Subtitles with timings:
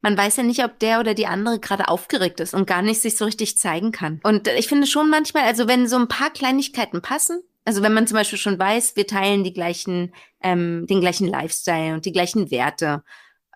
[0.00, 3.00] man weiß ja nicht, ob der oder die andere gerade aufgeregt ist und gar nicht
[3.00, 4.20] sich so richtig zeigen kann.
[4.22, 8.06] Und ich finde schon manchmal, also wenn so ein paar Kleinigkeiten passen, also wenn man
[8.06, 12.50] zum Beispiel schon weiß, wir teilen die gleichen, ähm, den gleichen Lifestyle und die gleichen
[12.50, 13.02] Werte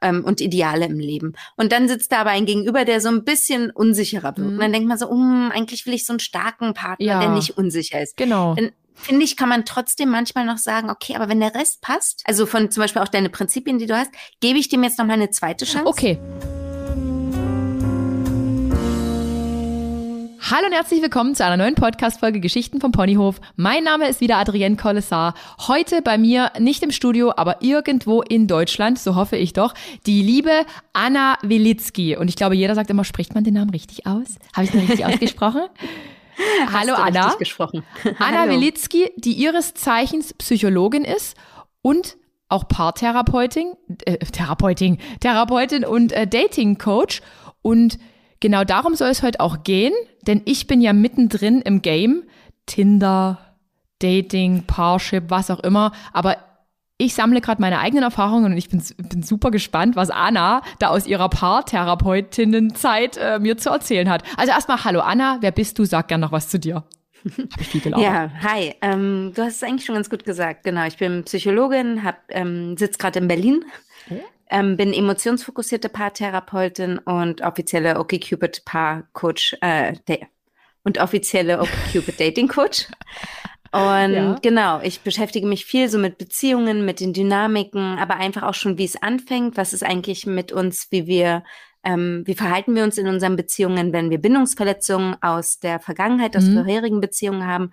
[0.03, 1.33] ähm, und Ideale im Leben.
[1.57, 4.47] Und dann sitzt da aber ein Gegenüber, der so ein bisschen unsicherer wird.
[4.47, 4.55] Mhm.
[4.55, 7.21] Und dann denkt man so, um, eigentlich will ich so einen starken Partner, ja.
[7.21, 8.17] der nicht unsicher ist.
[8.17, 8.55] Genau.
[8.55, 12.23] Dann finde ich, kann man trotzdem manchmal noch sagen, okay, aber wenn der Rest passt,
[12.27, 14.11] also von zum Beispiel auch deine Prinzipien, die du hast,
[14.41, 15.87] gebe ich dem jetzt noch mal eine zweite Chance.
[15.87, 16.19] Okay.
[20.51, 23.41] Hallo und herzlich willkommen zu einer neuen Podcast-Folge Geschichten vom Ponyhof.
[23.57, 25.35] Mein Name ist wieder Adrienne Collessar.
[25.67, 29.73] Heute bei mir nicht im Studio, aber irgendwo in Deutschland, so hoffe ich doch,
[30.05, 32.17] die liebe Anna Wilitzki.
[32.17, 34.37] Und ich glaube, jeder sagt immer, spricht man den Namen richtig aus?
[34.53, 35.63] Habe ich den richtig ausgesprochen?
[36.73, 37.35] Hallo Anna.
[38.19, 41.37] Anna Wilitzki, die ihres Zeichens Psychologin ist
[41.83, 42.17] und
[42.49, 43.73] auch Paartherapeutin,
[44.05, 47.23] äh, Therapeutin, Therapeutin und äh, Dating Coach.
[47.63, 47.99] Und
[48.41, 49.95] genau darum soll es heute auch gehen,
[50.27, 52.25] denn ich bin ja mittendrin im Game.
[52.67, 53.39] Tinder,
[54.01, 55.93] Dating, Parship, was auch immer.
[56.13, 56.37] Aber
[57.05, 60.89] ich sammle gerade meine eigenen Erfahrungen und ich bin, bin super gespannt, was Anna da
[60.89, 64.23] aus ihrer Paartherapeutinnenzeit äh, mir zu erzählen hat.
[64.37, 65.85] Also erstmal, hallo Anna, wer bist du?
[65.85, 66.85] Sag gern noch was zu dir.
[67.25, 68.05] Hab ich viel gelaufen.
[68.05, 68.75] Ja, hi.
[68.83, 70.65] Ähm, du hast es eigentlich schon ganz gut gesagt.
[70.65, 73.65] Genau, ich bin Psychologin, hab, ähm, sitze gerade in Berlin,
[74.51, 79.95] ähm, bin emotionsfokussierte Paartherapeutin und offizielle OkCupid Paarcoach äh,
[80.85, 82.87] und offizielle OkCupid Dating Coach.
[83.73, 84.37] Und ja.
[84.43, 88.77] genau, ich beschäftige mich viel so mit Beziehungen, mit den Dynamiken, aber einfach auch schon,
[88.77, 91.43] wie es anfängt, was ist eigentlich mit uns, wie wir,
[91.83, 96.45] ähm, wie verhalten wir uns in unseren Beziehungen, wenn wir Bindungsverletzungen aus der Vergangenheit, aus
[96.45, 96.55] mhm.
[96.55, 97.71] vorherigen Beziehungen haben.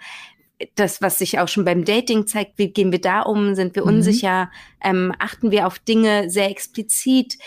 [0.75, 3.83] Das, was sich auch schon beim Dating zeigt, wie gehen wir da um, sind wir
[3.83, 3.89] mhm.
[3.89, 7.37] unsicher, ähm, achten wir auf Dinge sehr explizit,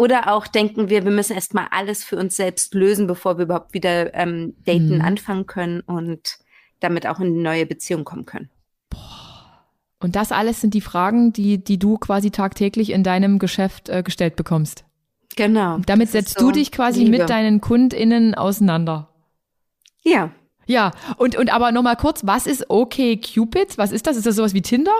[0.00, 3.74] oder auch denken wir, wir müssen erstmal alles für uns selbst lösen, bevor wir überhaupt
[3.74, 5.02] wieder ähm, daten mhm.
[5.02, 5.82] anfangen können.
[5.82, 6.38] Und
[6.80, 8.50] damit auch in eine neue Beziehung kommen können.
[10.02, 14.02] Und das alles sind die Fragen, die, die du quasi tagtäglich in deinem Geschäft äh,
[14.02, 14.84] gestellt bekommst.
[15.36, 15.78] Genau.
[15.86, 17.18] Damit setzt so du dich quasi Liebe.
[17.18, 19.08] mit deinen KundInnen auseinander.
[20.02, 20.30] Ja.
[20.66, 23.76] Ja, und, und aber nochmal kurz, was ist OK Cupid?
[23.76, 24.16] Was ist das?
[24.16, 24.94] Ist das sowas wie Tinder?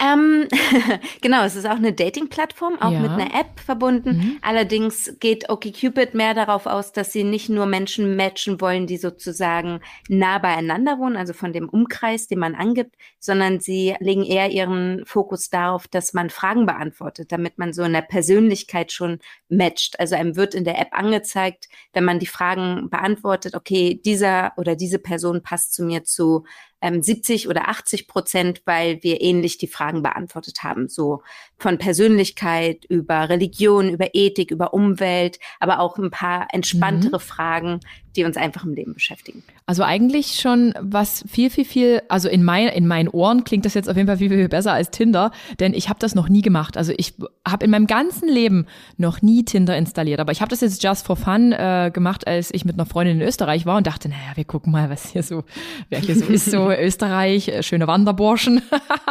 [0.00, 0.48] Ähm,
[1.20, 2.98] genau, es ist auch eine Dating-Plattform, auch ja.
[2.98, 4.16] mit einer App verbunden.
[4.16, 4.38] Mhm.
[4.42, 9.80] Allerdings geht OkCupid mehr darauf aus, dass sie nicht nur Menschen matchen wollen, die sozusagen
[10.08, 15.06] nah beieinander wohnen, also von dem Umkreis, den man angibt, sondern sie legen eher ihren
[15.06, 19.20] Fokus darauf, dass man Fragen beantwortet, damit man so in der Persönlichkeit schon
[19.56, 19.98] matcht.
[20.00, 24.76] Also einem wird in der App angezeigt, wenn man die Fragen beantwortet, okay, dieser oder
[24.76, 26.44] diese Person passt zu mir zu
[26.84, 30.88] ähm, 70 oder 80 Prozent, weil wir ähnlich die Fragen beantwortet haben.
[30.88, 31.22] So
[31.56, 37.22] von Persönlichkeit über Religion, über Ethik, über Umwelt, aber auch ein paar entspanntere mhm.
[37.22, 37.80] Fragen,
[38.16, 39.42] die uns einfach im Leben beschäftigen.
[39.66, 43.74] Also eigentlich schon was viel, viel, viel, also in, mein, in meinen Ohren klingt das
[43.74, 46.42] jetzt auf jeden Fall viel, viel besser als Tinder, denn ich habe das noch nie
[46.42, 46.76] gemacht.
[46.76, 47.14] Also ich
[47.48, 48.66] habe in meinem ganzen Leben
[48.98, 52.52] noch nie Tinder installiert, aber ich habe das jetzt just for fun äh, gemacht, als
[52.52, 55.22] ich mit einer Freundin in Österreich war und dachte, naja, wir gucken mal, was hier
[55.22, 55.44] so,
[55.88, 58.62] wer hier so ist, so Österreich, äh, schöne Wanderburschen,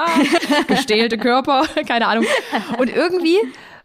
[0.67, 2.25] gestählte Körper, keine Ahnung.
[2.77, 3.37] Und irgendwie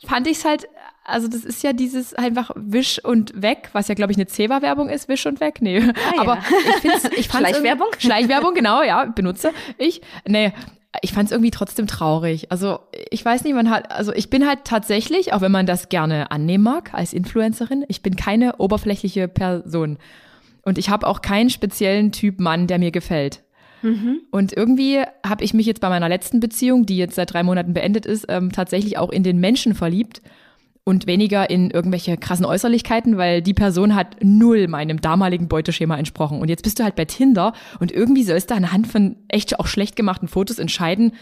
[0.06, 0.68] fand ich es halt
[1.08, 4.90] also das ist ja dieses einfach Wisch und Weg, was ja, glaube ich, eine Ceva-Werbung
[4.90, 5.62] ist, Wisch und Weg.
[5.62, 6.42] Nee, ah, aber ja.
[6.68, 7.88] ich finde ich fand Schleichwerbung?
[7.98, 10.02] Schleichwerbung, genau, ja, benutze ich.
[10.26, 10.52] Nee,
[11.02, 12.50] ich fand es irgendwie trotzdem traurig.
[12.50, 15.88] Also ich weiß nicht, man hat, also ich bin halt tatsächlich, auch wenn man das
[15.88, 19.98] gerne annehmen mag als Influencerin, ich bin keine oberflächliche Person.
[20.62, 23.42] Und ich habe auch keinen speziellen Typ Mann, der mir gefällt.
[23.82, 24.20] Mhm.
[24.30, 27.74] Und irgendwie habe ich mich jetzt bei meiner letzten Beziehung, die jetzt seit drei Monaten
[27.74, 30.20] beendet ist, ähm, tatsächlich auch in den Menschen verliebt
[30.88, 36.40] und weniger in irgendwelche krassen Äußerlichkeiten, weil die Person hat null meinem damaligen Beuteschema entsprochen.
[36.40, 39.66] Und jetzt bist du halt bei Tinder und irgendwie sollst du anhand von echt auch
[39.66, 41.12] schlecht gemachten Fotos entscheiden,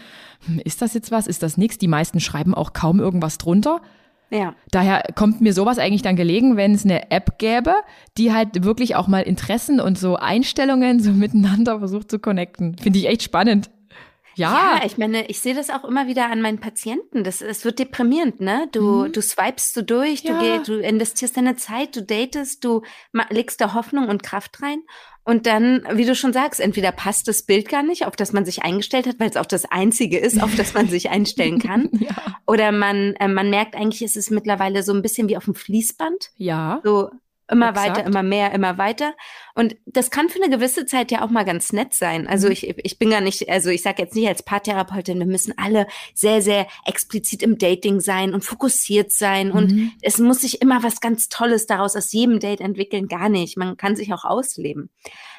[0.45, 1.77] hm, ist das jetzt was, ist das nichts?
[1.77, 3.81] Die meisten schreiben auch kaum irgendwas drunter.
[4.29, 4.55] Ja.
[4.71, 7.73] Daher kommt mir sowas eigentlich dann gelegen, wenn es eine App gäbe,
[8.17, 12.77] die halt wirklich auch mal Interessen und so Einstellungen so miteinander versucht zu connecten.
[12.77, 13.69] Finde ich echt spannend.
[14.37, 14.77] Ja.
[14.77, 17.23] ja, ich meine, ich sehe das auch immer wieder an meinen Patienten.
[17.23, 18.69] Das, es wird deprimierend, ne?
[18.71, 19.11] Du, mhm.
[19.11, 20.33] du swipest so durch, ja.
[20.33, 22.83] du, geh, du investierst deine Zeit, du datest, du
[23.29, 24.79] legst da Hoffnung und Kraft rein.
[25.23, 28.45] Und dann, wie du schon sagst, entweder passt das Bild gar nicht, auf das man
[28.45, 31.89] sich eingestellt hat, weil es auch das einzige ist, auf das man sich einstellen kann.
[31.99, 32.15] ja.
[32.45, 35.55] Oder man, äh, man merkt eigentlich, ist es mittlerweile so ein bisschen wie auf dem
[35.55, 36.29] Fließband.
[36.37, 36.79] Ja.
[36.83, 37.09] So,
[37.49, 37.89] Immer Exakt.
[37.89, 39.13] weiter, immer mehr, immer weiter.
[39.55, 42.27] Und das kann für eine gewisse Zeit ja auch mal ganz nett sein.
[42.27, 42.53] Also mhm.
[42.53, 45.87] ich, ich bin gar nicht, also ich sage jetzt nicht als Paartherapeutin, wir müssen alle
[46.13, 49.47] sehr, sehr explizit im Dating sein und fokussiert sein.
[49.47, 49.53] Mhm.
[49.53, 53.07] Und es muss sich immer was ganz Tolles daraus aus jedem Date entwickeln.
[53.07, 53.55] Gar nicht.
[53.57, 54.89] Man kann sich auch ausleben.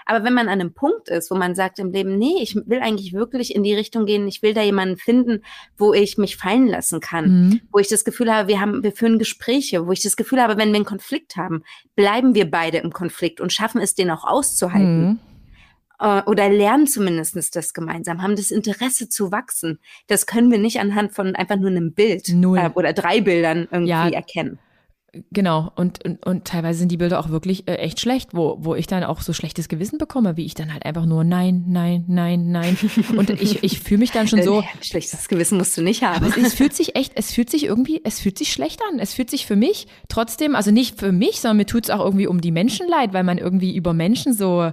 [0.09, 2.81] Aber wenn man an einem Punkt ist, wo man sagt im Leben, nee, ich will
[2.81, 5.45] eigentlich wirklich in die Richtung gehen, ich will da jemanden finden,
[5.77, 7.61] wo ich mich fallen lassen kann, mhm.
[7.71, 10.57] wo ich das Gefühl habe, wir haben, wir führen Gespräche, wo ich das Gefühl habe,
[10.57, 11.63] wenn wir einen Konflikt haben,
[11.95, 15.09] bleiben wir beide im Konflikt und schaffen es, den auch auszuhalten.
[15.09, 15.19] Mhm
[16.01, 19.79] äh, oder lernen zumindest das gemeinsam, haben das Interesse zu wachsen.
[20.07, 23.91] Das können wir nicht anhand von einfach nur einem Bild äh, oder drei Bildern irgendwie
[23.91, 24.59] ja, erkennen.
[25.31, 28.75] Genau, und, und, und teilweise sind die Bilder auch wirklich äh, echt schlecht, wo, wo
[28.75, 32.05] ich dann auch so schlechtes Gewissen bekomme, wie ich dann halt einfach nur nein, nein,
[32.09, 32.77] nein, nein.
[33.17, 34.63] Und ich, ich fühle mich dann schon so.
[34.83, 36.27] Schlechtes Gewissen musst du nicht haben.
[36.27, 38.99] Aber es, fühlt sich echt, es fühlt sich irgendwie, es fühlt sich schlecht an.
[38.99, 42.05] Es fühlt sich für mich trotzdem, also nicht für mich, sondern mir tut es auch
[42.05, 44.73] irgendwie um die Menschen leid, weil man irgendwie über Menschen so,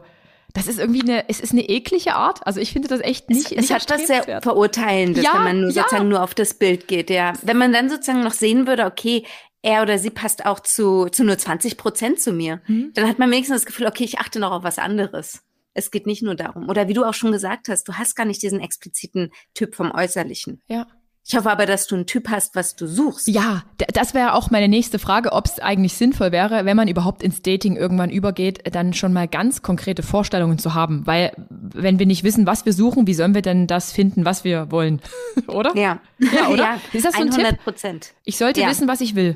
[0.54, 2.46] das ist irgendwie eine, es ist eine eklige Art.
[2.46, 3.54] Also ich finde das echt nicht.
[3.54, 6.10] Es, es hat das sehr verurteilend, ja, wenn man nur sozusagen ja.
[6.10, 7.32] nur auf das Bild geht, ja.
[7.42, 9.24] Wenn man dann sozusagen noch sehen würde, okay,
[9.66, 12.62] er oder sie passt auch zu, zu nur 20 Prozent zu mir.
[12.68, 12.92] Mhm.
[12.94, 15.42] Dann hat man wenigstens das Gefühl, okay, ich achte noch auf was anderes.
[15.74, 16.70] Es geht nicht nur darum.
[16.70, 19.92] Oder wie du auch schon gesagt hast, du hast gar nicht diesen expliziten Typ vom
[19.92, 20.62] Äußerlichen.
[20.68, 20.88] Ja.
[21.28, 23.28] Ich hoffe aber, dass du einen Typ hast, was du suchst.
[23.28, 27.24] Ja, das wäre auch meine nächste Frage, ob es eigentlich sinnvoll wäre, wenn man überhaupt
[27.24, 31.08] ins Dating irgendwann übergeht, dann schon mal ganz konkrete Vorstellungen zu haben.
[31.08, 34.44] Weil wenn wir nicht wissen, was wir suchen, wie sollen wir denn das finden, was
[34.44, 35.02] wir wollen?
[35.48, 35.76] oder?
[35.76, 36.00] Ja.
[36.20, 36.64] Ja, oder?
[36.64, 38.14] Ja, Ist das so ein 100 Prozent.
[38.24, 38.70] Ich sollte ja.
[38.70, 39.36] wissen, was ich will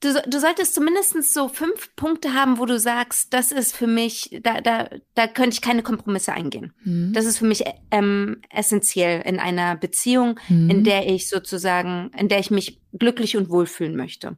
[0.00, 4.38] du, du solltest zumindest so fünf Punkte haben, wo du sagst, das ist für mich,
[4.42, 6.72] da, da, da könnte ich keine Kompromisse eingehen.
[6.84, 7.12] Mhm.
[7.12, 10.70] Das ist für mich ähm, essentiell in einer Beziehung, mhm.
[10.70, 14.36] in der ich sozusagen, in der ich mich glücklich und wohlfühlen möchte.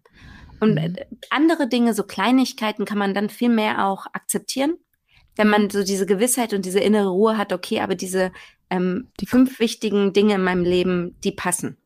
[0.61, 0.97] Und mhm.
[1.31, 4.76] Andere Dinge, so Kleinigkeiten, kann man dann viel mehr auch akzeptieren,
[5.37, 8.32] wenn man so diese Gewissheit und diese innere Ruhe hat, okay, aber diese
[8.70, 11.76] ähm, die fünf wichtigen Dinge in meinem Leben, die passen.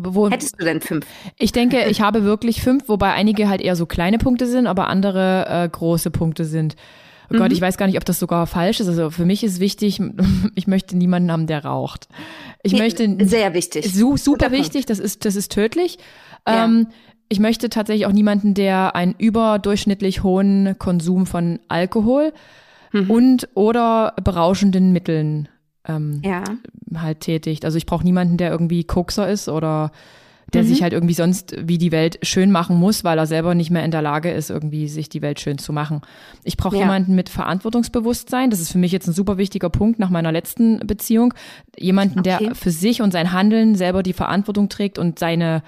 [0.00, 1.04] Wo, Hättest du denn fünf?
[1.38, 4.86] Ich denke, ich habe wirklich fünf, wobei einige halt eher so kleine Punkte sind, aber
[4.86, 6.76] andere äh, große Punkte sind.
[7.30, 7.54] Oh Gott, mhm.
[7.54, 8.86] ich weiß gar nicht, ob das sogar falsch ist.
[8.86, 10.00] Also für mich ist wichtig,
[10.54, 12.08] ich möchte niemanden haben, der raucht.
[12.62, 14.86] Ich möchte sehr wichtig, su super wichtig.
[14.86, 15.98] Das ist das ist tödlich.
[16.46, 16.64] Ja.
[16.64, 16.86] Ähm,
[17.28, 22.32] ich möchte tatsächlich auch niemanden, der einen überdurchschnittlich hohen Konsum von Alkohol
[22.92, 23.10] mhm.
[23.10, 25.48] und oder berauschenden Mitteln
[25.88, 26.44] ähm, ja.
[26.94, 27.64] halt tätigt.
[27.64, 29.90] Also ich brauche niemanden, der irgendwie Kokser ist oder
[30.52, 30.66] der mhm.
[30.68, 33.84] sich halt irgendwie sonst wie die Welt schön machen muss, weil er selber nicht mehr
[33.84, 36.00] in der Lage ist, irgendwie sich die Welt schön zu machen.
[36.42, 36.82] Ich brauche ja.
[36.82, 38.50] jemanden mit Verantwortungsbewusstsein.
[38.50, 41.34] Das ist für mich jetzt ein super wichtiger Punkt nach meiner letzten Beziehung.
[41.76, 42.38] Jemanden, okay.
[42.38, 45.62] der für sich und sein Handeln selber die Verantwortung trägt und seine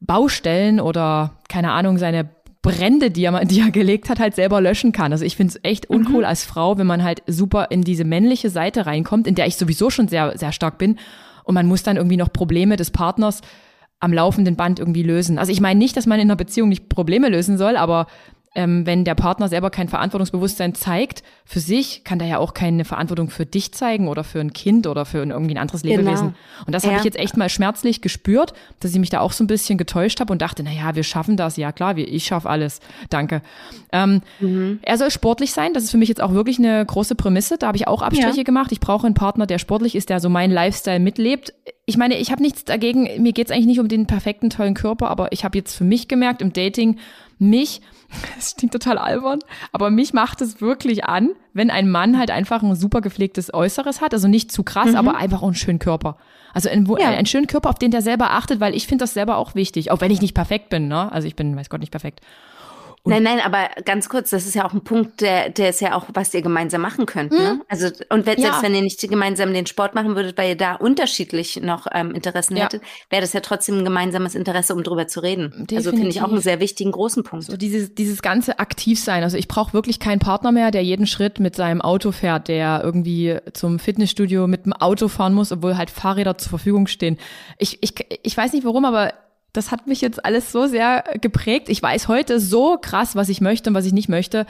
[0.00, 2.28] Baustellen oder keine Ahnung, seine
[2.62, 5.12] Brände, die er, die er gelegt hat, halt selber löschen kann.
[5.12, 6.26] Also ich finde es echt uncool mhm.
[6.26, 9.90] als Frau, wenn man halt super in diese männliche Seite reinkommt, in der ich sowieso
[9.90, 10.98] schon sehr, sehr stark bin.
[11.44, 13.40] Und man muss dann irgendwie noch Probleme des Partners
[14.00, 15.38] am laufenden Band irgendwie lösen.
[15.38, 18.06] Also ich meine nicht, dass man in einer Beziehung nicht Probleme lösen soll, aber
[18.58, 22.84] ähm, wenn der Partner selber kein Verantwortungsbewusstsein zeigt für sich, kann der ja auch keine
[22.84, 26.30] Verantwortung für dich zeigen oder für ein Kind oder für irgendwie ein anderes Lebewesen.
[26.30, 26.66] Genau.
[26.66, 26.88] Und das ja.
[26.88, 29.78] habe ich jetzt echt mal schmerzlich gespürt, dass ich mich da auch so ein bisschen
[29.78, 31.56] getäuscht habe und dachte, na ja, wir schaffen das.
[31.56, 32.80] Ja klar, ich schaffe alles.
[33.10, 33.42] Danke.
[33.92, 34.80] Ähm, mhm.
[34.82, 35.72] Er soll sportlich sein.
[35.72, 37.58] Das ist für mich jetzt auch wirklich eine große Prämisse.
[37.58, 38.42] Da habe ich auch Abstriche ja.
[38.42, 38.72] gemacht.
[38.72, 41.54] Ich brauche einen Partner, der sportlich ist, der so meinen Lifestyle mitlebt.
[41.86, 43.22] Ich meine, ich habe nichts dagegen.
[43.22, 45.84] Mir geht es eigentlich nicht um den perfekten, tollen Körper, aber ich habe jetzt für
[45.84, 46.98] mich gemerkt im Dating,
[47.38, 47.82] mich
[48.38, 49.40] es klingt total albern,
[49.72, 54.00] aber mich macht es wirklich an, wenn ein Mann halt einfach ein super gepflegtes Äußeres
[54.00, 54.96] hat, also nicht zu krass, mhm.
[54.96, 56.16] aber einfach auch einen schönen Körper.
[56.54, 57.10] Also ein, ja.
[57.10, 59.90] einen schönen Körper, auf den der selber achtet, weil ich finde das selber auch wichtig,
[59.90, 61.12] auch wenn ich nicht perfekt bin, ne?
[61.12, 62.20] Also ich bin, weiß Gott, nicht perfekt.
[63.08, 65.80] Und nein, nein, aber ganz kurz, das ist ja auch ein Punkt, der, der ist
[65.80, 67.32] ja auch, was ihr gemeinsam machen könnt.
[67.32, 67.54] Ne?
[67.54, 67.62] Mhm.
[67.68, 70.74] Also, und wenn, selbst wenn ihr nicht gemeinsam den Sport machen würdet, weil ihr da
[70.74, 72.64] unterschiedlich noch ähm, Interessen ja.
[72.64, 75.50] hättet, wäre das ja trotzdem ein gemeinsames Interesse, um drüber zu reden.
[75.50, 75.76] Definitiv.
[75.78, 77.46] Also finde ich auch einen sehr wichtigen großen Punkt.
[77.46, 79.22] So dieses, dieses ganze Aktivsein.
[79.22, 82.82] Also ich brauche wirklich keinen Partner mehr, der jeden Schritt mit seinem Auto fährt, der
[82.84, 87.18] irgendwie zum Fitnessstudio mit dem Auto fahren muss, obwohl halt Fahrräder zur Verfügung stehen.
[87.58, 89.12] Ich, ich, ich weiß nicht warum, aber
[89.58, 91.68] das hat mich jetzt alles so sehr geprägt.
[91.68, 94.46] Ich weiß heute so krass, was ich möchte und was ich nicht möchte.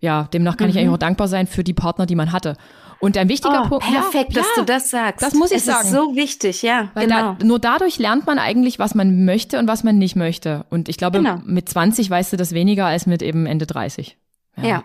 [0.00, 0.70] Ja, demnach kann mhm.
[0.70, 2.56] ich eigentlich auch dankbar sein für die Partner, die man hatte.
[3.00, 3.84] Und ein wichtiger oh, Punkt.
[3.86, 5.22] Perfekt, ja, dass ja, du das sagst.
[5.22, 5.86] Das muss ich es sagen.
[5.86, 6.90] ist so wichtig, ja.
[6.94, 7.36] Weil genau.
[7.38, 10.64] Da, nur dadurch lernt man eigentlich, was man möchte und was man nicht möchte.
[10.70, 11.40] Und ich glaube, genau.
[11.44, 14.16] mit 20 weißt du das weniger als mit eben Ende 30.
[14.56, 14.64] Ja.
[14.64, 14.84] ja.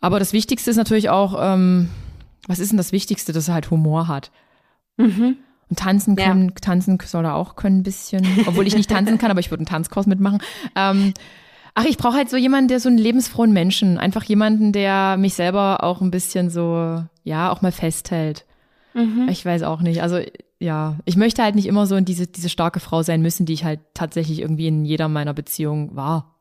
[0.00, 1.90] Aber das Wichtigste ist natürlich auch, ähm,
[2.46, 4.30] was ist denn das Wichtigste, dass er halt Humor hat?
[4.96, 5.36] Mhm.
[5.70, 6.54] Und tanzen können, ja.
[6.60, 9.60] tanzen soll er auch können ein bisschen, obwohl ich nicht tanzen kann, aber ich würde
[9.60, 10.42] einen Tanzkurs mitmachen.
[10.74, 11.14] Ähm,
[11.74, 15.34] Ach, ich brauche halt so jemanden, der so einen lebensfrohen Menschen, einfach jemanden, der mich
[15.34, 18.44] selber auch ein bisschen so, ja, auch mal festhält.
[18.94, 19.28] Mhm.
[19.30, 20.02] Ich weiß auch nicht.
[20.02, 20.20] Also
[20.58, 23.52] ja, ich möchte halt nicht immer so in diese, diese starke Frau sein müssen, die
[23.52, 26.34] ich halt tatsächlich irgendwie in jeder meiner Beziehungen war.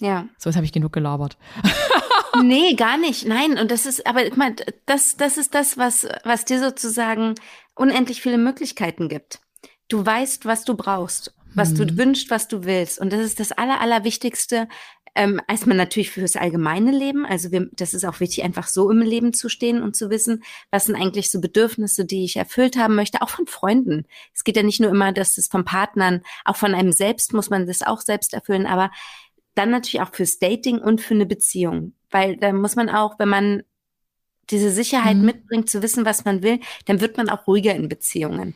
[0.00, 0.26] Ja.
[0.38, 1.36] So, jetzt habe ich genug gelabert.
[2.42, 3.26] nee, gar nicht.
[3.26, 7.34] Nein, und das ist, aber ich meine, das, das ist das, was, was dir sozusagen
[7.74, 9.40] unendlich viele Möglichkeiten gibt.
[9.88, 11.76] Du weißt, was du brauchst, was hm.
[11.76, 13.00] du wünschst, was du willst.
[13.00, 14.68] Und das ist das Aller, Allerwichtigste,
[15.18, 17.26] ähm, erstmal natürlich fürs allgemeine Leben.
[17.26, 20.44] Also wir, das ist auch wichtig, einfach so im Leben zu stehen und zu wissen,
[20.70, 24.06] was sind eigentlich so Bedürfnisse, die ich erfüllt haben möchte, auch von Freunden.
[24.32, 27.50] Es geht ja nicht nur immer, dass es von Partnern, auch von einem selbst muss
[27.50, 28.92] man das auch selbst erfüllen, aber
[29.58, 31.92] dann natürlich auch fürs Dating und für eine Beziehung.
[32.10, 33.62] Weil da muss man auch, wenn man
[34.50, 35.26] diese Sicherheit mhm.
[35.26, 38.54] mitbringt, zu wissen, was man will, dann wird man auch ruhiger in Beziehungen.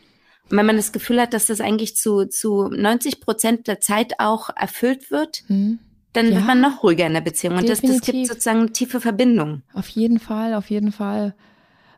[0.51, 4.15] Und wenn man das Gefühl hat, dass das eigentlich zu, zu 90 Prozent der Zeit
[4.19, 5.81] auch erfüllt wird, mhm
[6.13, 7.57] dann ja, wird man noch ruhiger in der Beziehung.
[7.57, 9.63] Und das, das gibt sozusagen tiefe Verbindung.
[9.73, 11.35] Auf jeden Fall, auf jeden Fall.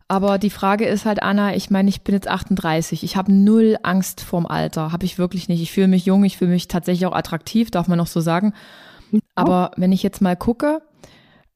[0.06, 3.02] Aber die Frage ist halt, Anna, ich meine, ich bin jetzt 38.
[3.02, 4.92] Ich habe null Angst vorm Alter.
[4.92, 5.62] Habe ich wirklich nicht.
[5.62, 8.52] Ich fühle mich jung, ich fühle mich tatsächlich auch attraktiv, darf man noch so sagen.
[9.34, 10.82] Aber wenn ich jetzt mal gucke,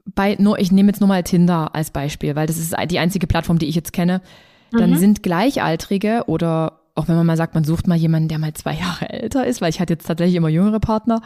[0.05, 3.27] bei nur, ich nehme jetzt nur mal Tinder als Beispiel, weil das ist die einzige
[3.27, 4.23] Plattform, die ich jetzt kenne,
[4.71, 4.97] dann mhm.
[4.97, 8.75] sind Gleichaltrige oder auch wenn man mal sagt, man sucht mal jemanden, der mal zwei
[8.75, 11.21] Jahre älter ist, weil ich hatte jetzt tatsächlich immer jüngere Partner,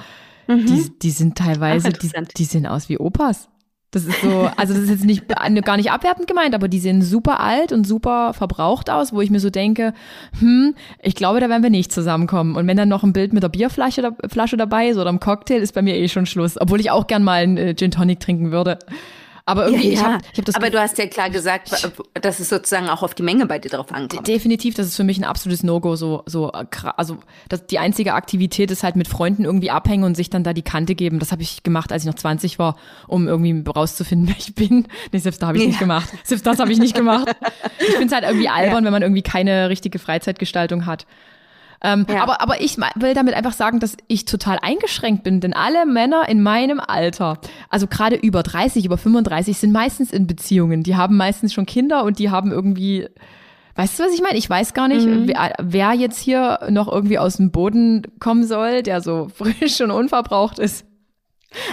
[0.46, 0.66] Mhm.
[0.66, 3.48] Die, die sind teilweise, Ach, die, die sehen aus wie Opas.
[3.92, 7.02] Das ist so, also das ist jetzt nicht gar nicht abwertend gemeint, aber die sehen
[7.02, 9.92] super alt und super verbraucht aus, wo ich mir so denke,
[10.38, 12.56] hm, ich glaube, da werden wir nicht zusammenkommen.
[12.56, 15.58] Und wenn dann noch ein Bild mit der Bierflasche Flasche dabei ist oder einem Cocktail,
[15.58, 16.58] ist bei mir eh schon Schluss.
[16.58, 18.78] Obwohl ich auch gern mal einen äh, Gin Tonic trinken würde.
[19.44, 19.98] Aber irgendwie, ja, ja.
[19.98, 20.54] ich habe ich hab das.
[20.54, 21.70] Aber du hast ja klar gesagt,
[22.14, 24.26] dass es sozusagen auch auf die Menge bei dir drauf ankommt.
[24.28, 25.96] Definitiv, das ist für mich ein absolutes No-Go.
[25.96, 27.18] So, so, also
[27.48, 30.62] das, die einzige Aktivität ist halt mit Freunden irgendwie abhängen und sich dann da die
[30.62, 31.18] Kante geben.
[31.18, 32.76] Das habe ich gemacht, als ich noch 20 war,
[33.08, 34.86] um irgendwie rauszufinden, wer ich bin.
[35.10, 35.68] Nee, selbst da habe ich ja.
[35.70, 36.08] nicht gemacht.
[36.22, 37.28] Selbst das habe ich nicht gemacht.
[37.78, 41.06] Ich finde es halt irgendwie albern, wenn man irgendwie keine richtige Freizeitgestaltung hat.
[41.84, 42.22] Ähm, ja.
[42.22, 46.28] aber, aber ich will damit einfach sagen, dass ich total eingeschränkt bin, denn alle Männer
[46.28, 47.38] in meinem Alter,
[47.70, 50.82] also gerade über 30, über 35, sind meistens in Beziehungen.
[50.84, 53.08] Die haben meistens schon Kinder und die haben irgendwie
[53.74, 54.36] Weißt du, was ich meine?
[54.36, 55.28] Ich weiß gar nicht, mhm.
[55.28, 59.90] wer, wer, jetzt hier noch irgendwie aus dem Boden kommen soll, der so frisch und
[59.90, 60.86] unverbraucht ist.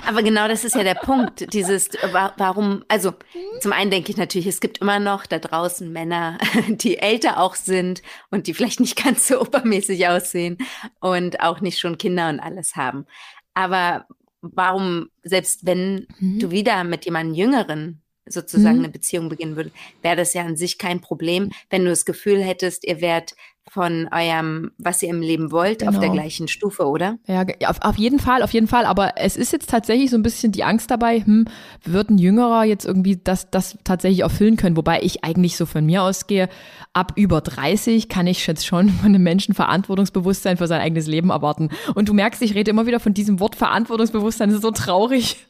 [0.06, 1.54] Aber genau das ist ja der Punkt.
[1.54, 1.90] Dieses,
[2.38, 3.14] warum, also
[3.62, 7.56] zum einen denke ich natürlich, es gibt immer noch da draußen Männer, die älter auch
[7.56, 10.58] sind und die vielleicht nicht ganz so obermäßig aussehen
[11.00, 13.06] und auch nicht schon Kinder und alles haben.
[13.54, 14.06] Aber
[14.42, 16.40] warum, selbst wenn mhm.
[16.40, 18.84] du wieder mit jemandem Jüngeren sozusagen mhm.
[18.86, 22.42] eine Beziehung beginnen würdest, wäre das ja an sich kein Problem, wenn du das Gefühl
[22.42, 23.36] hättest, ihr wärt
[23.70, 25.92] von eurem, was ihr im Leben wollt, genau.
[25.92, 26.22] auf der genau.
[26.22, 27.18] gleichen Stufe, oder?
[27.28, 28.86] Ja, auf, auf jeden Fall, auf jeden Fall.
[28.86, 31.46] Aber es ist jetzt tatsächlich so ein bisschen die Angst dabei, hm,
[31.84, 34.76] wird ein Jüngerer jetzt irgendwie das, das tatsächlich erfüllen können?
[34.76, 36.50] Wobei ich eigentlich so von mir ausgehe,
[36.94, 41.30] ab über 30 kann ich jetzt schon von einem Menschen Verantwortungsbewusstsein für sein eigenes Leben
[41.30, 41.70] erwarten.
[41.96, 45.49] Und du merkst, ich rede immer wieder von diesem Wort Verantwortungsbewusstsein, das ist so traurig.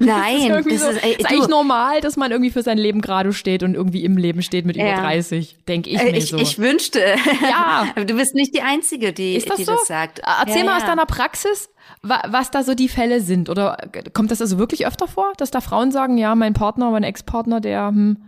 [0.00, 3.00] Nein, das ist, das ist, ey, ist eigentlich normal, dass man irgendwie für sein Leben
[3.00, 4.92] gerade steht und irgendwie im Leben steht mit ja.
[4.92, 6.36] über 30, denke ich äh, mir ich, so.
[6.36, 7.00] Ich wünschte.
[7.42, 7.86] Ja.
[7.94, 9.72] Aber du bist nicht die Einzige, die, ist das, die so?
[9.72, 10.20] das sagt.
[10.20, 11.70] Erzähl ja, mal aus deiner Praxis,
[12.02, 13.48] was da so die Fälle sind.
[13.50, 17.04] Oder kommt das also wirklich öfter vor, dass da Frauen sagen, ja, mein Partner, mein
[17.04, 18.18] Ex-Partner, der hm,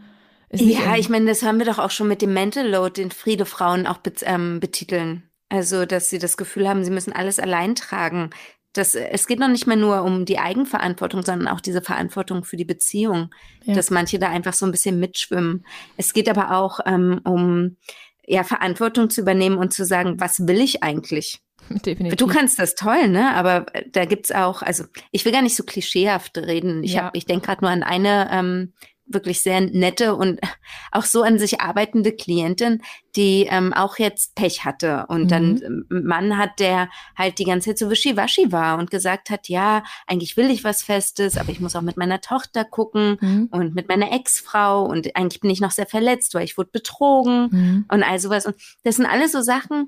[0.51, 3.01] ist nicht Ja, ich meine, das haben wir doch auch schon mit dem Mental Load,
[3.01, 5.25] den Friede Frauen auch ähm, betiteln.
[5.49, 8.31] Also, dass sie das Gefühl haben, sie müssen alles allein tragen
[8.73, 12.57] das, es geht noch nicht mehr nur um die Eigenverantwortung, sondern auch diese Verantwortung für
[12.57, 13.35] die Beziehung,
[13.65, 13.75] ja.
[13.75, 15.65] dass manche da einfach so ein bisschen mitschwimmen.
[15.97, 17.77] Es geht aber auch ähm, um
[18.27, 21.41] ja, Verantwortung zu übernehmen und zu sagen, was will ich eigentlich?
[21.69, 22.17] Definitiv.
[22.17, 23.35] Du kannst das toll, ne?
[23.35, 26.83] Aber da gibt's auch, also ich will gar nicht so klischeehaft reden.
[26.83, 27.05] Ich ja.
[27.05, 28.73] habe, ich denke gerade nur an eine ähm,
[29.13, 30.41] wirklich sehr nette und
[30.93, 32.83] auch so an sich arbeitende Klientin,
[33.17, 35.29] die ähm, auch jetzt Pech hatte und mhm.
[35.29, 39.49] dann ähm, Mann hat, der halt die ganze Zeit so wischiwaschi war und gesagt hat,
[39.49, 43.49] ja, eigentlich will ich was Festes, aber ich muss auch mit meiner Tochter gucken mhm.
[43.51, 47.49] und mit meiner Ex-Frau und eigentlich bin ich noch sehr verletzt, weil ich wurde betrogen
[47.51, 47.85] mhm.
[47.91, 48.47] und all sowas.
[48.47, 49.87] Und das sind alles so Sachen,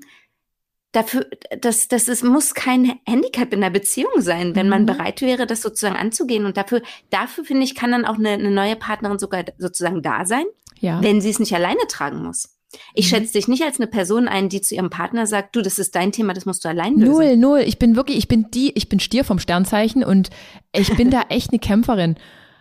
[0.93, 1.25] dafür,
[1.59, 4.87] das, das ist, muss kein Handicap in der Beziehung sein, wenn man mhm.
[4.87, 6.45] bereit wäre, das sozusagen anzugehen.
[6.45, 10.25] Und dafür, dafür finde ich, kann dann auch eine, eine neue Partnerin sogar sozusagen da
[10.25, 10.45] sein,
[10.79, 11.03] ja.
[11.03, 12.57] wenn sie es nicht alleine tragen muss.
[12.93, 13.15] Ich mhm.
[13.15, 15.95] schätze dich nicht als eine Person ein, die zu ihrem Partner sagt, du, das ist
[15.95, 17.11] dein Thema, das musst du allein lösen.
[17.11, 17.63] Null, null.
[17.65, 20.29] Ich bin wirklich, ich bin die, ich bin Stier vom Sternzeichen und
[20.71, 22.15] ich bin da echt eine Kämpferin.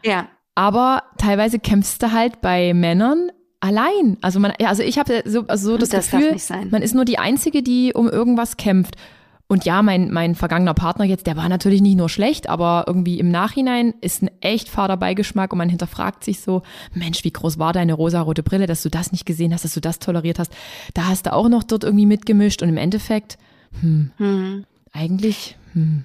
[0.05, 0.29] Ja.
[0.55, 3.31] Aber teilweise kämpfst du halt bei Männern
[3.63, 4.19] allein.
[4.21, 6.37] Also man, also ich habe so, also so das, das Gefühl,
[6.71, 8.97] man ist nur die Einzige, die um irgendwas kämpft.
[9.47, 13.19] Und ja, mein, mein vergangener Partner jetzt, der war natürlich nicht nur schlecht, aber irgendwie
[13.19, 16.63] im Nachhinein ist ein echt fader Beigeschmack und man hinterfragt sich so,
[16.95, 19.81] Mensch, wie groß war deine rosarote Brille, dass du das nicht gesehen hast, dass du
[19.81, 20.53] das toleriert hast.
[20.95, 23.37] Da hast du auch noch dort irgendwie mitgemischt und im Endeffekt,
[23.81, 24.65] hm, hm.
[24.93, 26.05] eigentlich, hm,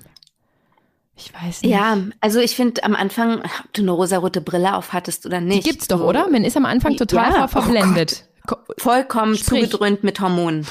[1.17, 1.71] ich weiß nicht.
[1.71, 5.65] Ja, also ich finde am Anfang, ob du eine rosarote Brille auf hattest oder nicht.
[5.65, 6.29] Die gibt's doch, oder?
[6.29, 8.25] Man ist am Anfang total ja, verblendet.
[8.49, 9.63] Oh Vollkommen Sprich.
[9.63, 10.65] zugedröhnt mit Hormonen.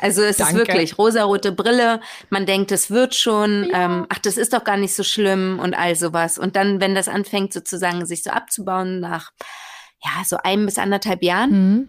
[0.00, 0.52] Also es Danke.
[0.52, 2.00] ist wirklich rosarote Brille.
[2.30, 3.68] Man denkt, es wird schon.
[3.70, 3.86] Ja.
[3.86, 6.38] Ähm, ach, das ist doch gar nicht so schlimm und all sowas.
[6.38, 9.32] Und dann, wenn das anfängt sozusagen sich so abzubauen nach
[10.02, 11.88] ja so einem bis anderthalb Jahren, mhm.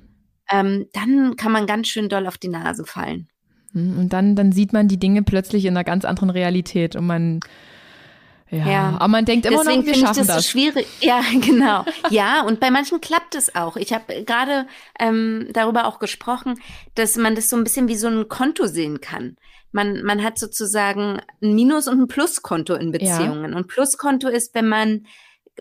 [0.51, 3.29] ähm, dann kann man ganz schön doll auf die Nase fallen.
[3.73, 7.05] Mhm, und dann, dann sieht man die Dinge plötzlich in einer ganz anderen Realität und
[7.05, 7.39] man
[8.51, 10.35] ja, ja, aber man denkt immer Deswegen noch, wir schaffen ich das.
[10.35, 10.45] das.
[10.45, 10.87] So schwierig.
[11.01, 11.85] Ja, genau.
[12.09, 13.77] ja, und bei manchen klappt es auch.
[13.77, 14.67] Ich habe gerade
[14.99, 16.59] ähm, darüber auch gesprochen,
[16.95, 19.37] dass man das so ein bisschen wie so ein Konto sehen kann.
[19.71, 23.51] Man, man hat sozusagen ein Minus- und ein Pluskonto in Beziehungen.
[23.51, 23.57] Ja.
[23.57, 25.05] Und Pluskonto ist, wenn man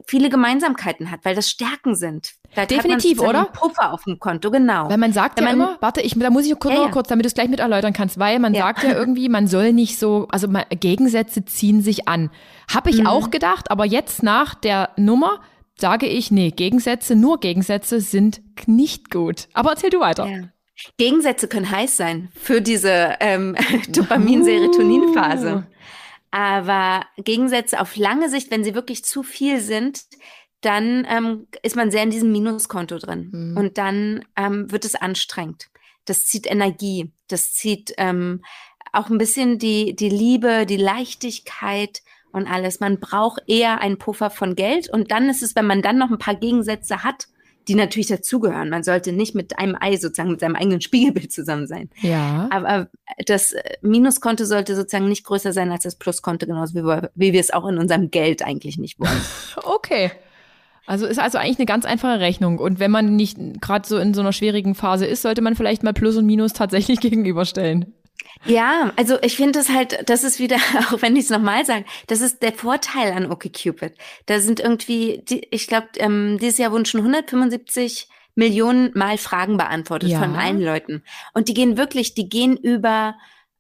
[0.07, 2.35] viele Gemeinsamkeiten hat, weil das Stärken sind.
[2.51, 3.45] Vielleicht Definitiv, oder?
[3.47, 4.89] Puffer auf dem Konto, genau.
[4.89, 6.89] Weil man sagt ja man, immer, warte, ich, da muss ich kurz, ja, ja.
[6.89, 9.73] kurz, damit du es gleich mit erläutern kannst, weil man sagt ja irgendwie, man soll
[9.73, 12.31] nicht so, also man, Gegensätze ziehen sich an.
[12.73, 13.07] Habe ich mhm.
[13.07, 15.41] auch gedacht, aber jetzt nach der Nummer
[15.77, 19.49] sage ich, nee, Gegensätze, nur Gegensätze sind nicht gut.
[19.53, 20.29] Aber erzähl du weiter.
[20.97, 23.57] Gegensätze können heiß sein für diese ähm,
[23.89, 25.65] Dopamin-Serotonin-Phase.
[25.67, 25.78] Uh.
[26.31, 30.03] Aber Gegensätze auf lange Sicht, wenn sie wirklich zu viel sind,
[30.61, 33.31] dann ähm, ist man sehr in diesem Minuskonto drin.
[33.33, 33.57] Mhm.
[33.57, 35.69] Und dann ähm, wird es anstrengend.
[36.05, 37.13] Das zieht Energie.
[37.29, 38.43] Das zieht ähm,
[38.93, 42.81] auch ein bisschen die, die Liebe, die Leichtigkeit und alles.
[42.81, 44.91] Man braucht eher einen Puffer von Geld.
[44.91, 47.29] Und dann ist es, wenn man dann noch ein paar Gegensätze hat,
[47.69, 48.71] die natürlich dazugehören.
[48.71, 51.91] Man sollte nicht mit einem Ei sozusagen mit seinem eigenen Spiegelbild zusammen sein.
[52.01, 52.49] Ja.
[52.51, 52.89] Aber
[53.27, 57.41] das Minuskonto sollte sozusagen nicht größer sein als das Pluskonto, genauso wie wir, wie wir
[57.41, 59.21] es auch in unserem Geld eigentlich nicht wollen.
[59.65, 60.11] okay.
[60.87, 62.59] Also ist also eigentlich eine ganz einfache Rechnung.
[62.59, 65.83] Und wenn man nicht gerade so in so einer schwierigen Phase ist, sollte man vielleicht
[65.83, 67.93] mal Plus und Minus tatsächlich gegenüberstellen.
[68.45, 70.57] Ja, also ich finde es halt, das ist wieder,
[70.93, 73.95] auch wenn ich es nochmal sage, das ist der Vorteil an OkCupid.
[74.27, 79.57] Da sind irgendwie, die, ich glaube, ähm, dieses Jahr wurden schon 175 Millionen Mal Fragen
[79.57, 80.21] beantwortet ja.
[80.21, 81.03] von allen Leuten.
[81.35, 83.17] Und die gehen wirklich, die gehen über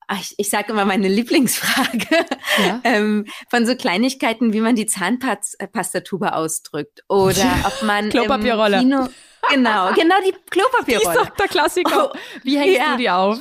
[0.08, 2.26] ach, ich, ich sage immer meine Lieblingsfrage,
[2.64, 2.80] ja.
[2.82, 8.76] ähm, von so Kleinigkeiten, wie man die Zahnpastatube ausdrückt oder ob man Klopapierrolle.
[8.76, 9.08] im Kino
[9.50, 11.14] Genau, genau die Klopapierrolle.
[11.14, 12.10] Die ist doch der Klassiker.
[12.12, 12.92] Oh, Wie hängst ja.
[12.92, 13.40] du die auf?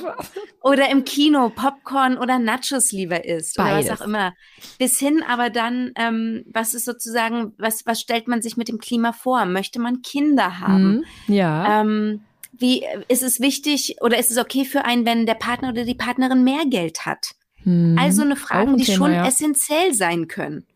[0.62, 3.86] Oder im Kino Popcorn oder Nachos lieber isst Beides.
[3.86, 4.34] oder was auch immer.
[4.78, 8.78] Bis hin aber dann, ähm, was ist sozusagen, was, was stellt man sich mit dem
[8.78, 9.44] Klima vor?
[9.44, 11.04] Möchte man Kinder haben?
[11.26, 11.80] Mhm, ja.
[11.80, 12.20] Ähm,
[12.52, 15.94] wie ist es wichtig oder ist es okay für einen, wenn der Partner oder die
[15.94, 17.32] Partnerin mehr Geld hat?
[17.62, 19.26] Hm, also eine Frage, ein die Thema, schon ja.
[19.26, 20.66] essentiell sein können.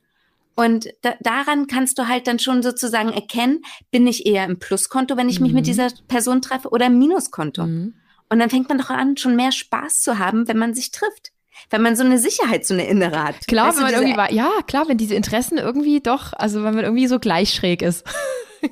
[0.54, 5.16] Und da, daran kannst du halt dann schon sozusagen erkennen, bin ich eher im Pluskonto,
[5.16, 5.66] wenn ich mich mit mhm.
[5.66, 7.66] dieser Person treffe, oder im Minuskonto.
[7.66, 7.94] Mhm.
[8.28, 11.32] Und dann fängt man doch an, schon mehr Spaß zu haben, wenn man sich trifft.
[11.70, 13.46] Wenn man so eine Sicherheit, so eine innere hat.
[13.46, 16.74] Klar, weißt wenn man irgendwie war, ja, klar, wenn diese Interessen irgendwie doch, also wenn
[16.74, 18.04] man irgendwie so gleich schräg ist.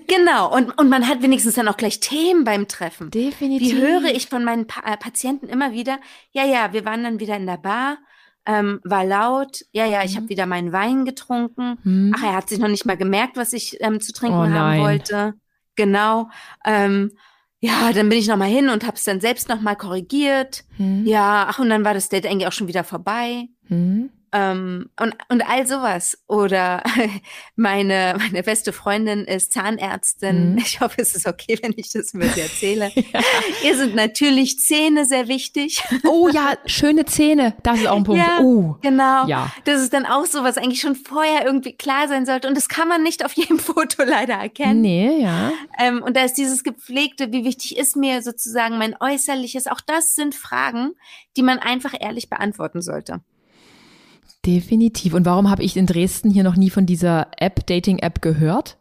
[0.06, 3.10] Genau, und, und man hat wenigstens dann auch gleich Themen beim Treffen.
[3.10, 3.74] Definitiv.
[3.74, 5.98] Wie höre ich von meinen pa äh, Patienten immer wieder,
[6.30, 7.98] ja, ja, wir waren dann wieder in der Bar
[8.46, 9.64] ähm, war laut.
[9.72, 10.16] Ja, ja, ich mhm.
[10.16, 11.78] habe wieder meinen Wein getrunken.
[11.84, 12.12] Mhm.
[12.16, 14.80] Ach, er hat sich noch nicht mal gemerkt, was ich ähm, zu trinken oh, haben
[14.80, 15.34] wollte.
[15.76, 16.28] Genau.
[16.64, 17.12] Ähm,
[17.60, 20.64] ja, dann bin ich noch mal hin und habe es dann selbst noch mal korrigiert.
[20.78, 21.06] Mhm.
[21.06, 23.48] Ja, ach und dann war das Date eigentlich auch schon wieder vorbei.
[23.68, 24.10] Mhm.
[24.32, 26.18] Ähm, und, und all sowas.
[26.28, 26.82] Oder
[27.56, 30.52] meine, meine beste Freundin ist Zahnärztin.
[30.52, 30.58] Mhm.
[30.58, 32.92] Ich hoffe, es ist okay, wenn ich das mit ihr erzähle.
[32.94, 33.20] ja.
[33.64, 35.82] Ihr sind natürlich Zähne sehr wichtig.
[36.06, 37.54] Oh ja, schöne Zähne.
[37.62, 38.22] Das ist auch ein Punkt.
[38.24, 38.76] Ja, uh.
[38.80, 39.26] Genau.
[39.26, 39.50] Ja.
[39.64, 42.46] Das ist dann auch so, was eigentlich schon vorher irgendwie klar sein sollte.
[42.46, 44.80] Und das kann man nicht auf jedem Foto leider erkennen.
[44.80, 45.52] Nee, ja.
[45.78, 49.66] Ähm, und da ist dieses gepflegte, wie wichtig ist mir sozusagen mein Äußerliches.
[49.66, 50.92] Auch das sind Fragen,
[51.36, 53.20] die man einfach ehrlich beantworten sollte.
[54.46, 55.14] Definitiv.
[55.14, 58.76] Und warum habe ich in Dresden hier noch nie von dieser App, Dating-App gehört?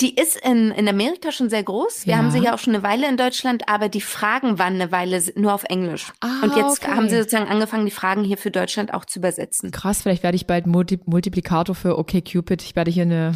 [0.00, 2.06] Die ist in, in Amerika schon sehr groß.
[2.06, 2.18] Wir ja.
[2.18, 5.22] haben sie ja auch schon eine Weile in Deutschland, aber die Fragen waren eine Weile
[5.36, 6.12] nur auf Englisch.
[6.20, 6.94] Ah, und jetzt okay.
[6.94, 9.70] haben sie sozusagen angefangen, die Fragen hier für Deutschland auch zu übersetzen.
[9.70, 12.62] Krass, vielleicht werde ich bald Multi Multiplikator für OkCupid.
[12.62, 13.34] Ich werde hier eine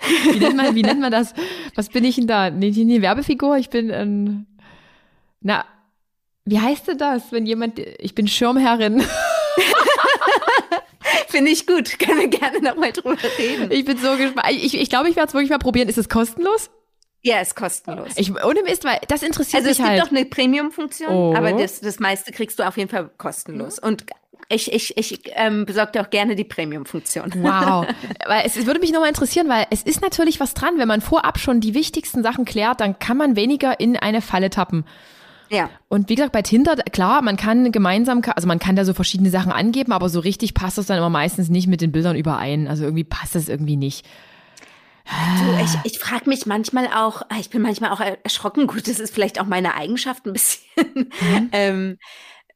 [0.32, 1.34] wie, nennt man, wie nennt man das?
[1.74, 2.50] Was bin ich denn da?
[2.50, 3.56] Nee, eine Werbefigur?
[3.56, 4.46] Ich bin ein,
[5.40, 5.64] na,
[6.44, 9.02] wie heißt denn das, wenn jemand, ich bin Schirmherrin.
[11.30, 11.98] Finde ich gut.
[11.98, 13.70] Können wir gerne nochmal drüber reden.
[13.70, 14.46] Ich bin so gespannt.
[14.50, 15.88] Ich, ich glaube, ich werde es wirklich mal probieren.
[15.88, 16.70] Ist es kostenlos?
[17.22, 18.12] Ja, ist kostenlos.
[18.16, 19.90] Ich, ohne Mist, weil das interessiert also mich halt.
[19.90, 20.00] halt.
[20.00, 21.34] Also es gibt doch eine Premium-Funktion, Oh.
[21.36, 23.78] aber das, das meiste kriegst du auf jeden Fall kostenlos.
[23.78, 24.06] Und
[24.48, 27.32] ich, ich, ich ähm, besorge dir auch gerne die Premium-Funktion.
[27.36, 27.86] Wow.
[28.26, 30.78] weil es, es würde mich nochmal interessieren, weil es ist natürlich was dran.
[30.78, 34.50] Wenn man vorab schon die wichtigsten Sachen klärt, dann kann man weniger in eine Falle
[34.50, 34.84] tappen.
[35.50, 35.68] Ja.
[35.88, 39.30] Und wie gesagt, bei Tinder, klar, man kann gemeinsam, also man kann da so verschiedene
[39.30, 42.68] Sachen angeben, aber so richtig passt das dann immer meistens nicht mit den Bildern überein.
[42.68, 44.06] Also irgendwie passt das irgendwie nicht.
[45.06, 49.00] Du, ich, ich frage mich manchmal auch, ah, ich bin manchmal auch erschrocken, gut, das
[49.00, 50.60] ist vielleicht auch meine Eigenschaft ein bisschen,
[51.20, 51.48] Mhm.
[51.52, 51.98] ähm,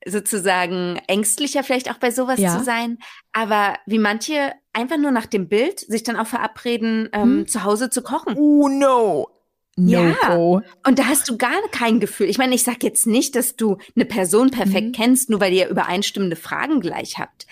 [0.07, 2.57] sozusagen ängstlicher vielleicht auch bei sowas Ja.
[2.59, 2.99] zu sein,
[3.33, 7.49] aber wie manche einfach nur nach dem Bild sich dann auch verabreden, ähm, Hm?
[7.49, 8.35] zu Hause zu kochen.
[8.37, 9.29] Oh no.
[9.77, 10.63] No Ja.
[10.87, 12.29] Und da hast du gar kein Gefühl.
[12.29, 14.93] Ich meine, ich sag jetzt nicht, dass du eine Person perfekt Mhm.
[14.93, 17.47] kennst, nur weil ihr übereinstimmende Fragen gleich habt.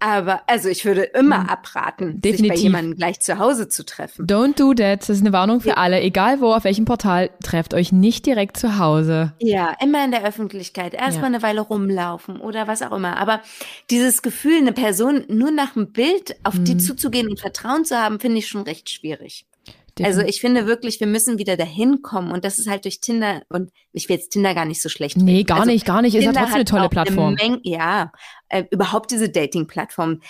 [0.00, 1.48] Aber also ich würde immer Mhm.
[1.48, 2.48] abraten, sich Definitiv.
[2.48, 4.26] bei jemandem gleich zu Hause zu treffen.
[4.26, 5.00] Don't do that.
[5.00, 5.74] Das ist eine Warnung für Ja.
[5.76, 6.02] alle.
[6.02, 9.32] Egal wo, auf welchem Portal, trefft euch nicht direkt zu Hause.
[9.40, 10.92] Ja, immer in der Öffentlichkeit.
[10.92, 13.16] Erstmal eine Weile rumlaufen oder was auch immer.
[13.16, 13.40] Aber
[13.88, 16.80] dieses Gefühl, eine Person nur nach dem Bild auf die Mhm.
[16.80, 19.46] zuzugehen und Vertrauen zu haben, finde ich schon recht schwierig.
[20.02, 23.42] Also ich finde wirklich, wir müssen wieder dahin kommen und das ist halt durch Tinder
[23.48, 25.16] und ich will jetzt Tinder gar nicht so schlecht.
[25.16, 25.46] Nee, reden.
[25.46, 26.14] gar Also nicht, gar nicht.
[26.14, 27.34] Ist ja trotzdem eine tolle Plattform.
[27.34, 28.10] Menge, ja,
[28.48, 30.20] äh, überhaupt diese Dating-Plattform,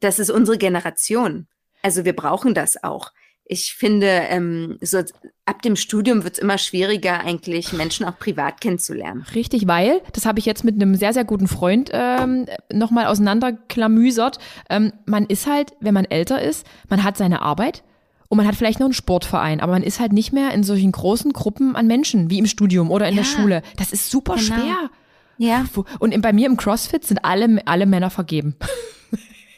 [0.00, 1.46] das ist unsere Generation.
[1.82, 3.12] Also wir brauchen das auch.
[3.46, 5.02] Ich finde, ähm, so
[5.44, 9.26] ab dem Studium wird es immer schwieriger, eigentlich Menschen auch privat kennenzulernen.
[9.34, 14.38] Richtig, weil, das habe ich jetzt mit einem sehr, sehr guten Freund ähm, nochmal auseinanderklamüsert.
[14.70, 17.84] Ähm, man ist halt, wenn man älter ist, man hat seine Arbeit
[18.28, 20.92] und man hat vielleicht noch einen Sportverein, aber man ist halt nicht mehr in solchen
[20.92, 23.30] großen Gruppen an Menschen, wie im Studium oder in der Ja.
[23.30, 23.62] Schule.
[23.76, 24.46] Das ist super Genau.
[24.56, 24.76] schwer.
[25.38, 25.64] Ja.
[25.98, 28.54] Und bei mir im CrossFit sind alle, alle Männer vergeben.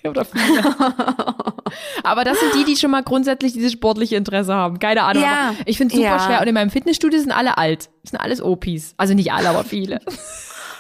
[0.08, 0.62] Oder viele.
[2.04, 4.78] Aber das sind die, die schon mal grundsätzlich dieses sportliche Interesse haben.
[4.78, 5.24] Keine Ahnung.
[5.24, 5.52] Ja.
[5.64, 6.20] Ich finde es super Ja.
[6.20, 6.40] schwer.
[6.40, 7.90] Und in meinem Fitnessstudio sind alle alt.
[8.02, 8.94] Das sind alles Opis.
[8.98, 9.98] Also nicht alle, aber viele.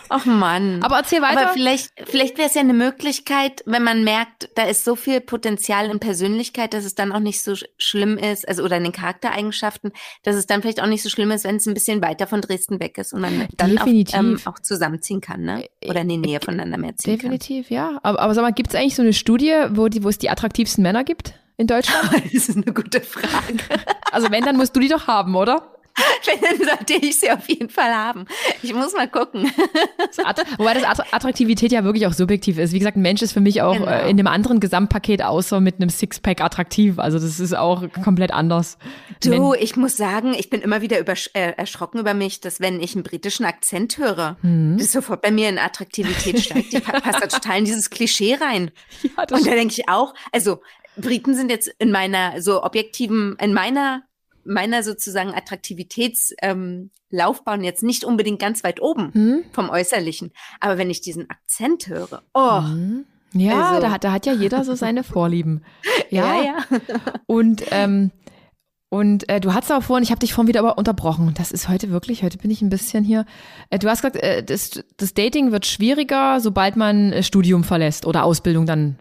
[0.08, 0.82] Ach Mann.
[0.82, 1.42] Aber erzähl weiter.
[1.42, 5.20] Aber vielleicht, vielleicht wäre es ja eine Möglichkeit, wenn man merkt, da ist so viel
[5.20, 8.84] Potenzial in Persönlichkeit, dass es dann auch nicht so sch- schlimm ist, also oder in
[8.84, 9.92] den Charaktereigenschaften,
[10.22, 12.40] dass es dann vielleicht auch nicht so schlimm ist, wenn es ein bisschen weiter von
[12.40, 14.14] Dresden weg ist und man dann Definitiv.
[14.18, 15.68] ähm, auch zusammenziehen kann, ne?
[15.88, 17.98] Oder in die Nähe voneinander mehr ziehen Definitiv, ja.
[18.02, 20.30] Aber, aber sag mal, gibt es eigentlich so eine Studie, wo, die, wo es die
[20.30, 22.10] attraktivsten Männer gibt in Deutschland?
[22.10, 22.22] kann.
[22.32, 23.56] Das ist eine gute Frage.
[24.12, 25.72] Also wenn, dann musst du die doch haben, oder?
[26.26, 28.26] Wenn, dann sollte ich sie auf jeden Fall haben.
[28.62, 29.50] Ich muss mal gucken.
[30.58, 32.72] Wobei das Att Attraktivität ja wirklich auch subjektiv ist.
[32.72, 33.86] Wie gesagt, ein Mensch ist für mich auch Genau.
[33.90, 36.98] äh, in einem anderen Gesamtpaket außer mit einem Sixpack attraktiv.
[36.98, 38.78] Also das ist auch komplett anders.
[39.22, 42.94] Du, ich muss sagen, ich bin immer wieder äh, erschrocken über mich, dass wenn ich
[42.94, 44.76] einen britischen Akzent höre, Mhm.
[44.78, 46.72] das sofort bei mir in Attraktivität steigt.
[46.72, 48.70] Die pa- passt da total in dieses Klischee rein.
[49.02, 50.60] Ja, Und da denke ich auch, also
[50.96, 54.02] Briten sind jetzt in meiner so objektiven, in meiner
[54.46, 59.44] meiner sozusagen Attraktivitätslaufbahn ähm, jetzt nicht unbedingt ganz weit oben Hm?
[59.52, 60.32] vom Äußerlichen.
[60.60, 63.04] Aber wenn ich diesen Akzent höre, oh, Mhm.
[63.32, 65.62] Ja, Also- da, hat, da hat ja jeder so seine Vorlieben.
[66.10, 66.56] Ja, ja, ja.
[67.26, 68.12] Und, ähm,
[68.88, 71.34] und äh, du hast auch vorhin, ich habe dich vorhin wieder aber unterbrochen.
[71.36, 73.26] Das ist heute wirklich, heute bin ich ein bisschen hier.
[73.68, 78.06] Äh, du hast gesagt, äh, das, das Dating wird schwieriger, sobald man äh, Studium verlässt
[78.06, 78.98] oder Ausbildung dann.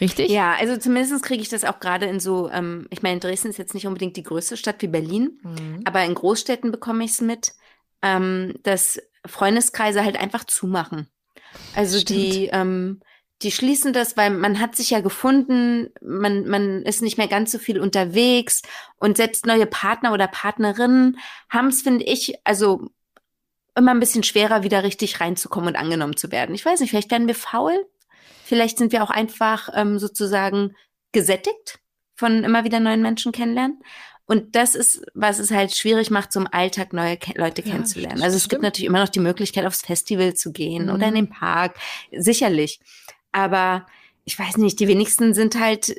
[0.00, 0.28] Richtig?
[0.30, 3.58] Ja, also zumindest kriege ich das auch gerade in so, ähm, ich meine, Dresden ist
[3.58, 5.82] jetzt nicht unbedingt die größte Stadt wie Berlin, Mhm.
[5.84, 7.52] aber in Großstädten bekomme ich es mit,
[8.02, 11.08] ähm, dass Freundeskreise halt einfach zumachen.
[11.76, 12.18] Also Stimmt.
[12.18, 13.00] die, ähm,
[13.42, 17.52] die schließen das, weil man hat sich ja gefunden, man, man ist nicht mehr ganz
[17.52, 18.62] so viel unterwegs
[18.96, 21.18] und selbst neue Partner oder Partnerinnen
[21.50, 22.88] haben es, finde ich, also
[23.76, 26.54] immer ein bisschen schwerer, wieder richtig reinzukommen und angenommen zu werden.
[26.54, 27.86] Ich weiß nicht, vielleicht werden wir faul,
[28.44, 30.74] vielleicht sind wir auch einfach ähm, sozusagen
[31.12, 31.78] gesättigt
[32.16, 33.80] von immer wieder neuen Menschen kennenlernen.
[34.26, 38.22] Und das ist, was es halt schwierig macht, zum Alltag neue Ke Leute Ja, kennenzulernen.
[38.22, 38.50] Also es stimmt.
[38.50, 41.16] gibt natürlich immer noch die Möglichkeit, aufs Festival zu gehen oder in Mhm.
[41.16, 41.76] den Park.
[42.10, 42.80] Sicherlich.
[43.32, 43.86] Aber
[44.24, 45.94] ich weiß nicht, die wenigsten sind halt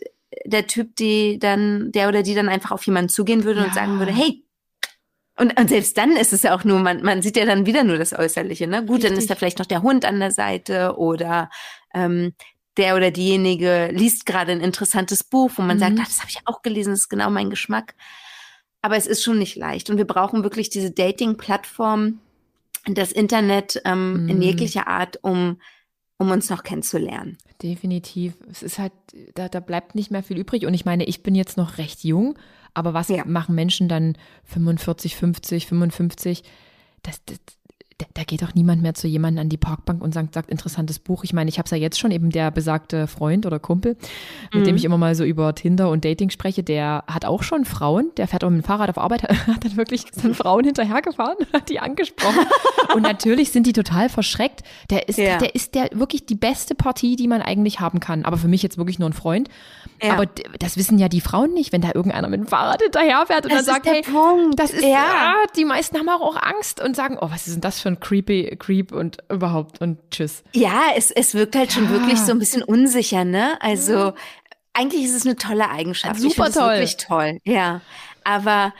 [0.46, 3.66] der Typ, die dann, der oder die dann einfach auf jemanden zugehen würde Ja.
[3.68, 4.44] und sagen würde, hey,
[5.38, 7.84] und, und selbst dann ist es ja auch nur, man, man sieht ja dann wieder
[7.84, 8.86] nur das Äußerliche, ne?
[8.86, 9.18] Gut, dann Richtig.
[9.20, 11.50] ist da vielleicht noch der Hund an der Seite oder
[11.94, 12.34] ähm,
[12.78, 15.80] der oder diejenige liest gerade ein interessantes Buch, wo man Mhm.
[15.82, 17.96] sagt, ah, das habe ich auch gelesen, das ist genau mein Geschmack.
[18.82, 19.90] Aber es ist schon nicht leicht.
[19.90, 22.20] Und wir brauchen wirklich diese Dating-Plattform,
[22.88, 24.42] das Internet ähm, in Mhm.
[24.44, 25.60] jeglicher Art, um,
[26.18, 27.38] um uns noch kennenzulernen.
[27.64, 28.34] Definitiv.
[28.52, 28.94] Es ist halt,
[29.34, 30.66] da, da bleibt nicht mehr viel übrig.
[30.66, 32.38] Und ich meine, ich bin jetzt noch recht jung,
[32.76, 33.26] aber was Ja.
[33.26, 36.44] machen Menschen dann 45, 50, 55?
[37.02, 37.40] Das, das,
[37.98, 41.00] da, da geht doch niemand mehr zu jemandem an die Parkbank und sagt, sagt interessantes
[41.00, 41.24] Buch.
[41.24, 43.96] Ich meine, ich habe es ja jetzt schon eben der besagte Freund oder Kumpel,
[44.54, 44.66] mit mhm.
[44.66, 48.12] dem ich immer mal so über Tinder und Dating spreche, der hat auch schon Frauen,
[48.18, 51.54] der fährt auch mit dem Fahrrad auf Arbeit, hat dann wirklich sind Frauen hinterhergefahren und
[51.54, 52.46] hat die angesprochen.
[52.96, 54.64] und natürlich sind die total verschreckt.
[54.90, 55.38] Der ist, ja.
[55.38, 58.26] der ist der wirklich die beste Partie, die man eigentlich haben kann.
[58.26, 59.48] Aber für mich jetzt wirklich nur ein Freund.
[60.04, 60.14] Ja.
[60.14, 60.26] Aber
[60.60, 63.66] das wissen ja die Frauen nicht, wenn da irgendeiner mit dem Fahrrad hinterherfährt und das
[63.66, 64.60] dann sagt, hey, Punkt.
[64.60, 64.90] das ist, ja.
[64.90, 65.36] ja.
[65.56, 68.56] die meisten haben auch Angst und sagen, oh, was ist denn das für ein creepy
[68.58, 70.44] Creep und überhaupt und tschüss.
[70.54, 73.62] Ja, es, es wirkt halt schon wirklich so ein bisschen unsicher, ne?
[73.62, 74.14] Also,
[74.74, 76.20] eigentlich ist es eine tolle Eigenschaft.
[76.20, 76.74] Super toll.
[76.74, 77.82] wirklich toll, ja.
[78.24, 78.74] Aber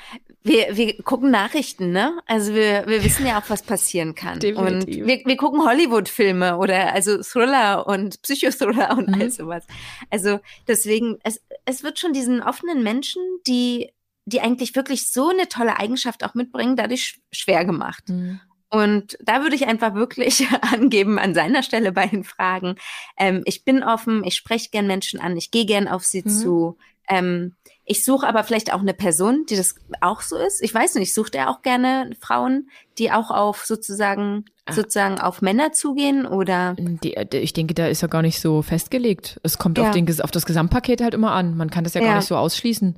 [0.46, 2.20] wir, wir gucken Nachrichten, ne?
[2.28, 4.40] Also wir, wir wissen ja auch, was passieren kann.
[4.40, 5.02] Definitiv.
[5.02, 9.22] Und wir, wir gucken Hollywood-Filme oder also Thriller und Psychothriller und mhm.
[9.22, 9.66] all sowas.
[10.12, 13.92] Also deswegen, es, es wird schon diesen offenen Menschen, die,
[14.26, 18.10] die eigentlich wirklich so eine tolle Eigenschaft auch mitbringen, dadurch schwer gemacht.
[18.10, 18.40] Mhm.
[18.76, 22.76] Und da würde ich einfach wirklich angeben, an seiner Stelle bei den Fragen.
[23.18, 26.30] Ähm, ich bin offen, ich spreche gern Menschen an, ich gehe gern auf sie mhm.
[26.30, 26.78] zu.
[27.08, 30.62] Ähm, ich suche aber vielleicht auch eine Person, die das auch so ist.
[30.62, 34.74] Ich weiß nicht, sucht er auch gerne Frauen, die auch auf sozusagen Ach.
[34.74, 36.76] sozusagen auf Männer zugehen oder?
[36.78, 39.40] Die, ich denke, da ist ja gar nicht so festgelegt.
[39.44, 39.86] Es kommt ja.
[39.86, 41.56] auf, den, auf das Gesamtpaket halt immer an.
[41.56, 42.08] Man kann das ja, ja.
[42.08, 42.98] gar nicht so ausschließen.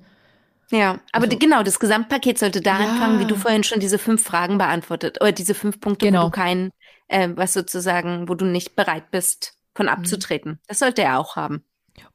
[0.70, 2.90] Ja, aber also, genau, das Gesamtpaket sollte da ja.
[2.90, 6.24] anfangen, wie du vorhin schon diese fünf Fragen beantwortet oder diese fünf Punkte, genau.
[6.24, 6.72] wo du kein,
[7.08, 9.94] äh, was sozusagen, wo du nicht bereit bist, von mhm.
[9.94, 10.52] abzutreten.
[10.54, 10.60] Mhm.
[10.68, 11.64] Das sollte er auch haben.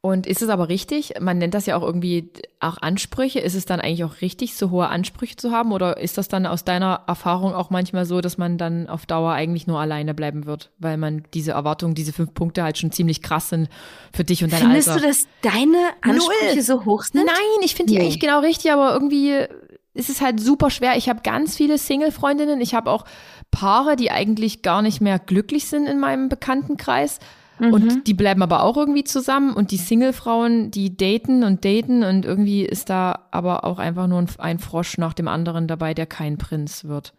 [0.01, 1.13] Und ist es aber richtig?
[1.21, 3.39] Man nennt das ja auch irgendwie auch Ansprüche.
[3.39, 5.71] Ist es dann eigentlich auch richtig, so hohe Ansprüche zu haben?
[5.71, 9.31] Oder ist das dann aus deiner Erfahrung auch manchmal so, dass man dann auf Dauer
[9.31, 13.21] eigentlich nur alleine bleiben wird, weil man diese Erwartungen, diese fünf Punkte halt schon ziemlich
[13.21, 13.69] krass sind
[14.13, 15.01] für dich und dein Findest Alter?
[15.01, 16.61] Findest du, dass deine Ansprüche Null.
[16.61, 17.25] so hoch sind?
[17.25, 18.05] Nein, ich finde die nee.
[18.05, 19.45] eigentlich genau richtig, aber irgendwie
[19.93, 20.97] ist es halt super schwer.
[20.97, 22.59] Ich habe ganz viele Single-Freundinnen.
[22.61, 23.05] Ich habe auch
[23.51, 27.19] Paare, die eigentlich gar nicht mehr glücklich sind in meinem Bekanntenkreis.
[27.67, 27.73] Mhm.
[27.73, 32.25] Und die bleiben aber auch irgendwie zusammen und die Single-Frauen, die daten und daten und
[32.25, 36.37] irgendwie ist da aber auch einfach nur ein Frosch nach dem anderen dabei, der kein
[36.37, 37.13] Prinz wird.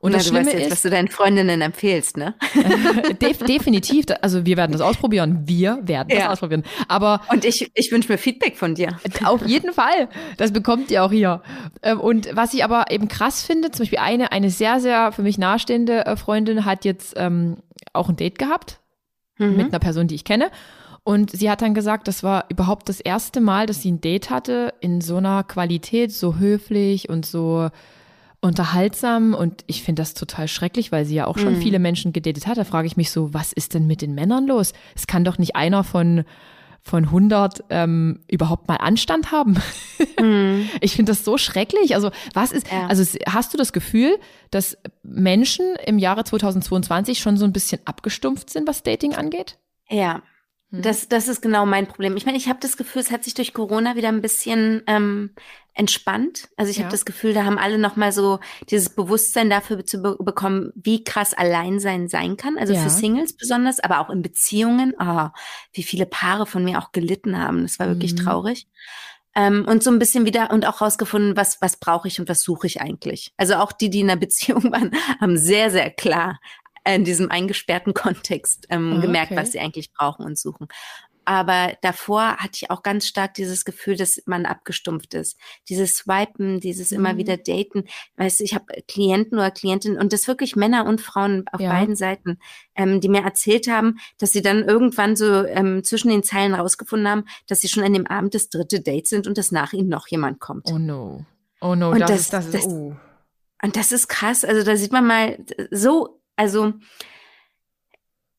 [0.00, 2.34] Und Na, das du Schlimme weißt jetzt, ist, was du deinen Freundinnen empfehlst, ne?
[3.20, 4.06] Def definitiv.
[4.22, 5.42] Also wir werden das ausprobieren.
[5.44, 6.30] Wir werden das ja.
[6.30, 6.64] ausprobieren.
[6.88, 8.98] Aber und ich, ich wünsche mir Feedback von dir.
[9.24, 10.08] Auf jeden Fall.
[10.38, 11.42] Das bekommt ihr auch hier.
[11.82, 15.22] Ähm, und was ich aber eben krass finde, zum Beispiel eine, eine sehr, sehr für
[15.22, 17.58] mich nahestehende äh, Freundin hat jetzt ähm,
[17.92, 18.79] auch ein Date gehabt
[19.40, 19.56] mhm.
[19.56, 20.50] mit einer Person, die ich kenne.
[21.02, 24.30] Und sie hat dann gesagt, das war überhaupt das erste Mal, dass sie ein Date
[24.30, 27.70] hatte in so einer Qualität, so höflich und so
[28.40, 29.34] unterhaltsam.
[29.34, 31.62] Und ich finde das total schrecklich, weil sie ja auch schon mhm.
[31.62, 32.58] viele Menschen gedatet hat.
[32.58, 34.72] Da frage ich mich so, was ist denn mit den Männern los?
[34.94, 36.24] Es kann doch nicht einer von
[36.82, 39.56] von 100 ähm, überhaupt mal Anstand haben.
[40.20, 40.68] Mm.
[40.80, 41.94] Ich finde das so schrecklich.
[41.94, 42.86] Also was ist, ja.
[42.86, 44.18] also hast du das Gefühl,
[44.50, 49.58] dass Menschen im Jahre 2022 schon so ein bisschen abgestumpft sind, was Dating angeht?
[49.88, 50.22] Ja.
[50.72, 52.16] Das, das ist genau mein Problem.
[52.16, 55.30] Ich meine, ich habe das Gefühl, es hat sich durch Corona wieder ein bisschen ähm,
[55.74, 56.48] entspannt.
[56.56, 56.84] Also ich ja.
[56.84, 60.72] habe das Gefühl, da haben alle noch mal so dieses Bewusstsein dafür zu be bekommen,
[60.76, 62.56] wie krass Alleinsein sein kann.
[62.56, 62.80] Also ja.
[62.80, 64.94] für Singles besonders, aber auch in Beziehungen.
[65.00, 65.28] Oh,
[65.72, 67.62] wie viele Paare von mir auch gelitten haben.
[67.62, 68.18] Das war wirklich mhm.
[68.18, 68.68] traurig.
[69.34, 72.42] Ähm, und so ein bisschen wieder und auch rausgefunden, was, was brauche ich und was
[72.42, 73.32] suche ich eigentlich.
[73.36, 76.38] Also auch die, die in einer Beziehung waren, haben sehr, sehr klar
[76.94, 80.68] in diesem eingesperrten Kontext ähm, oh, gemerkt, was sie eigentlich brauchen und suchen.
[81.24, 85.38] Aber davor hatte ich auch ganz stark dieses Gefühl, dass man abgestumpft ist.
[85.68, 86.96] Dieses Swipen, dieses mhm.
[86.98, 87.84] immer wieder Daten.
[88.16, 91.70] Weißt du, ich habe Klienten oder Klientinnen und das wirklich Männer und Frauen auf ja.
[91.70, 92.38] beiden Seiten,
[92.74, 97.08] ähm, die mir erzählt haben, dass sie dann irgendwann so ähm, zwischen den Zeilen rausgefunden
[97.08, 99.88] haben, dass sie schon an dem Abend das dritte Date sind und dass nach ihnen
[99.88, 100.68] noch jemand kommt.
[100.72, 101.24] Oh no.
[101.60, 102.96] Oh no, und das, das ist, das, das ist, oh.
[103.62, 104.44] Und das ist krass.
[104.44, 105.38] Also da sieht man mal
[105.70, 106.72] so also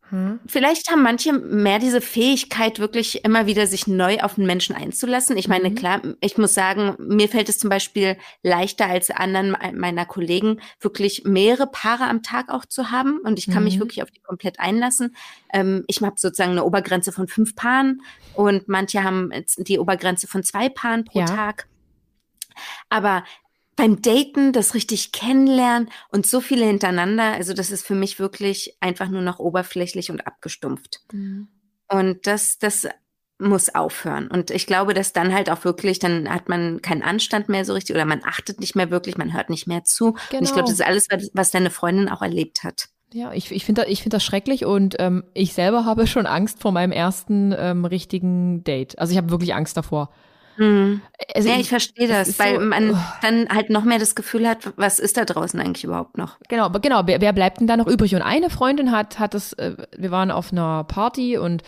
[0.10, 0.40] hm.
[0.48, 5.38] vielleicht haben manche mehr diese Fähigkeit, wirklich immer wieder sich neu auf den Menschen einzulassen.
[5.38, 5.76] Ich meine, mhm.
[5.76, 11.26] klar, ich muss sagen, mir fällt es zum Beispiel leichter als anderen meiner Kollegen, wirklich
[11.26, 13.20] mehrere Paare am Tag auch zu haben.
[13.20, 13.66] Und ich kann mhm.
[13.66, 15.16] mich wirklich auf die komplett einlassen.
[15.54, 18.02] Ähm, ich habe sozusagen eine Obergrenze von fünf Paaren
[18.34, 21.26] und manche haben die Obergrenze von zwei Paaren pro ja.
[21.26, 21.68] Tag.
[22.90, 23.24] Aber
[23.76, 28.78] beim Daten, das richtig kennenlernen und so viele hintereinander, also das ist für mich wirklich
[28.80, 31.02] einfach nur noch oberflächlich und abgestumpft.
[31.14, 31.48] Mhm.
[31.88, 32.88] Und das, das
[33.42, 34.28] muss aufhören.
[34.28, 37.74] Und ich glaube, dass dann halt auch wirklich, dann hat man keinen Anstand mehr so
[37.74, 40.14] richtig oder man achtet nicht mehr wirklich, man hört nicht mehr zu.
[40.30, 40.40] Genau.
[40.40, 40.62] Und ich glaube, genau.
[40.64, 42.90] das ist alles, was deine Freundin auch erlebt hat.
[43.14, 46.62] Ja, ich, ich finde ich find das schrecklich und ähm, ich selber habe schon Angst
[46.62, 48.98] vor meinem ersten ähm, richtigen Date.
[49.00, 50.12] Also ich habe wirklich Angst davor.
[50.58, 51.02] Mhm.
[51.34, 52.98] Also ja, ich, ich verstehe das, weil so, man oh.
[53.22, 56.38] dann halt noch mehr das Gefühl hat, was ist da draußen eigentlich überhaupt noch?
[56.50, 57.04] Genau, genau.
[57.06, 58.16] Wer, wer bleibt denn da noch übrig?
[58.16, 61.64] Und eine Freundin hat, hat das, äh, wir waren auf einer Party und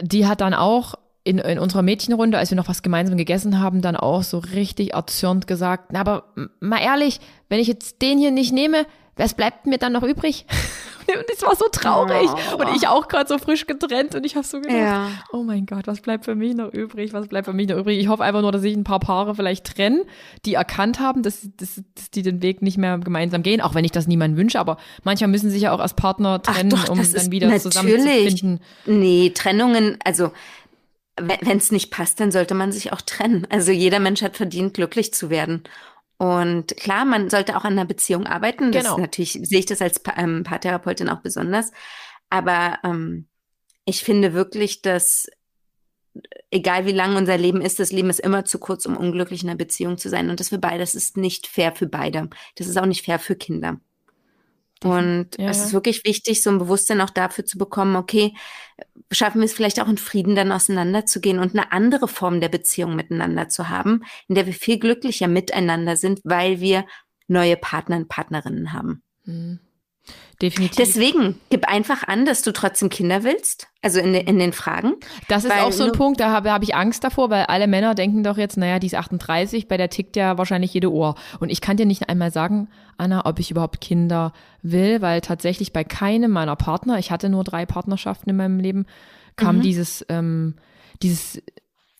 [0.00, 0.94] die hat dann auch
[1.24, 4.92] in, in unserer Mädchenrunde, als wir noch was gemeinsam gegessen haben, dann auch so richtig
[4.92, 6.24] erzürnt gesagt, na, aber
[6.60, 7.18] mal ehrlich,
[7.48, 10.46] wenn ich jetzt den hier nicht nehme, was bleibt mir dann noch übrig?
[11.08, 12.28] und es war so traurig.
[12.52, 12.56] Oh.
[12.56, 15.10] Und ich auch gerade so frisch getrennt und ich habe so gedacht, ja.
[15.32, 17.12] oh mein Gott, was bleibt für mich noch übrig?
[17.12, 17.98] Was bleibt für mich noch übrig?
[17.98, 20.02] Ich hoffe einfach nur, dass sich ein paar Paare vielleicht trennen,
[20.44, 23.84] die erkannt haben, dass, dass, dass die den Weg nicht mehr gemeinsam gehen, auch wenn
[23.84, 26.98] ich das niemandem wünsche, aber manchmal müssen sich ja auch als Partner trennen, doch, um
[26.98, 28.60] dann wieder zusammenzufinden.
[28.86, 30.32] Nee, Trennungen, also
[31.16, 33.46] wenn es nicht passt, dann sollte man sich auch trennen.
[33.48, 35.62] Also jeder Mensch hat verdient, glücklich zu werden.
[36.24, 38.72] Und klar, man sollte auch an einer Beziehung arbeiten.
[38.72, 38.98] Das genau.
[38.98, 41.70] natürlich sehe ich das als pa ähm, Paartherapeutin auch besonders.
[42.30, 43.28] Aber ähm,
[43.84, 45.28] ich finde wirklich, dass
[46.50, 49.50] egal wie lang unser Leben ist, das Leben ist immer zu kurz, um unglücklich in
[49.50, 50.30] einer Beziehung zu sein.
[50.30, 52.30] Und das für beide, das ist nicht fair für beide.
[52.54, 53.80] Das ist auch nicht fair für Kinder.
[54.82, 55.48] Und ja.
[55.48, 58.34] es ist wirklich wichtig, so ein Bewusstsein auch dafür zu bekommen, okay,
[59.10, 62.96] schaffen wir es vielleicht auch in Frieden dann auseinanderzugehen und eine andere Form der Beziehung
[62.96, 66.84] miteinander zu haben, in der wir viel glücklicher miteinander sind, weil wir
[67.28, 69.02] neue Partner und Partnerinnen haben.
[69.24, 69.60] Mhm.
[70.42, 70.76] Definitiv.
[70.76, 73.68] Deswegen, gib einfach an, dass du trotzdem Kinder willst.
[73.82, 74.94] Also in, in den Fragen.
[75.28, 77.94] Das ist auch so ein Punkt, da habe hab ich Angst davor, weil alle Männer
[77.94, 81.16] denken doch jetzt, naja, die ist 38, bei der tickt ja wahrscheinlich jede Ohr.
[81.38, 85.72] Und ich kann dir nicht einmal sagen, Anna, ob ich überhaupt Kinder will, weil tatsächlich
[85.74, 88.86] bei keinem meiner Partner, ich hatte nur drei Partnerschaften in meinem Leben,
[89.36, 89.62] kam mhm.
[89.62, 90.54] dieses, ähm,
[91.02, 91.42] dieses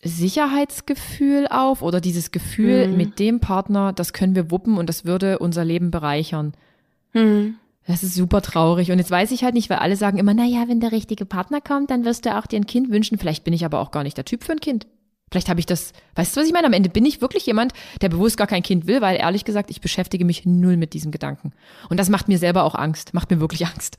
[0.01, 2.97] Sicherheitsgefühl auf oder dieses Gefühl, mhm.
[2.97, 6.53] mit dem Partner, das können wir wuppen und das würde unser Leben bereichern.
[7.13, 7.57] Mhm.
[7.87, 8.91] Das ist super traurig.
[8.91, 11.25] Und jetzt weiß ich halt nicht, weil alle sagen immer, na ja, wenn der richtige
[11.25, 13.19] Partner kommt, dann wirst du auch dir ein Kind wünschen.
[13.19, 14.87] Vielleicht bin ich aber auch gar nicht der Typ für ein Kind.
[15.31, 16.67] Vielleicht habe ich das, weißt du, was ich meine?
[16.67, 19.69] Am Ende bin ich wirklich jemand, der bewusst gar kein Kind will, weil ehrlich gesagt,
[19.69, 21.51] ich beschäftige mich null mit diesem Gedanken.
[21.89, 23.97] Und das macht mir selber auch Angst, macht mir wirklich Angst.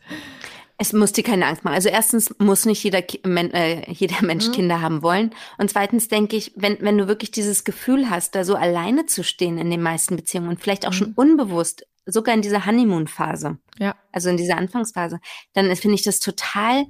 [0.79, 1.75] Es muss dir keine Angst machen.
[1.75, 4.53] Also erstens muss nicht jeder, äh, jeder Mensch mhm.
[4.53, 5.31] Kinder haben wollen.
[5.59, 9.25] Und zweitens denke ich, wenn, wenn du wirklich dieses Gefühl hast, da so alleine zu
[9.25, 10.97] stehen in den meisten Beziehungen und vielleicht auch mhm.
[10.97, 13.95] schon unbewusst sogar in dieser Honeymoon-Phase, ja.
[14.13, 15.21] also in dieser Anfangsphase,
[15.53, 16.87] dann finde ich das total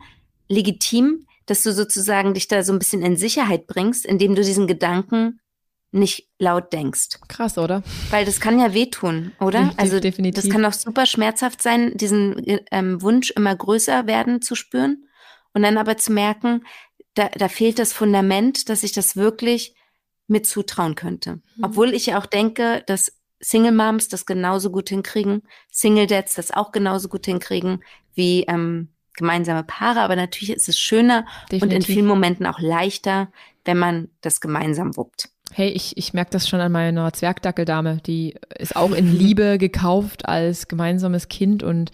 [0.49, 4.67] legitim, dass du sozusagen dich da so ein bisschen in Sicherheit bringst, indem du diesen
[4.67, 5.41] Gedanken
[5.93, 7.21] nicht laut denkst.
[7.29, 7.83] Krass, oder?
[8.11, 9.73] Weil das kann ja wehtun, oder?
[9.77, 10.43] Also definitiv.
[10.43, 15.07] das kann auch super schmerzhaft sein, diesen ähm, Wunsch immer größer werden zu spüren
[15.55, 16.65] und dann aber zu merken,
[17.15, 19.75] da, da fehlt das Fundament, dass ich das wirklich
[20.27, 21.37] mit zutrauen könnte.
[21.57, 21.65] Mhm.
[21.65, 26.51] Obwohl ich ja auch denke, dass Single Moms das genauso gut hinkriegen, Single Dads das
[26.51, 27.83] auch genauso gut hinkriegen
[28.15, 30.01] wie ähm, gemeinsame Paare.
[30.01, 31.63] Aber natürlich ist es schöner Definitiv.
[31.63, 33.29] und in vielen Momenten auch leichter,
[33.65, 35.31] wenn man das gemeinsam wuppt.
[35.53, 37.99] Hey, ich, ich merke das schon an meiner Zwergdackeldame.
[38.07, 41.93] Die ist auch in Liebe gekauft als gemeinsames Kind und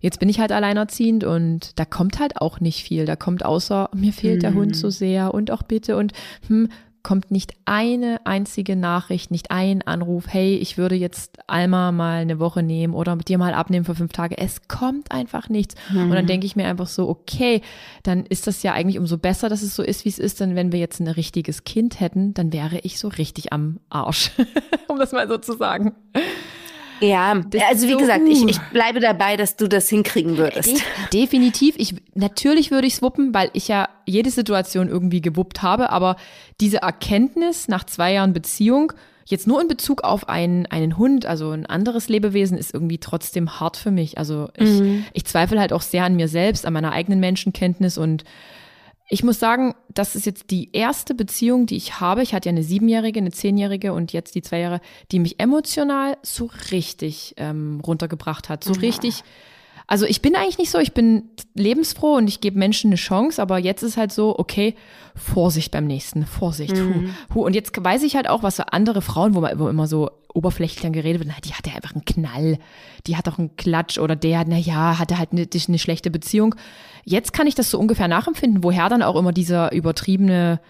[0.00, 3.04] jetzt bin ich halt alleinerziehend und da kommt halt auch nicht viel.
[3.04, 4.74] Da kommt außer, mir fehlt der Hund hm.
[4.74, 6.12] so sehr und auch bitte und
[6.48, 6.70] hm,
[7.04, 12.40] kommt nicht eine einzige Nachricht, nicht ein Anruf, hey, ich würde jetzt Alma mal eine
[12.40, 14.36] Woche nehmen oder mit dir mal abnehmen für fünf Tage.
[14.38, 15.76] Es kommt einfach nichts.
[15.92, 16.04] Mhm.
[16.04, 16.28] Und dann mhm.
[16.28, 17.60] denke ich mir einfach so, okay,
[18.02, 20.56] dann ist das ja eigentlich umso besser, dass es so ist, wie es ist, denn
[20.56, 24.32] wenn wir jetzt ein richtiges Kind hätten, dann wäre ich so richtig am Arsch,
[24.88, 25.92] um das mal so zu sagen.
[27.00, 30.82] Ja, also wie gesagt, ich, ich bleibe dabei, dass du das hinkriegen würdest.
[31.12, 31.74] Definitiv.
[31.78, 36.16] Ich, natürlich würde ich es wuppen, weil ich ja jede Situation irgendwie gewuppt habe, aber
[36.60, 38.92] diese Erkenntnis nach zwei Jahren Beziehung,
[39.26, 43.60] jetzt nur in Bezug auf einen, einen Hund, also ein anderes Lebewesen, ist irgendwie trotzdem
[43.60, 44.18] hart für mich.
[44.18, 45.04] Also ich, mhm.
[45.12, 48.24] ich zweifle halt auch sehr an mir selbst, an meiner eigenen Menschenkenntnis und
[49.08, 52.22] ich muss sagen, das ist jetzt die erste Beziehung, die ich habe.
[52.22, 54.80] Ich hatte ja eine siebenjährige, eine zehnjährige und jetzt die zwei Jahre,
[55.12, 58.64] die mich emotional so richtig ähm, runtergebracht hat.
[58.64, 58.80] So ja.
[58.80, 59.22] richtig.
[59.86, 63.40] Also ich bin eigentlich nicht so, ich bin lebensfroh und ich gebe Menschen eine Chance,
[63.40, 64.74] aber jetzt ist halt so, okay,
[65.14, 66.74] Vorsicht beim nächsten, Vorsicht.
[66.74, 67.14] Mhm.
[67.30, 67.44] Hu, hu.
[67.44, 70.82] Und jetzt weiß ich halt auch, was so andere Frauen, wo man immer so oberflächlich
[70.82, 72.58] dann geredet wird, na, die hatte einfach einen Knall,
[73.06, 76.54] die hat auch einen Klatsch oder der, na ja, hatte halt eine, eine schlechte Beziehung.
[77.04, 80.60] Jetzt kann ich das so ungefähr nachempfinden, woher dann auch immer dieser übertriebene,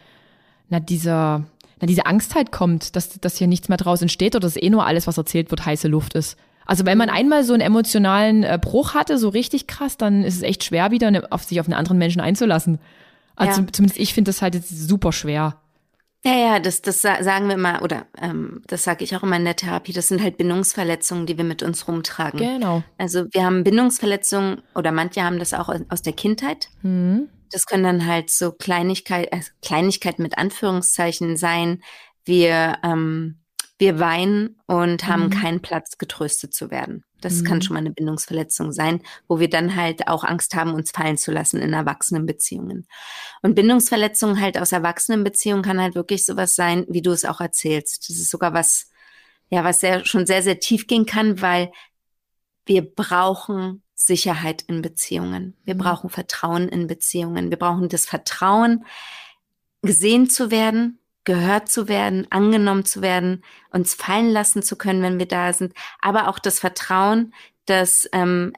[0.68, 1.44] na, dieser,
[1.80, 4.70] na, diese Angst halt kommt, dass, dass hier nichts mehr draus entsteht oder dass eh
[4.70, 6.36] nur alles, was erzählt wird, heiße Luft ist.
[6.66, 10.36] Also wenn man einmal so einen emotionalen äh, Bruch hatte, so richtig krass, dann ist
[10.36, 12.78] es echt schwer, wieder ne, auf sich auf einen anderen Menschen einzulassen.
[13.36, 13.66] Also ja.
[13.72, 15.60] zumindest ich finde das halt jetzt super schwer.
[16.26, 19.44] Ja, ja, das, das sagen wir immer, oder ähm, das sage ich auch immer in
[19.44, 22.40] der Therapie, das sind halt Bindungsverletzungen, die wir mit uns rumtragen.
[22.40, 22.82] Genau.
[22.96, 26.68] Also wir haben Bindungsverletzungen oder manche haben das auch aus der Kindheit.
[26.80, 27.28] Mhm.
[27.50, 31.82] Das können dann halt so Kleinigkeit, äh, Kleinigkeiten mit Anführungszeichen sein.
[32.24, 33.43] Wir, ähm,
[33.84, 35.30] wir weinen und haben mhm.
[35.30, 37.04] keinen Platz, getröstet zu werden.
[37.20, 37.44] Das mhm.
[37.44, 41.18] kann schon mal eine Bindungsverletzung sein, wo wir dann halt auch Angst haben, uns fallen
[41.18, 42.86] zu lassen in Erwachsenenbeziehungen.
[43.42, 48.08] Und Bindungsverletzungen halt aus Erwachsenenbeziehungen kann halt wirklich sowas sein, wie du es auch erzählst.
[48.08, 48.88] Das ist sogar was,
[49.50, 51.70] ja, was sehr, schon sehr, sehr tief gehen kann, weil
[52.64, 55.58] wir brauchen Sicherheit in Beziehungen.
[55.64, 55.78] Wir mhm.
[55.80, 57.50] brauchen Vertrauen in Beziehungen.
[57.50, 58.86] Wir brauchen das Vertrauen,
[59.82, 65.18] gesehen zu werden, gehört zu werden, angenommen zu werden, uns fallen lassen zu können, wenn
[65.18, 67.34] wir da sind, aber auch das Vertrauen,
[67.66, 68.52] dass ähm,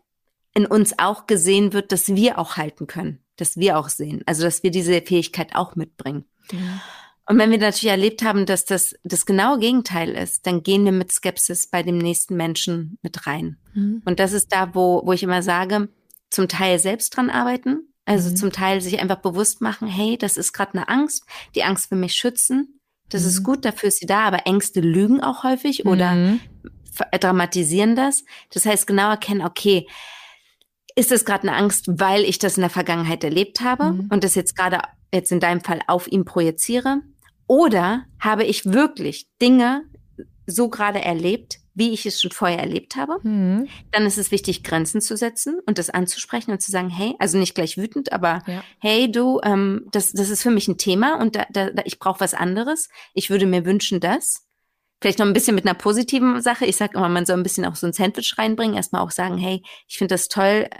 [0.54, 4.42] in uns auch gesehen wird, dass wir auch halten können, dass wir auch sehen, also
[4.42, 6.24] dass wir diese Fähigkeit auch mitbringen.
[6.50, 6.82] Ja.
[7.28, 10.92] Und wenn wir natürlich erlebt haben, dass das das genaue Gegenteil ist, dann gehen wir
[10.92, 13.58] mit Skepsis bei dem nächsten Menschen mit rein.
[13.74, 14.02] Mhm.
[14.04, 15.88] Und das ist da, wo, wo ich immer sage,
[16.30, 18.36] zum Teil selbst dran arbeiten, also mhm.
[18.36, 21.98] zum Teil sich einfach bewusst machen, hey, das ist gerade eine Angst, die Angst will
[21.98, 22.80] mich schützen.
[23.08, 23.28] Das mhm.
[23.28, 26.40] ist gut, dafür ist sie da, aber Ängste lügen auch häufig oder mhm.
[27.20, 28.24] dramatisieren das.
[28.52, 29.86] Das heißt, genau erkennen, okay,
[30.94, 34.08] ist es gerade eine Angst, weil ich das in der Vergangenheit erlebt habe mhm.
[34.10, 34.80] und das jetzt gerade
[35.12, 37.02] jetzt in deinem Fall auf ihn projiziere?
[37.48, 39.84] Oder habe ich wirklich Dinge
[40.46, 43.18] so gerade erlebt, wie ich es schon vorher erlebt habe.
[43.22, 43.68] Mhm.
[43.92, 47.36] Dann ist es wichtig, Grenzen zu setzen und das anzusprechen und zu sagen, hey, also
[47.38, 48.64] nicht gleich wütend, aber ja.
[48.80, 51.98] hey, du, ähm, das, das ist für mich ein Thema und da, da, da ich
[51.98, 52.88] brauche was anderes.
[53.12, 54.42] Ich würde mir wünschen, dass.
[55.02, 56.64] Vielleicht noch ein bisschen mit einer positiven Sache.
[56.64, 58.74] Ich sage immer, man soll ein bisschen auch so ein Sandwich reinbringen.
[58.74, 60.70] Erstmal auch sagen, hey, ich finde das toll,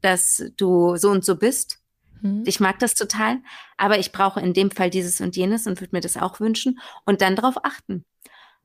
[0.00, 1.80] dass du so und so bist.
[2.22, 2.44] Mhm.
[2.46, 3.38] Ich mag das total,
[3.76, 6.78] aber ich brauche in dem Fall dieses und jenes und würde mir das auch wünschen.
[7.04, 8.04] Und dann darauf achten,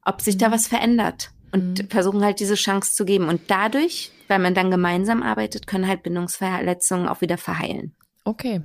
[0.05, 0.39] ob sich mhm.
[0.39, 1.89] da was verändert und mhm.
[1.89, 3.27] versuchen halt diese Chance zu geben.
[3.27, 7.93] Und dadurch, weil man dann gemeinsam arbeitet, können halt Bindungsverletzungen auch wieder verheilen.
[8.23, 8.61] Okay.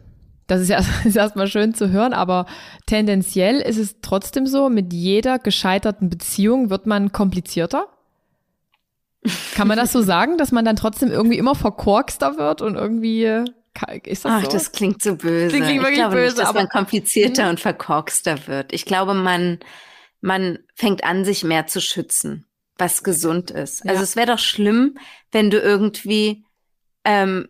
[0.46, 2.46] Das ist ja ist erstmal schön zu hören, aber
[2.86, 7.88] tendenziell ist es trotzdem so, mit jeder gescheiterten Beziehung wird man komplizierter.
[9.54, 13.44] Kann man das so sagen, dass man dann trotzdem irgendwie immer verkorkster wird und irgendwie
[14.04, 14.50] ist das Ach, so?
[14.52, 15.58] das klingt so böse.
[15.58, 18.72] Das klingt wirklich ich glaube böse, nicht, dass man komplizierter und verkorkster wird.
[18.72, 19.58] Ich glaube, man,
[20.22, 22.46] man fängt an, sich mehr zu schützen
[22.78, 23.84] was gesund ist.
[23.84, 23.92] Ja.
[23.92, 24.98] Also es wäre doch schlimm,
[25.32, 26.44] wenn du irgendwie
[27.04, 27.48] ähm,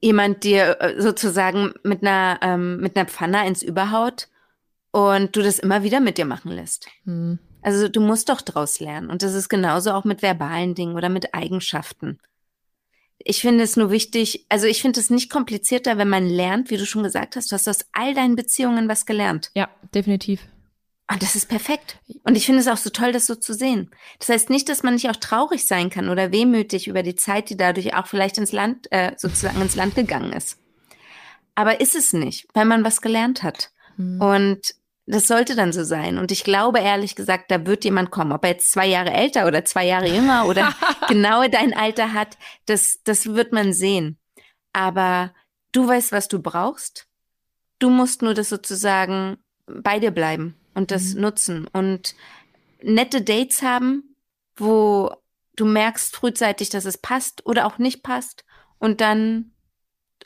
[0.00, 4.28] jemand dir äh, sozusagen mit einer ähm, mit einer Pfanne ins Überhaut
[4.90, 6.86] und du das immer wieder mit dir machen lässt.
[7.04, 7.38] Hm.
[7.62, 11.08] Also du musst doch draus lernen und das ist genauso auch mit verbalen Dingen oder
[11.08, 12.18] mit Eigenschaften.
[13.18, 16.78] Ich finde es nur wichtig, also ich finde es nicht komplizierter, wenn man lernt, wie
[16.78, 19.50] du schon gesagt hast, du hast aus all deinen Beziehungen was gelernt.
[19.54, 20.40] Ja, definitiv.
[21.10, 21.98] Und ah, das ist perfekt.
[22.22, 23.90] Und ich finde es auch so toll, das so zu sehen.
[24.20, 27.50] Das heißt nicht, dass man nicht auch traurig sein kann oder wehmütig über die Zeit,
[27.50, 30.60] die dadurch auch vielleicht ins Land, äh, sozusagen ins Land gegangen ist.
[31.56, 33.72] Aber ist es nicht, weil man was gelernt hat.
[33.96, 34.20] Mhm.
[34.20, 34.60] Und
[35.06, 36.16] das sollte dann so sein.
[36.16, 38.30] Und ich glaube ehrlich gesagt, da wird jemand kommen.
[38.30, 40.72] Ob er jetzt zwei Jahre älter oder zwei Jahre jünger oder
[41.08, 44.16] genau dein Alter hat, das, das wird man sehen.
[44.72, 45.34] Aber
[45.72, 47.08] du weißt, was du brauchst.
[47.80, 51.20] Du musst nur das sozusagen bei dir bleiben und das mhm.
[51.20, 52.14] nutzen und
[52.82, 54.16] nette Dates haben,
[54.56, 55.12] wo
[55.56, 58.44] du merkst frühzeitig, dass es passt oder auch nicht passt
[58.78, 59.52] und dann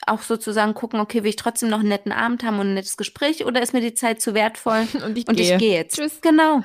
[0.05, 2.97] auch sozusagen gucken, okay, will ich trotzdem noch einen netten Abend haben und ein nettes
[2.97, 5.53] Gespräch oder ist mir die Zeit zu wertvoll und ich, und gehe.
[5.53, 5.95] ich gehe jetzt.
[5.95, 6.19] Tschüss.
[6.21, 6.61] Genau.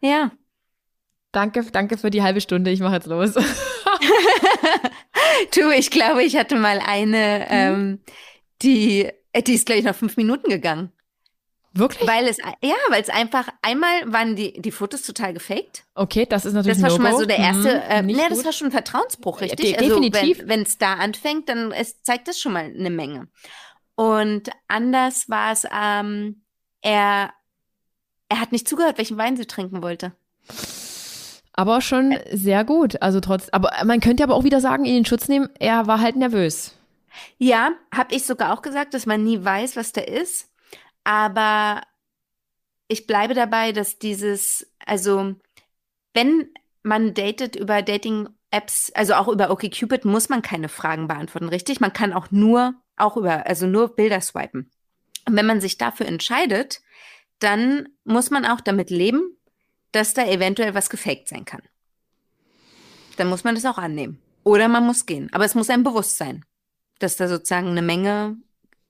[0.00, 0.32] Ja.
[1.30, 2.70] Danke, danke für die halbe Stunde.
[2.70, 3.34] Ich mache jetzt los.
[5.54, 7.50] du, ich glaube, ich hatte mal eine, mhm.
[7.50, 8.00] ähm,
[8.62, 10.92] die, die ist, glaube ich, noch fünf Minuten gegangen.
[11.74, 12.06] Wirklich?
[12.06, 15.84] Weil es, ja, weil es einfach, einmal waren die, die Fotos total gefaked.
[15.94, 18.44] Okay, das ist natürlich Das war schon mal so der erste, mhm, äh, ne, das
[18.44, 19.76] war schon ein Vertrauensbruch, richtig?
[19.78, 20.38] De definitiv.
[20.38, 23.28] Also, wenn es da anfängt, dann es zeigt das schon mal eine Menge.
[23.94, 26.42] Und anders war es, ähm,
[26.82, 27.32] er,
[28.28, 30.12] er hat nicht zugehört, welchen Wein sie trinken wollte.
[31.54, 33.00] Aber schon sehr gut.
[33.00, 36.00] Also trotz, aber man könnte aber auch wieder sagen, ihn in Schutz nehmen, er war
[36.00, 36.74] halt nervös.
[37.38, 40.48] Ja, habe ich sogar auch gesagt, dass man nie weiß, was da ist.
[41.04, 41.82] Aber
[42.88, 45.34] ich bleibe dabei, dass dieses, also
[46.14, 46.50] wenn
[46.82, 51.80] man datet über Dating-Apps, also auch über OkCupid, muss man keine Fragen beantworten, richtig?
[51.80, 54.70] Man kann auch nur, auch über, also nur Bilder swipen.
[55.26, 56.82] Und wenn man sich dafür entscheidet,
[57.38, 59.36] dann muss man auch damit leben,
[59.92, 61.62] dass da eventuell was gefaked sein kann.
[63.16, 64.20] Dann muss man das auch annehmen.
[64.44, 65.28] Oder man muss gehen.
[65.32, 66.44] Aber es muss einem bewusst sein,
[66.98, 68.36] dass da sozusagen eine Menge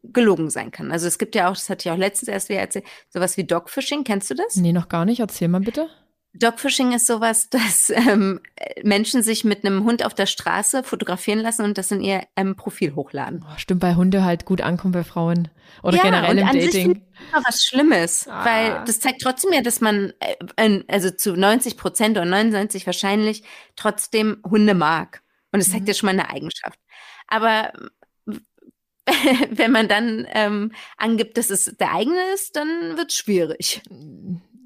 [0.03, 0.91] gelogen sein kann.
[0.91, 3.45] Also es gibt ja auch, das hatte ich auch letztens erst wieder erzählt, sowas wie
[3.45, 4.05] Dogfishing.
[4.05, 4.57] Kennst du das?
[4.57, 5.21] Nee, noch gar nicht.
[5.21, 5.89] Erzähl mal bitte.
[6.35, 8.41] Dogfishing ist sowas, dass ähm,
[8.83, 12.57] Menschen sich mit einem Hund auf der Straße fotografieren lassen und das in ihr ähm,
[12.57, 13.45] Profil hochladen.
[13.47, 15.49] Oh, stimmt, bei Hunde halt gut ankommen bei Frauen
[15.83, 16.71] oder ja, generell und im an Dating.
[16.71, 18.45] Sich immer was Schlimmes, Ah.
[18.45, 20.13] weil das zeigt trotzdem ja, dass man,
[20.57, 23.43] äh, also zu 90 Prozent oder 99 wahrscheinlich
[23.77, 25.23] trotzdem Hunde mag.
[25.53, 25.89] Und es zeigt Mhm.
[25.89, 26.79] ja schon mal eine Eigenschaft.
[27.29, 27.73] Aber
[29.51, 33.83] wenn man dann ähm, angibt, dass es der eigene ist, dann wird es schwierig.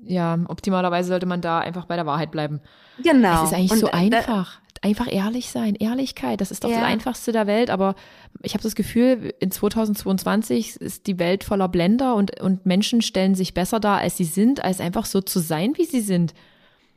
[0.05, 2.61] ja, optimalerweise sollte man da einfach bei der Wahrheit bleiben.
[3.03, 3.45] Genau.
[3.45, 4.61] Es ist eigentlich Und, so äh, da- einfach.
[4.83, 6.85] Einfach ehrlich sein, Ehrlichkeit, das ist doch das Ja.
[6.85, 7.95] Einfachste der Welt, aber
[8.43, 13.35] ich habe das Gefühl, in 2022 ist die Welt voller Blender und, und Menschen stellen
[13.35, 16.35] sich besser dar, als sie sind, als einfach so zu sein, wie sie sind.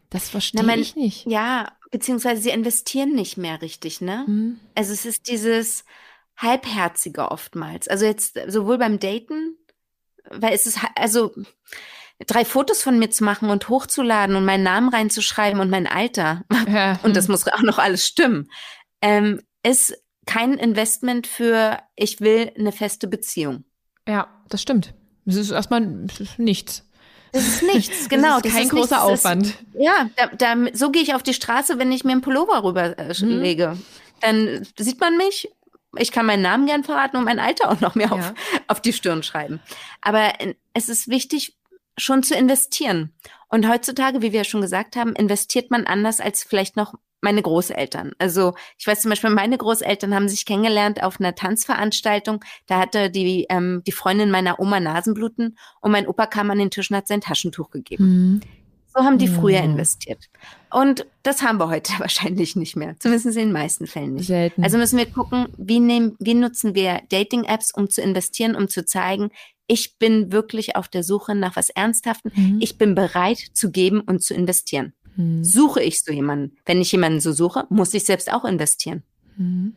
[0.10, 1.26] Das verstehe man- ich nicht.
[1.26, 4.24] Ja, beziehungsweise sie investieren nicht mehr richtig, ne?
[4.26, 4.60] Hm.
[4.76, 5.86] Also es ist dieses
[6.40, 7.88] Halbherzige oftmals.
[7.88, 9.58] Also jetzt sowohl beim Daten,
[10.32, 11.32] weil es ist, also
[12.26, 16.44] drei Fotos von mir zu machen und hochzuladen und meinen Namen reinzuschreiben und mein Alter,
[16.68, 17.32] Ja, und das hm.
[17.32, 18.50] muss auch noch alles stimmen,
[19.02, 23.64] ähm, ist kein Investment für, ich will eine feste Beziehung.
[24.08, 24.94] ja, das stimmt.
[25.26, 25.84] Es ist erstmal
[26.20, 26.84] ist nichts.
[27.34, 28.40] Das ist nichts, genau.
[28.40, 29.54] das ist kein großer nichts, das ist- Aufwand.
[29.74, 33.78] Ja, da, da, so gehe ich auf die Straße, wenn ich mir einen Pullover rüberlege.
[34.22, 35.50] Dann sieht man mich.
[35.98, 38.34] Ich kann meinen Namen gern verraten und mein Alter auch noch mehr auf, Ja.
[38.68, 39.60] auf die Stirn schreiben.
[40.02, 41.58] Aber äh, es ist wichtig,
[41.98, 43.14] schon zu investieren.
[43.50, 47.42] Und heutzutage, wie wir ja schon gesagt haben, investiert man anders als vielleicht noch meine
[47.42, 48.14] Großeltern.
[48.18, 52.44] Also ich weiß zum Beispiel, meine Großeltern haben sich kennengelernt auf einer Tanzveranstaltung.
[52.68, 56.72] Da hatte die, ähm, die Freundin meiner Oma Nasenbluten und mein Opa kam an den
[56.72, 58.04] Tisch und hat sein Taschentuch gegeben.
[58.06, 58.42] Hm.
[58.96, 60.30] So haben die früher investiert.
[60.72, 62.96] Und das haben wir heute wahrscheinlich nicht mehr.
[63.00, 64.28] Zumindest in den meisten Fällen nicht.
[64.28, 64.64] Selten.
[64.64, 68.86] Also müssen wir gucken, wie, nehmen, wie nutzen wir Dating-Apps, um zu investieren, um zu
[68.86, 69.32] zeigen,
[69.68, 72.32] ich bin wirklich auf der Suche nach was Ernsthaften.
[72.36, 72.58] Mhm.
[72.60, 74.94] Ich bin bereit zu geben und zu investieren.
[75.16, 75.44] Hm.
[75.44, 76.58] Suche ich so jemanden?
[76.66, 79.04] Wenn ich jemanden so suche, muss ich selbst auch investieren.
[79.38, 79.74] Mhm.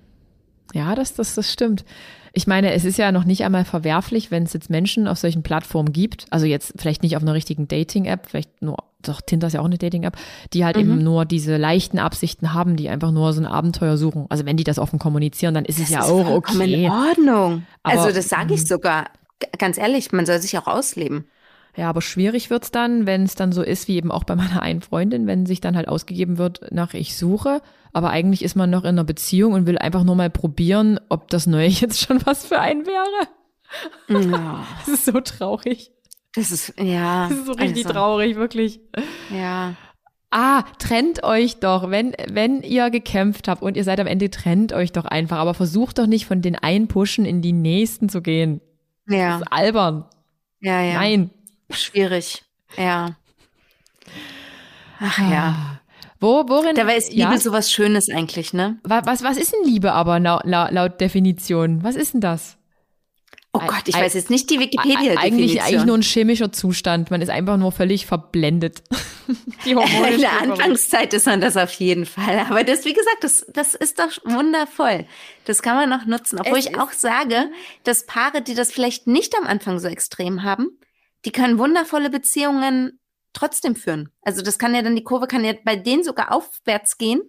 [0.72, 1.84] Ja, das, das, das stimmt.
[2.32, 5.42] Ich meine, es ist ja noch nicht einmal verwerflich, wenn es jetzt Menschen auf solchen
[5.42, 9.52] Plattformen gibt, also jetzt vielleicht nicht auf einer richtigen Dating-App, vielleicht nur, doch Tinder ist
[9.54, 10.16] ja auch eine Dating-App,
[10.52, 10.82] die halt Mhm.
[10.82, 14.26] eben nur diese leichten Absichten haben, die einfach nur so ein Abenteuer suchen.
[14.28, 16.84] Also wenn die das offen kommunizieren, dann ist es Das ja ist auch okay.
[16.84, 17.66] in Ordnung.
[17.82, 18.52] Aber- also das sage Mhm.
[18.54, 19.06] ich sogar.
[19.38, 21.24] G- Ganz ehrlich, man soll sich auch ausleben.
[21.76, 24.60] Ja, aber schwierig wird's dann, wenn es dann so ist, wie eben auch bei meiner
[24.60, 27.62] einen Freundin, wenn sich dann halt ausgegeben wird nach ich suche,
[27.94, 31.28] aber eigentlich ist man noch in einer Beziehung und will einfach nur mal probieren, ob
[31.30, 33.28] das Neue jetzt schon was für einen wäre.
[34.08, 35.90] Ja, Das ist so traurig.
[36.34, 37.28] Das ist, ja.
[37.30, 38.80] Das ist so richtig also, traurig, wirklich.
[39.30, 39.74] Ja.
[40.30, 44.72] Ah, trennt euch doch, wenn, wenn ihr gekämpft habt und ihr seid am Ende, trennt
[44.72, 48.22] euch doch einfach, aber versucht doch nicht von den einen Pushen in die nächsten zu
[48.22, 48.62] gehen.
[49.08, 50.04] Ja, Das ist albern.
[50.60, 50.94] ja, ja.
[50.94, 51.30] Nein.
[51.70, 52.42] Schwierig.
[52.78, 53.16] Ja.
[55.00, 55.80] Ach ja.
[56.20, 56.76] Wo, worin?
[56.76, 57.38] Dabei ist Liebe ja?
[57.38, 58.78] sowas Schönes eigentlich, ne?
[58.84, 61.82] Wa- Was, was ist denn Liebe aber laut, laut Definition?
[61.82, 62.56] Was ist denn das?
[63.54, 65.60] Oh Gott, ich ei- weiß jetzt nicht die Eigentlich, Wikipedia-Definition.
[65.64, 67.10] eigentlich nur ein chemischer Zustand.
[67.10, 68.82] Man ist einfach nur völlig verblendet.
[69.66, 70.40] die Hormone In der.
[70.40, 72.46] Anfangszeit ist man das auf jeden Fall.
[72.48, 75.06] Aber das, wie gesagt, das, das ist doch wundervoll.
[75.44, 76.38] Das kann man noch nutzen.
[76.40, 77.50] Obwohl Es ich auch sage,
[77.84, 80.78] dass Paare, die das vielleicht nicht am Anfang so extrem haben,
[81.26, 82.98] die können wundervolle Beziehungen
[83.34, 84.08] trotzdem führen.
[84.22, 87.20] Also das kann ja dann, die Kurve kann ja bei denen sogar aufwärts gehen,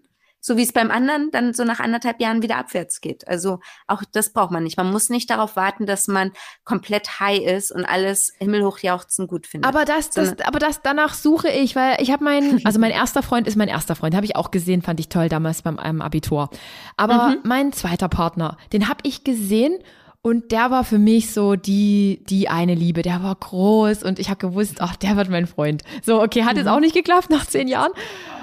[0.45, 3.25] so wie es beim anderen dann so nach anderthalb Jahren wieder abwärts geht.
[3.29, 4.75] Also auch das braucht man nicht.
[4.75, 6.33] Man muss nicht darauf warten, dass man
[6.65, 9.69] komplett high ist und alles himmelhoch jauchzen gut findet.
[9.69, 13.23] Aber das, das, aber das danach suche ich, weil ich habe meinen, also mein erster
[13.23, 16.01] Freund ist mein erster Freund, habe ich auch gesehen, fand ich toll damals beim einem
[16.01, 16.49] Abitur.
[16.97, 17.37] Aber Mhm.
[17.43, 19.77] mein zweiter Partner, den habe ich gesehen
[20.21, 23.01] und der war für mich so die die eine Liebe.
[23.01, 25.83] Der war groß und ich habe gewusst, ach, der wird mein Freund.
[26.01, 27.91] So, okay, hat jetzt auch nicht geklappt nach zehn Jahren.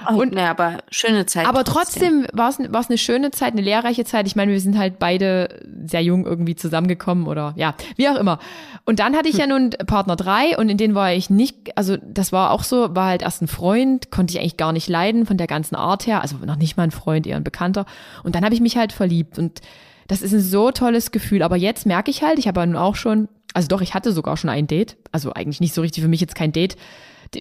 [0.09, 1.47] Und- ne, aber schöne Zeit.
[1.47, 4.27] Aber trotzdem war es war es eine schöne Zeit, eine lehrreiche Zeit.
[4.27, 8.39] Ich meine, wir sind halt beide sehr jung irgendwie zusammengekommen oder ja, wie auch immer.
[8.85, 11.97] Und dann hatte ich ja nun Partner drei und in denen war ich nicht, also
[11.97, 15.27] das war auch so, war halt erst ein Freund, konnte ich eigentlich gar nicht leiden
[15.27, 17.87] von der ganzen Art her, also noch nicht mal ein Freund, eher ein Bekannter.
[18.25, 19.61] Und dann habe ich mich halt verliebt und
[20.09, 21.43] das ist ein so tolles Gefühl.
[21.43, 24.13] Aber jetzt merke ich halt, ich habe ja nun auch schon, also doch, ich hatte
[24.13, 26.77] sogar schon ein Date, also eigentlich nicht so richtig für mich jetzt kein Date,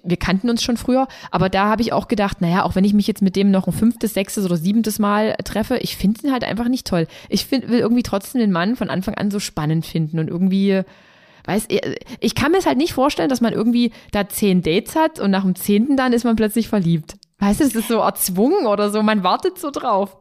[0.03, 2.93] wir kannten uns schon früher, aber da habe ich auch gedacht, naja, auch wenn ich
[2.93, 6.31] mich jetzt mit dem noch ein fünftes, sechstes oder siebentes Mal treffe, ich finde ihn
[6.31, 7.07] halt einfach nicht toll.
[7.27, 10.81] Ich find, will irgendwie trotzdem den Mann von Anfang an so spannend finden und irgendwie,
[11.45, 11.81] weiß ich,
[12.19, 15.31] ich kann mir es halt nicht vorstellen, dass man irgendwie da zehn Dates hat und
[15.31, 17.15] nach dem zehnten dann ist man plötzlich verliebt.
[17.39, 20.17] Weißt du, das ist so erzwungen oder so, man wartet so drauf.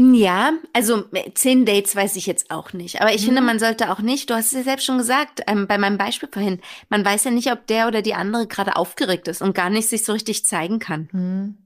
[0.00, 3.00] Ja, also äh, zehn Dates weiß ich jetzt auch nicht.
[3.00, 3.26] Aber ich mhm.
[3.26, 5.98] finde, man sollte auch nicht, du hast es ja selbst schon gesagt, ähm, bei meinem
[5.98, 9.56] Beispiel vorhin, man weiß ja nicht, ob der oder die andere gerade aufgeregt ist und
[9.56, 11.08] gar nicht sich so richtig zeigen kann.
[11.10, 11.58] Mhm.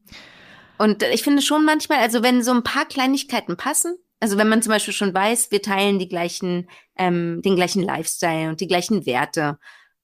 [0.79, 4.63] Und ich finde schon manchmal, also wenn so ein paar Kleinigkeiten passen, also wenn man
[4.63, 9.05] zum Beispiel schon weiß, wir teilen die gleichen, ähm, den gleichen Lifestyle und die gleichen
[9.05, 9.59] Werte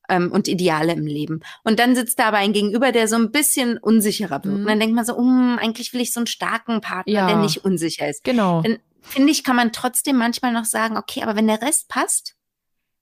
[0.08, 1.40] ähm, und Ideale im Leben.
[1.64, 4.54] Und dann sitzt da aber ein Gegenüber, der so ein bisschen unsicherer wird.
[4.54, 4.60] Mhm.
[4.60, 7.26] Und dann denkt man so, um, eigentlich will ich so einen starken Partner, ja.
[7.26, 8.24] der nicht unsicher ist.
[8.24, 8.62] Genau.
[8.62, 12.34] Dann finde ich, kann man trotzdem manchmal noch sagen, okay, aber wenn der Rest passt,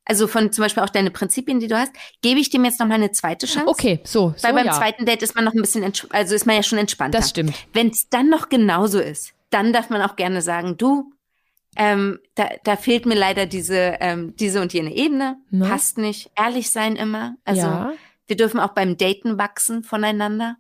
[0.05, 1.93] also von zum Beispiel auch deine Prinzipien, die du hast,
[2.23, 3.69] gebe ich dem jetzt noch mal eine zweite Chance.
[3.69, 4.35] Okay, so.
[4.37, 4.73] so Weil beim ja.
[4.73, 7.19] zweiten Date ist man noch ein bisschen, also ist man ja schon entspannter.
[7.19, 7.55] Das stimmt.
[7.73, 11.13] Wenn es dann noch genauso ist, dann darf man auch gerne sagen, du,
[11.77, 15.39] ähm, da, da fehlt mir leider diese, ähm, diese und jene Ebene.
[15.51, 15.69] Ne?
[15.69, 16.31] Passt nicht.
[16.37, 17.37] Ehrlich sein immer.
[17.45, 17.93] Also ja.
[18.27, 20.57] wir dürfen auch beim Daten wachsen voneinander.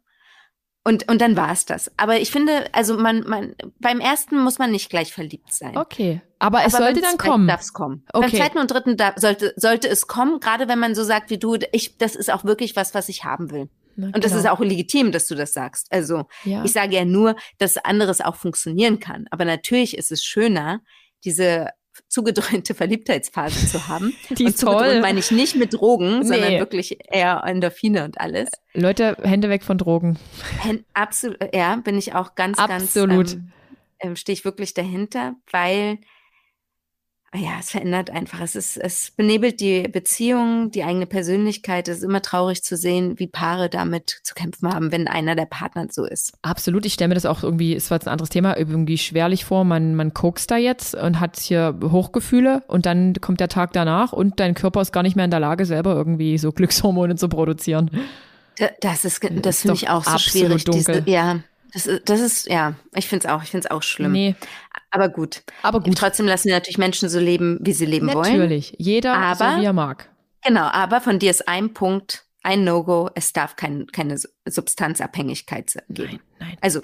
[0.84, 1.90] Und, und dann war es das.
[1.96, 5.76] Aber ich finde, also man, man, beim ersten muss man nicht gleich verliebt sein.
[5.76, 6.20] Okay.
[6.38, 7.48] Aber es Aber sollte dann kommen.
[7.48, 8.04] Darf es kommen.
[8.12, 8.28] Okay.
[8.28, 11.38] Beim zweiten und dritten da, sollte, sollte es kommen, gerade wenn man so sagt wie
[11.38, 13.68] du, ich, das ist auch wirklich was, was ich haben will.
[13.96, 15.90] Na, und das ist auch legitim, dass du das sagst.
[15.90, 16.62] Also ja.
[16.64, 19.26] ich sage ja nur, dass anderes auch funktionieren kann.
[19.30, 20.82] Aber natürlich ist es schöner,
[21.24, 21.68] diese
[22.08, 24.14] zugedröhnte Verliebtheitsphase zu haben.
[24.30, 25.00] Die und toll.
[25.00, 26.26] meine ich nicht mit Drogen, nee.
[26.26, 28.50] sondern wirklich eher Endorphine und alles.
[28.74, 30.18] Leute, Hände weg von Drogen.
[30.94, 33.10] absolut, ja, bin ich auch ganz, absolut.
[33.10, 33.52] ganz, ähm,
[34.00, 35.98] ähm, stehe ich wirklich dahinter, weil
[37.36, 38.40] ja, es verändert einfach.
[38.40, 41.88] Es ist, es benebelt die Beziehung, die eigene Persönlichkeit.
[41.88, 45.46] Es ist immer traurig zu sehen, wie Paare damit zu kämpfen haben, wenn einer der
[45.46, 46.34] Partner so ist.
[46.42, 46.86] Absolut.
[46.86, 49.64] Ich stelle mir das auch irgendwie, ist zwar jetzt ein anderes Thema, irgendwie schwerlich vor.
[49.64, 54.12] Man, man kokst da jetzt und hat hier Hochgefühle und dann kommt der Tag danach
[54.12, 57.28] und dein Körper ist gar nicht mehr in der Lage, selber irgendwie so Glückshormone zu
[57.28, 57.90] produzieren.
[58.80, 60.64] Das ist, das finde ich auch so schwierig.
[60.64, 61.02] Dunkel.
[61.02, 61.40] Diese, ja,
[61.72, 64.12] das ist, das ist, ja, ich finde es auch, ich finde es auch schlimm.
[64.12, 64.34] Nee.
[64.90, 65.42] Aber gut.
[65.62, 65.96] Aber gut.
[65.98, 68.26] Trotzdem lassen wir natürlich Menschen so leben, wie sie leben natürlich.
[68.26, 68.40] wollen.
[68.40, 68.74] Natürlich.
[68.78, 70.10] Jeder aber, so wie er mag.
[70.42, 74.16] Genau, aber von dir ist ein Punkt, ein No-Go, es darf kein, keine
[74.46, 76.20] Substanzabhängigkeit geben.
[76.38, 76.56] Nein, nein.
[76.60, 76.80] Also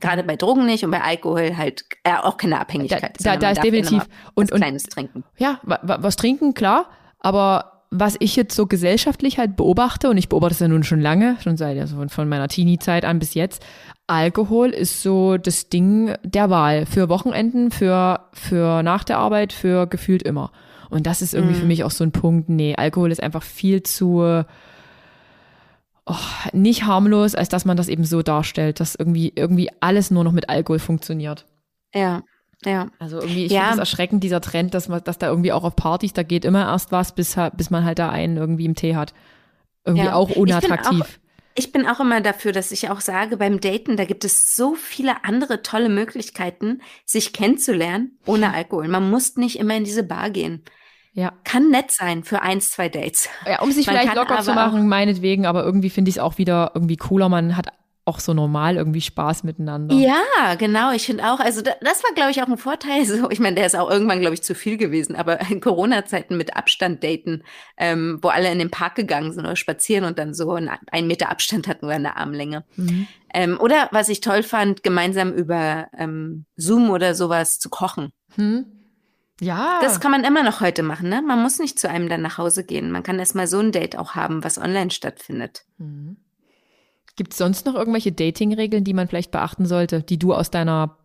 [0.00, 3.16] gerade bei Drogen nicht und bei Alkohol halt äh, auch keine Abhängigkeit.
[3.20, 5.24] Da, da, da ist definitiv und, und kleines Trinken.
[5.36, 6.88] Ja, was trinken, klar,
[7.18, 11.00] aber was ich jetzt so gesellschaftlich halt beobachte, und ich beobachte es ja nun schon
[11.00, 13.64] lange, schon seit also von, von meiner Teenie-Zeit an bis jetzt,
[14.06, 19.86] Alkohol ist so das Ding der Wahl für Wochenenden, für, für nach der Arbeit, für
[19.86, 20.52] gefühlt immer.
[20.88, 21.60] Und das ist irgendwie mm.
[21.60, 24.44] für mich auch so ein Punkt, nee, Alkohol ist einfach viel zu
[26.06, 26.14] oh,
[26.52, 30.32] nicht harmlos, als dass man das eben so darstellt, dass irgendwie, irgendwie alles nur noch
[30.32, 31.46] mit Alkohol funktioniert.
[31.94, 32.22] Ja.
[32.64, 32.88] Ja.
[32.98, 33.60] Also irgendwie, ich ja.
[33.60, 36.44] finde es erschreckend, dieser Trend, dass man, dass da irgendwie auch auf Partys, da geht
[36.44, 39.14] immer erst was, bis, bis man halt da einen irgendwie im Tee hat.
[39.84, 40.14] Irgendwie ja.
[40.14, 41.20] auch unattraktiv.
[41.54, 44.74] Ich bin auch immer dafür, dass ich auch sage, beim Daten, da gibt es so
[44.74, 48.88] viele andere tolle Möglichkeiten, sich kennenzulernen ohne Alkohol.
[48.88, 50.62] Man muss nicht immer in diese Bar gehen.
[51.12, 51.32] Ja.
[51.44, 53.28] Kann nett sein für eins, zwei Dates.
[53.44, 56.38] Ja, um sich man vielleicht locker zu machen, meinetwegen, aber irgendwie finde ich es auch
[56.38, 57.28] wieder irgendwie cooler.
[57.28, 57.66] Man hat
[58.04, 59.94] auch so normal irgendwie Spaß miteinander.
[59.94, 60.92] Ja, genau.
[60.92, 63.04] Ich finde auch, also das war, glaube ich, auch ein Vorteil.
[63.10, 66.36] So, ich meine, der ist auch irgendwann, glaube ich, zu viel gewesen, aber in Corona-Zeiten
[66.36, 67.42] mit Abstand daten,
[67.76, 71.08] ähm, wo alle in den Park gegangen sind oder spazieren und dann so einen, einen
[71.08, 72.64] Meter Abstand hatten oder eine Armlänge.
[72.76, 73.08] Mhm.
[73.34, 78.12] Ähm, oder was ich toll fand, gemeinsam über ähm, Zoom oder sowas zu kochen.
[78.36, 78.66] Mhm.
[79.40, 79.80] Ja.
[79.82, 81.22] Das kann man immer noch heute machen, ne?
[81.22, 82.90] Man muss nicht zu einem dann nach Hause gehen.
[82.90, 85.64] Man kann erstmal so ein Date auch haben, was online stattfindet.
[85.78, 86.18] Mhm.
[87.20, 90.96] Gibt es sonst noch irgendwelche Dating-Regeln, die man vielleicht beachten sollte, die du aus deiner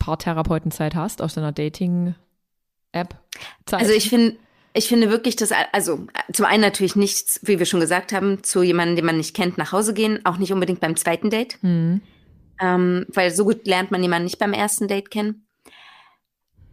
[0.00, 3.14] Paartherapeutenzeit hast, aus deiner Dating-App?
[3.70, 4.38] Also ich finde,
[4.74, 8.64] ich finde wirklich, dass, also zum einen natürlich nichts, wie wir schon gesagt haben, zu
[8.64, 11.62] jemandem, den man nicht kennt, nach Hause gehen, auch nicht unbedingt beim zweiten Date.
[11.62, 12.00] Mhm.
[12.60, 15.46] Ähm, weil so gut lernt man jemanden nicht beim ersten Date kennen.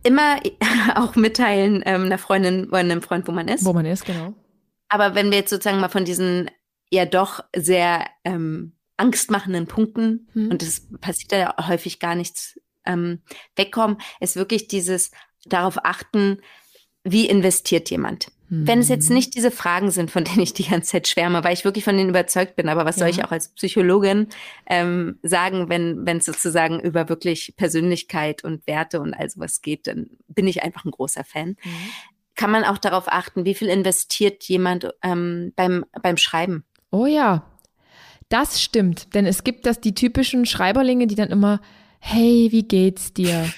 [0.01, 0.39] Immer
[0.95, 3.65] auch mitteilen ähm, einer Freundin oder einem Freund, wo man ist.
[3.65, 4.33] Wo man ist, genau.
[4.87, 6.49] Aber wenn wir jetzt sozusagen mal von diesen
[6.91, 10.51] ja doch sehr ähm, angstmachenden Punkten, hm.
[10.51, 13.21] und es passiert ja häufig gar nichts, ähm,
[13.55, 15.11] wegkommen, ist wirklich dieses
[15.45, 16.41] darauf achten,
[17.03, 18.27] wie investiert jemand.
[18.49, 18.67] Hm.
[18.67, 21.53] Wenn es jetzt nicht diese Fragen sind, von denen ich die ganze Zeit schwärme, weil
[21.53, 23.01] ich wirklich von denen überzeugt bin, aber was ja.
[23.01, 24.27] soll ich auch als Psychologin
[24.65, 29.87] ähm, sagen, wenn wenn es sozusagen über wirklich Persönlichkeit und Werte und all sowas geht,
[29.87, 31.49] dann bin ich einfach ein großer Fan.
[31.63, 31.89] Mhm.
[32.35, 36.63] Kann man auch darauf achten, wie viel investiert jemand ähm, beim, beim Schreiben?
[36.89, 37.43] Oh ja,
[38.29, 41.59] das stimmt, denn es gibt das die typischen Schreiberlinge, die dann immer,
[41.99, 43.51] hey, wie geht's dir?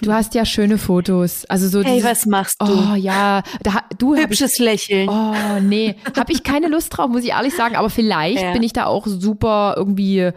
[0.00, 1.44] Du hast ja schöne Fotos.
[1.46, 2.66] Also so Hey, dieses, was machst du?
[2.66, 5.08] Oh ja, da, du hübsches ich, Lächeln.
[5.08, 7.76] Oh nee, habe ich keine Lust drauf, muss ich ehrlich sagen.
[7.76, 8.52] Aber vielleicht ja.
[8.52, 10.30] bin ich da auch super irgendwie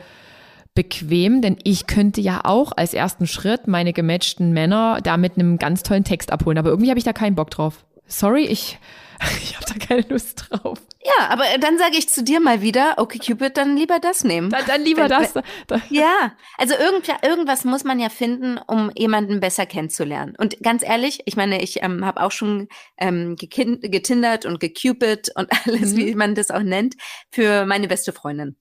[0.76, 5.58] bequem, denn ich könnte ja auch als ersten Schritt meine gematchten Männer da mit einem
[5.58, 6.58] ganz tollen Text abholen.
[6.58, 7.86] Aber irgendwie habe ich da keinen Bock drauf.
[8.06, 8.78] Sorry, ich,
[9.42, 10.80] ich habe da keine Lust drauf.
[11.04, 14.50] Ja, aber dann sage ich zu dir mal wieder, okay Cupid, dann lieber das nehmen.
[14.50, 15.34] Dann, dann lieber das.
[15.68, 20.36] Da- Ja, also irgend, irgendwas muss man ja finden, um jemanden besser kennenzulernen.
[20.38, 25.48] Und ganz ehrlich, ich meine, ich ähm, habe auch schon ähm, getindert und gecupid und
[25.66, 25.98] alles, Mhm.
[25.98, 26.96] wie man das auch nennt,
[27.32, 28.58] für meine beste Freundin.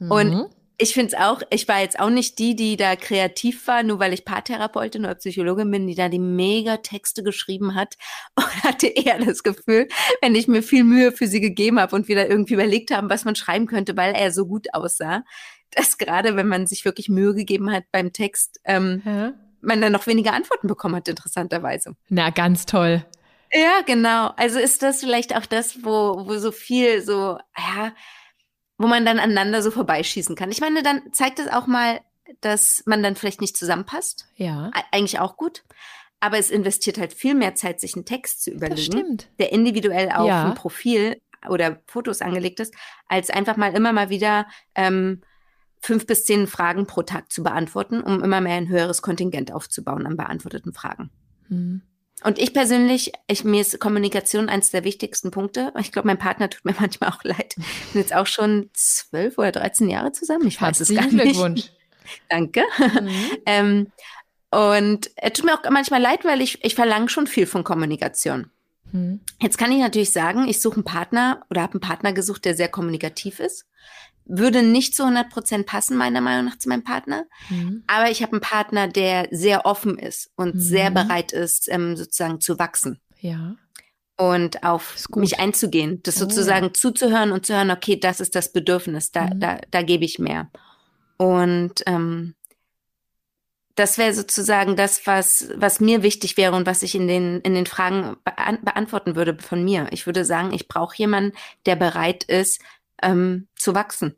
[0.00, 0.46] Und Mhm.
[0.80, 3.98] Ich finde es auch, ich war jetzt auch nicht die, die da kreativ war, nur
[3.98, 7.96] weil ich Paartherapeutin oder Psychologin bin, die da die mega Texte geschrieben hat
[8.36, 9.88] und hatte eher das Gefühl,
[10.22, 13.10] wenn ich mir viel Mühe für sie gegeben habe und wir da irgendwie überlegt haben,
[13.10, 15.24] was man schreiben könnte, weil er so gut aussah,
[15.72, 19.32] dass gerade wenn man sich wirklich Mühe gegeben hat beim Text, ähm, Ja.
[19.60, 21.94] man dann noch weniger Antworten bekommen hat, interessanterweise.
[22.08, 23.04] Na, ganz toll.
[23.52, 24.30] Ja, genau.
[24.36, 27.92] Also ist das vielleicht auch das, wo, wo so viel so, ja,
[28.78, 30.50] wo man dann aneinander so vorbeischießen kann.
[30.50, 32.00] Ich meine, dann zeigt es auch mal,
[32.40, 34.28] dass man dann vielleicht nicht zusammenpasst.
[34.36, 34.70] Ja.
[34.92, 35.64] Eigentlich auch gut.
[36.20, 39.28] Aber es investiert halt viel mehr Zeit, sich einen Text zu Das überlegen, stimmt.
[39.38, 40.46] der individuell auf Ja.
[40.46, 42.74] ein Profil oder Fotos angelegt ist,
[43.06, 45.22] als einfach mal immer mal wieder ähm,
[45.80, 50.06] fünf bis zehn Fragen pro Tag zu beantworten, um immer mehr ein höheres Kontingent aufzubauen
[50.06, 51.10] an beantworteten Fragen.
[51.48, 51.82] Mhm.
[52.24, 55.72] Und ich persönlich, ich, mir ist Kommunikation eines der wichtigsten Punkte.
[55.78, 57.54] Ich glaube, mein Partner tut mir manchmal auch leid.
[57.56, 60.46] Wir sind jetzt auch schon zwölf oder 13 Jahre zusammen.
[60.46, 61.10] Ich weiß es gar nicht.
[61.22, 61.70] Glückwunsch.
[62.28, 62.62] Danke.
[62.78, 63.10] Mhm.
[63.46, 63.92] Ähm,
[64.50, 68.50] und er tut mir auch manchmal leid, weil ich, ich verlange schon viel von Kommunikation.
[68.92, 69.20] Mhm.
[69.40, 72.54] Jetzt kann ich natürlich sagen, ich suche einen Partner oder habe einen Partner gesucht, der
[72.54, 73.66] sehr kommunikativ ist.
[74.30, 77.24] Würde nicht zu 100 Prozent passen, meiner Meinung nach, zu meinem Partner.
[77.48, 77.82] Mhm.
[77.86, 80.60] Aber ich habe einen Partner, der sehr offen ist und Mhm.
[80.60, 83.56] sehr bereit ist, ähm, sozusagen zu wachsen Ja.
[84.18, 86.00] und auf mich einzugehen.
[86.02, 86.20] Das Oh.
[86.20, 89.40] sozusagen zuzuhören und zu hören, okay, das ist das Bedürfnis, da, Mhm.
[89.40, 90.50] da, da gebe ich mehr.
[91.16, 92.34] Und ähm,
[93.74, 97.54] das wäre sozusagen das, was, was mir wichtig wäre und was ich in den, in
[97.54, 99.86] den Fragen beant beantworten würde von mir.
[99.92, 101.32] Ich würde sagen, ich brauche jemanden,
[101.64, 102.60] der bereit ist,
[103.02, 104.14] ähm, zu wachsen,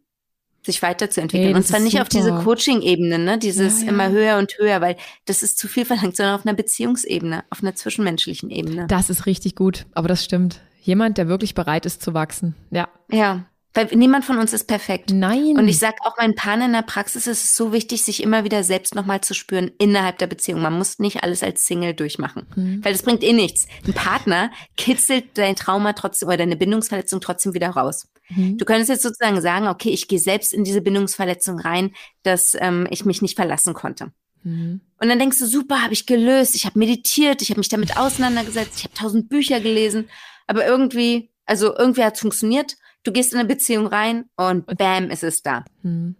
[0.64, 1.50] sich weiterzuentwickeln.
[1.50, 2.44] Ey, und zwar nicht auf diese super.
[2.44, 3.38] Coaching-Ebene, ne?
[3.38, 3.92] dieses Ja, ja.
[3.92, 7.62] immer höher und höher, weil das ist zu viel verlangt, sondern auf einer Beziehungsebene, auf
[7.62, 8.86] einer zwischenmenschlichen Ebene.
[8.86, 10.60] Das ist richtig gut, aber das stimmt.
[10.82, 12.54] Jemand, der wirklich bereit ist zu wachsen.
[12.70, 12.88] Ja.
[13.10, 15.10] Ja, weil niemand von uns ist perfekt.
[15.12, 15.56] Nein.
[15.56, 18.42] Und ich sag auch meinen Paaren in der Praxis ist es so wichtig, sich immer
[18.42, 20.60] wieder selbst nochmal zu spüren innerhalb der Beziehung.
[20.60, 22.84] Man muss nicht alles als Single durchmachen, Mhm.
[22.84, 23.68] weil das bringt eh nichts.
[23.86, 28.08] Ein Partner kitzelt dein Trauma trotzdem oder deine Bindungsverletzung trotzdem wieder raus.
[28.30, 28.58] Mhm.
[28.58, 31.92] Du könntest jetzt sozusagen sagen, okay, ich gehe selbst in diese Bindungsverletzung rein,
[32.24, 34.10] dass ähm, ich mich nicht verlassen konnte.
[34.42, 34.80] Mhm.
[35.00, 37.96] Und dann denkst du, super, habe ich gelöst, ich habe meditiert, ich habe mich damit
[37.96, 40.08] auseinandergesetzt, ich habe tausend Bücher gelesen,
[40.46, 42.76] aber irgendwie, also irgendwie hat es funktioniert.
[43.02, 45.64] Du gehst in eine Beziehung rein und bam, ist es da.
[45.82, 46.16] Mhm.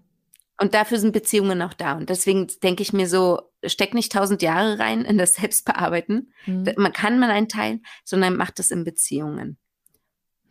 [0.60, 1.94] Und dafür sind Beziehungen auch da.
[1.94, 6.32] Und deswegen denke ich mir so, steck nicht tausend Jahre rein in das Selbstbearbeiten.
[6.46, 6.72] Mhm.
[6.76, 9.56] Man kann man einteilen, sondern macht es in Beziehungen.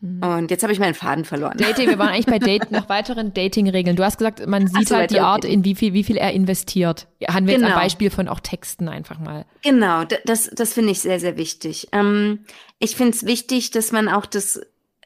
[0.02, 0.24] Mhm.
[0.24, 1.58] Und jetzt habe ich meinen Faden verloren.
[1.58, 3.96] Dating, wir waren eigentlich bei Date, noch weiteren Dating-Regeln.
[3.96, 6.32] Du hast gesagt, man sieht so, halt die Art, in wie viel, wie viel er
[6.32, 7.08] investiert.
[7.28, 7.76] Haben wir jetzt Genau.
[7.76, 9.46] am Beispiel von auch Texten einfach mal.
[9.62, 11.90] Genau, das, das finde ich sehr, sehr wichtig.
[11.92, 12.46] Ähm,
[12.80, 14.62] ich finde es wichtig, dass man auch das,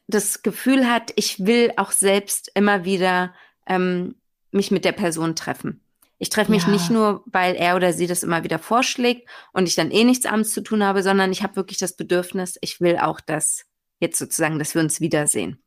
[0.08, 3.34] das Gefühl hat, ich will auch selbst immer wieder
[3.68, 4.16] ähm,
[4.52, 5.82] mich mit der Person treffen.
[6.20, 6.70] Ich treffe mich Ja.
[6.70, 10.26] nicht nur, weil er oder sie das immer wieder vorschlägt und ich dann eh nichts
[10.26, 13.66] abends zu tun habe, sondern ich habe wirklich das Bedürfnis, ich will auch das
[14.00, 15.62] jetzt sozusagen, dass wir uns wiedersehen.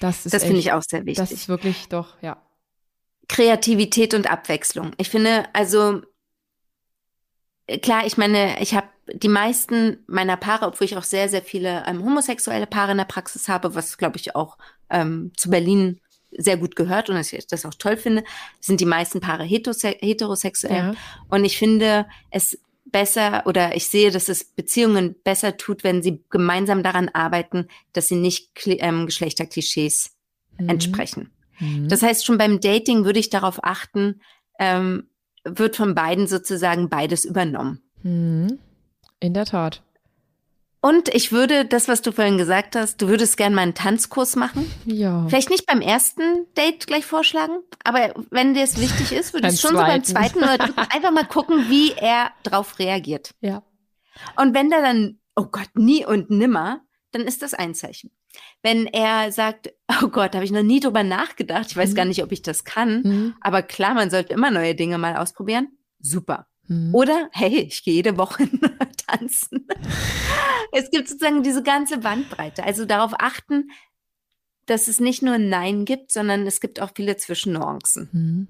[0.00, 1.16] Das ist Das finde ich auch sehr wichtig.
[1.28, 2.40] Das ist wirklich doch, ja.
[3.28, 4.92] Kreativität und Abwechslung.
[4.98, 6.02] Ich finde, also
[7.82, 11.84] klar, ich meine, ich habe die meisten meiner Paare, obwohl ich auch sehr, sehr viele
[11.86, 14.56] ähm, homosexuelle Paare in der Praxis habe, was glaube ich auch
[14.90, 16.00] ähm, zu Berlin
[16.36, 18.24] sehr gut gehört und ich das auch toll finde,
[18.60, 20.76] sind die meisten Paare heterosexuell.
[20.76, 20.94] ja.
[21.28, 26.24] Und ich finde es besser oder ich sehe, dass es Beziehungen besser tut, wenn sie
[26.30, 30.14] gemeinsam daran arbeiten, dass sie nicht ähm, Geschlechterklischees
[30.58, 30.68] Mhm.
[30.68, 31.30] entsprechen.
[31.58, 31.88] Mhm.
[31.88, 34.20] Das heißt, schon beim Dating würde ich darauf achten,
[34.58, 35.08] ähm,
[35.44, 37.82] wird von beiden sozusagen beides übernommen.
[38.02, 38.58] Mhm.
[39.20, 39.82] In der Tat.
[40.80, 44.36] Und ich würde das, was du vorhin gesagt hast, du würdest gerne mal einen Tanzkurs
[44.36, 44.70] machen.
[44.84, 45.26] Ja.
[45.28, 49.60] Vielleicht nicht beim ersten Date gleich vorschlagen, aber wenn dir es wichtig ist, würde ich
[49.60, 50.34] schon so beim zweiten.
[50.34, 53.30] zweiten oder dritten einfach mal gucken, wie er drauf reagiert.
[53.40, 53.62] Ja.
[54.36, 56.82] Und wenn der dann, oh Gott, nie und nimmer,
[57.12, 58.10] dann ist das ein Zeichen.
[58.62, 59.72] Wenn er sagt,
[60.02, 61.94] oh Gott, habe ich noch nie drüber nachgedacht, ich weiß Mhm.
[61.94, 63.34] gar nicht, ob ich das kann, Mhm.
[63.40, 65.68] aber klar, man sollte immer neue Dinge mal ausprobieren.
[66.00, 66.46] Super.
[66.68, 66.94] Mhm.
[66.94, 68.48] Oder, hey, ich gehe jede Woche
[69.06, 69.66] tanzen.
[70.72, 72.64] es gibt sozusagen diese ganze Bandbreite.
[72.64, 73.70] Also darauf achten,
[74.66, 78.48] dass es nicht nur Nein gibt, sondern es gibt auch viele Zwischennuancen.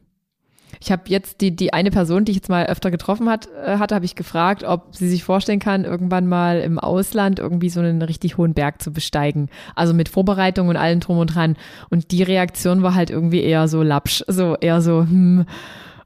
[0.81, 3.79] Ich habe jetzt die, die eine Person, die ich jetzt mal öfter getroffen hat, äh,
[3.79, 7.81] hatte, habe ich gefragt, ob sie sich vorstellen kann, irgendwann mal im Ausland irgendwie so
[7.81, 9.49] einen richtig hohen Berg zu besteigen.
[9.75, 11.57] Also mit Vorbereitung und allem drum und dran.
[11.91, 15.47] Und die Reaktion war halt irgendwie eher so lapsch, so eher so, hm.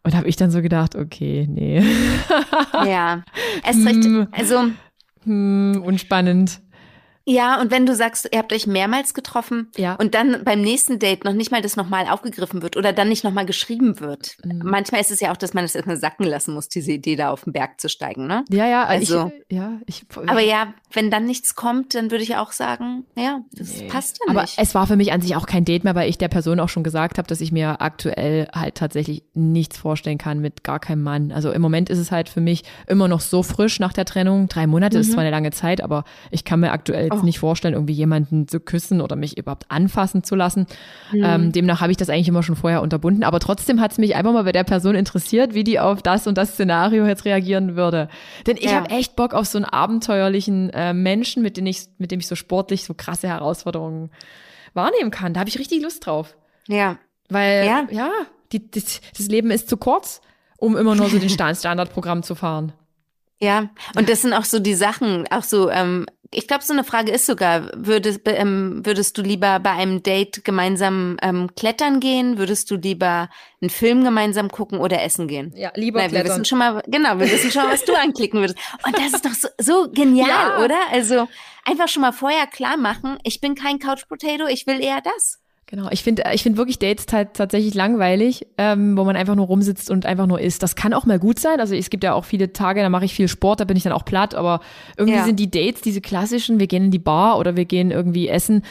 [0.05, 1.83] Und habe ich dann so gedacht, okay, nee.
[2.87, 3.25] ja,
[3.69, 4.29] es ist richtig, hm.
[4.33, 4.65] also.
[5.25, 6.61] Hm, unspannend.
[7.31, 9.97] Ja, und wenn du sagst, ihr habt euch mehrmals getroffen ja.
[9.97, 13.23] und dann beim nächsten Date noch nicht mal das nochmal aufgegriffen wird oder dann nicht
[13.23, 14.39] nochmal geschrieben wird.
[14.43, 14.63] Mhm.
[14.65, 17.29] Manchmal ist es ja auch, dass man das erstmal sacken lassen muss, diese Idee da
[17.31, 18.47] auf den Berg zu steigen, ne?
[18.49, 19.31] Ja, ja, also.
[19.47, 23.43] Ich, ja, ich, aber ja, wenn dann nichts kommt, dann würde ich auch sagen, ja,
[23.53, 23.89] das nee.
[23.89, 24.57] passt ja nicht.
[24.57, 26.59] Aber es war für mich an sich auch kein Date mehr, weil ich der Person
[26.61, 30.81] auch schon gesagt habe, dass ich mir aktuell halt tatsächlich nichts vorstellen kann mit gar
[30.81, 31.31] keinem Mann.
[31.31, 34.49] Also im Moment ist es halt für mich immer noch so frisch nach der Trennung.
[34.49, 35.03] Drei Monate mhm.
[35.03, 37.25] ist zwar eine lange Zeit, aber ich kann mir aktuell oh.
[37.25, 40.67] nicht vorstellen, irgendwie jemanden zu küssen oder mich überhaupt anfassen zu lassen.
[41.13, 41.25] Mhm.
[41.25, 43.25] Ähm, demnach habe ich das eigentlich immer schon vorher unterbunden.
[43.25, 46.27] Aber trotzdem hat es mich einfach mal bei der Person interessiert, wie die auf das
[46.27, 48.09] und das Szenario jetzt reagieren würde.
[48.47, 48.77] Denn ich ja.
[48.77, 52.27] habe echt Bock auf so einen abenteuerlichen äh, Menschen, mit, denen ich, mit dem ich
[52.27, 54.11] so sportlich so krasse Herausforderungen
[54.75, 55.35] wahrnehmen kann.
[55.35, 56.37] Da habe ich richtig Lust drauf.
[56.67, 56.99] Ja.
[57.29, 58.11] Weil, ja, ja
[58.53, 60.21] die, die, das Leben ist zu kurz,
[60.57, 62.73] um immer nur so den Standardprogramm zu fahren.
[63.41, 66.85] Ja, und das sind auch so die Sachen, auch so, ähm, ich glaube, so eine
[66.85, 72.37] Frage ist sogar, würdest, ähm, würdest du lieber bei einem Date gemeinsam ähm, klettern gehen?
[72.37, 73.31] Würdest du lieber
[73.63, 75.55] einen Film gemeinsam gucken oder essen gehen?
[75.57, 76.27] Ja, lieber Nein, klettern.
[76.27, 78.59] Wir wissen schon mal, genau, wir wissen schon mal, was du anklicken würdest.
[78.85, 80.65] Und das ist doch so, so genial, ja.
[80.65, 80.79] oder?
[80.93, 81.29] Also
[81.65, 85.41] einfach schon mal vorher klar machen, ich bin kein Couch Potato, ich will eher das.
[85.71, 89.45] Genau, ich finde ich finde wirklich Dates halt tatsächlich langweilig, ähm, wo man einfach nur
[89.45, 90.63] rumsitzt und einfach nur isst.
[90.63, 91.61] Das kann auch mal gut sein.
[91.61, 93.83] Also es gibt ja auch viele Tage, da mache ich viel Sport, da bin ich
[93.83, 94.61] dann auch platt, aber
[94.97, 95.25] irgendwie ja.
[95.25, 98.63] sind die Dates, diese klassischen, wir gehen in die Bar oder wir gehen irgendwie essen,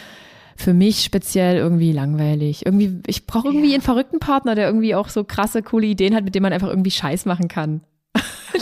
[0.56, 2.66] für mich speziell irgendwie langweilig.
[2.66, 3.76] Irgendwie, ich brauche irgendwie ja.
[3.76, 6.70] einen verrückten Partner, der irgendwie auch so krasse, coole Ideen hat, mit dem man einfach
[6.70, 7.82] irgendwie Scheiß machen kann.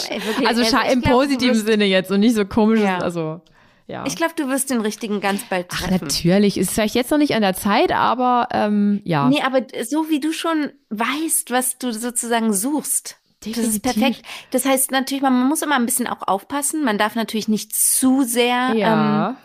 [0.10, 2.98] Ey, also, also im positiven Sinne jetzt und nicht so komisch, ja.
[2.98, 3.40] also
[3.88, 4.04] ja.
[4.08, 5.94] Ich glaube, du wirst den richtigen ganz bald treffen.
[5.98, 6.58] Ach, natürlich.
[6.58, 9.30] Ist vielleicht jetzt noch nicht an der Zeit, aber ähm, ja.
[9.30, 13.18] Nee, aber so wie du schon weißt, was du sozusagen suchst.
[13.44, 13.64] Definitiv.
[13.64, 14.22] Das ist perfekt.
[14.52, 16.84] Das heißt natürlich, man muss immer ein bisschen auch aufpassen.
[16.84, 19.30] Man darf natürlich nicht zu sehr ja.
[19.30, 19.38] ähm,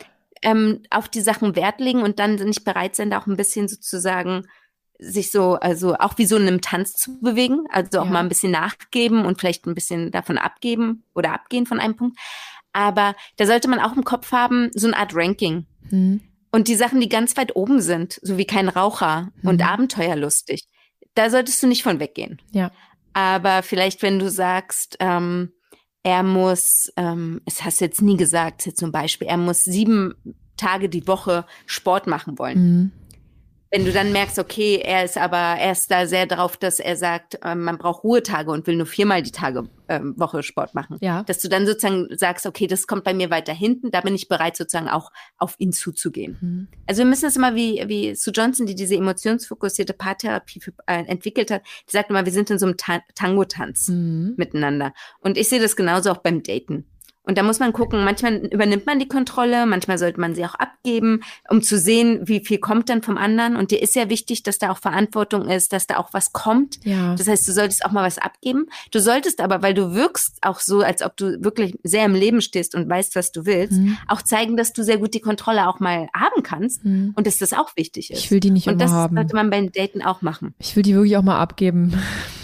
[0.42, 3.68] ähm, auf die Sachen Wert legen und dann nicht bereit sein, da auch ein bisschen
[3.68, 4.46] sozusagen
[4.98, 8.10] sich so, also auch wie so in einem Tanz zu bewegen, also auch ja.
[8.10, 12.18] mal ein bisschen nachgeben und vielleicht ein bisschen davon abgeben oder abgehen von einem Punkt.
[12.72, 15.66] Aber da sollte man auch im Kopf haben, so eine Art Ranking.
[15.90, 16.20] Mhm.
[16.52, 19.48] Und die Sachen, die ganz weit oben sind, so wie kein Raucher mhm.
[19.48, 20.66] und abenteuerlustig,
[21.14, 22.40] da solltest du nicht von weggehen.
[22.52, 22.70] Ja.
[23.12, 25.52] Aber vielleicht, wenn du sagst, ähm,
[26.02, 30.14] er muss, ähm, es hast du jetzt nie gesagt, jetzt zum Beispiel, er muss sieben
[30.56, 32.58] Tage die Woche Sport machen wollen.
[32.58, 32.99] Mhm
[33.70, 36.96] wenn du dann merkst, okay, er ist aber, er ist da sehr drauf, dass er
[36.96, 40.98] sagt, äh, man braucht Ruhetage und will nur viermal die Tage äh, Woche Sport machen.
[41.00, 41.22] Ja.
[41.22, 44.28] Dass du dann sozusagen sagst, okay, das kommt bei mir weiter hinten, da bin ich
[44.28, 46.36] bereit, sozusagen auch auf ihn zuzugehen.
[46.40, 46.68] Mhm.
[46.88, 51.04] Also wir müssen es immer wie, wie Sue Johnson, die diese emotionsfokussierte Paartherapie für, äh,
[51.04, 54.34] entwickelt hat, die sagt immer, wir sind in so einem Ta Tango-Tanz mhm.
[54.36, 54.92] miteinander.
[55.20, 56.86] Und ich sehe das genauso auch beim Daten.
[57.22, 60.54] Und da muss man gucken, manchmal übernimmt man die Kontrolle, manchmal sollte man sie auch
[60.54, 63.56] abgeben, um zu sehen, wie viel kommt dann vom anderen.
[63.56, 66.84] Und dir ist ja wichtig, dass da auch Verantwortung ist, dass da auch was kommt.
[66.84, 67.14] Ja.
[67.16, 68.66] Das heißt, du solltest auch mal was abgeben.
[68.90, 72.40] Du solltest aber, weil du wirkst auch so, als ob du wirklich sehr im Leben
[72.40, 73.98] stehst und weißt, was du willst, mhm.
[74.08, 77.12] auch zeigen, dass du sehr gut die Kontrolle auch mal haben kannst mhm.
[77.16, 78.18] und dass das auch wichtig ist.
[78.18, 79.10] Ich will die nicht und immer haben.
[79.10, 80.54] Und das sollte man beim Daten auch machen.
[80.58, 81.94] Ich will die wirklich auch mal abgeben.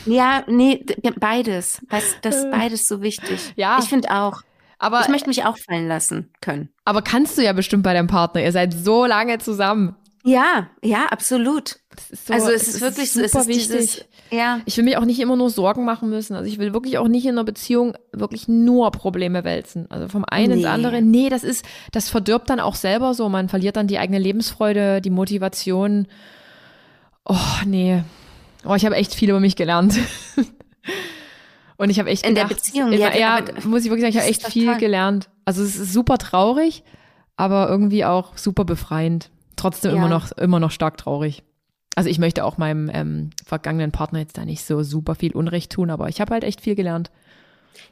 [0.04, 0.84] Ja, nee,
[1.18, 1.80] beides.
[1.88, 2.50] Das ist äh.
[2.50, 3.52] beides so wichtig.
[3.56, 3.78] Ja.
[3.80, 4.42] Ich finde auch.
[4.78, 6.68] Aber ich möchte mich auch fallen lassen können.
[6.84, 8.42] Aber kannst du ja bestimmt bei deinem Partner.
[8.42, 9.96] Ihr seid so lange zusammen.
[10.26, 11.76] Ja, ja, absolut.
[12.12, 13.68] So, also es, ist wirklich super so, es wichtig.
[13.68, 14.60] Dieses, ja.
[14.64, 16.34] Ich will mich auch nicht immer nur Sorgen machen müssen.
[16.34, 19.88] Also ich will wirklich auch nicht in einer Beziehung wirklich nur Probleme wälzen.
[19.88, 20.56] Also vom einen nee.
[20.56, 21.00] ins andere.
[21.00, 23.28] Nee, das ist, das verdirbt dann auch selber so.
[23.28, 26.08] Man verliert dann die eigene Lebensfreude, die Motivation.
[27.24, 28.02] Oh, nee.
[28.64, 29.94] Oh, ich habe echt viel über mich gelernt.
[31.76, 34.14] Und ich habe echt in gedacht, der Beziehung, immer, ja, ja muss ich wirklich sagen,
[34.14, 34.78] ich habe echt viel toll.
[34.78, 35.28] gelernt.
[35.44, 36.82] Also es ist super traurig,
[37.36, 39.30] aber irgendwie auch super befreiend.
[39.56, 39.96] Trotzdem ja.
[39.96, 41.42] immer noch immer noch stark traurig.
[41.94, 45.72] Also ich möchte auch meinem ähm, vergangenen Partner jetzt da nicht so super viel Unrecht
[45.72, 47.10] tun, aber ich habe halt echt viel gelernt.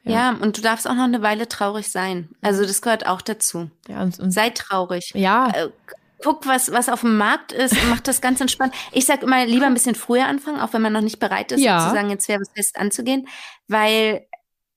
[0.02, 0.12] Ja.
[0.12, 0.38] ja.
[0.40, 2.28] und du darfst auch noch eine Weile traurig sein.
[2.42, 3.70] Also das gehört auch dazu.
[3.88, 5.12] Ja, und, und Sei traurig.
[5.14, 5.52] Ja.
[6.22, 8.74] Guck, was, was auf dem Markt ist und mach das ganz entspannt.
[8.92, 11.60] Ich sag immer, lieber ein bisschen früher anfangen, auch wenn man noch nicht bereit ist,
[11.60, 11.80] ja.
[11.80, 13.28] sozusagen jetzt wäre was fest anzugehen,
[13.68, 14.26] weil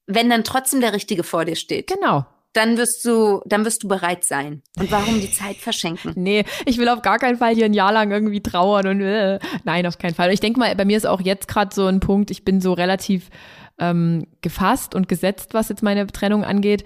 [0.08, 1.88] wenn dann trotzdem der Richtige vor dir steht.
[1.88, 2.26] Genau.
[2.54, 4.64] dann wirst du, dann wirst du bereit sein.
[4.80, 6.14] Und warum die Zeit verschenken?
[6.16, 9.38] nee, ich will auf gar keinen Fall hier ein Jahr lang irgendwie trauern und äh,
[9.64, 10.34] nein, auf keinen Fall.
[10.34, 12.74] Ich denke mal, bei mir ist auch jetzt gerade so ein Punkt, ich bin so
[12.74, 13.30] relativ
[13.78, 16.84] ähm, gefasst und gesetzt, was jetzt meine Trennung angeht.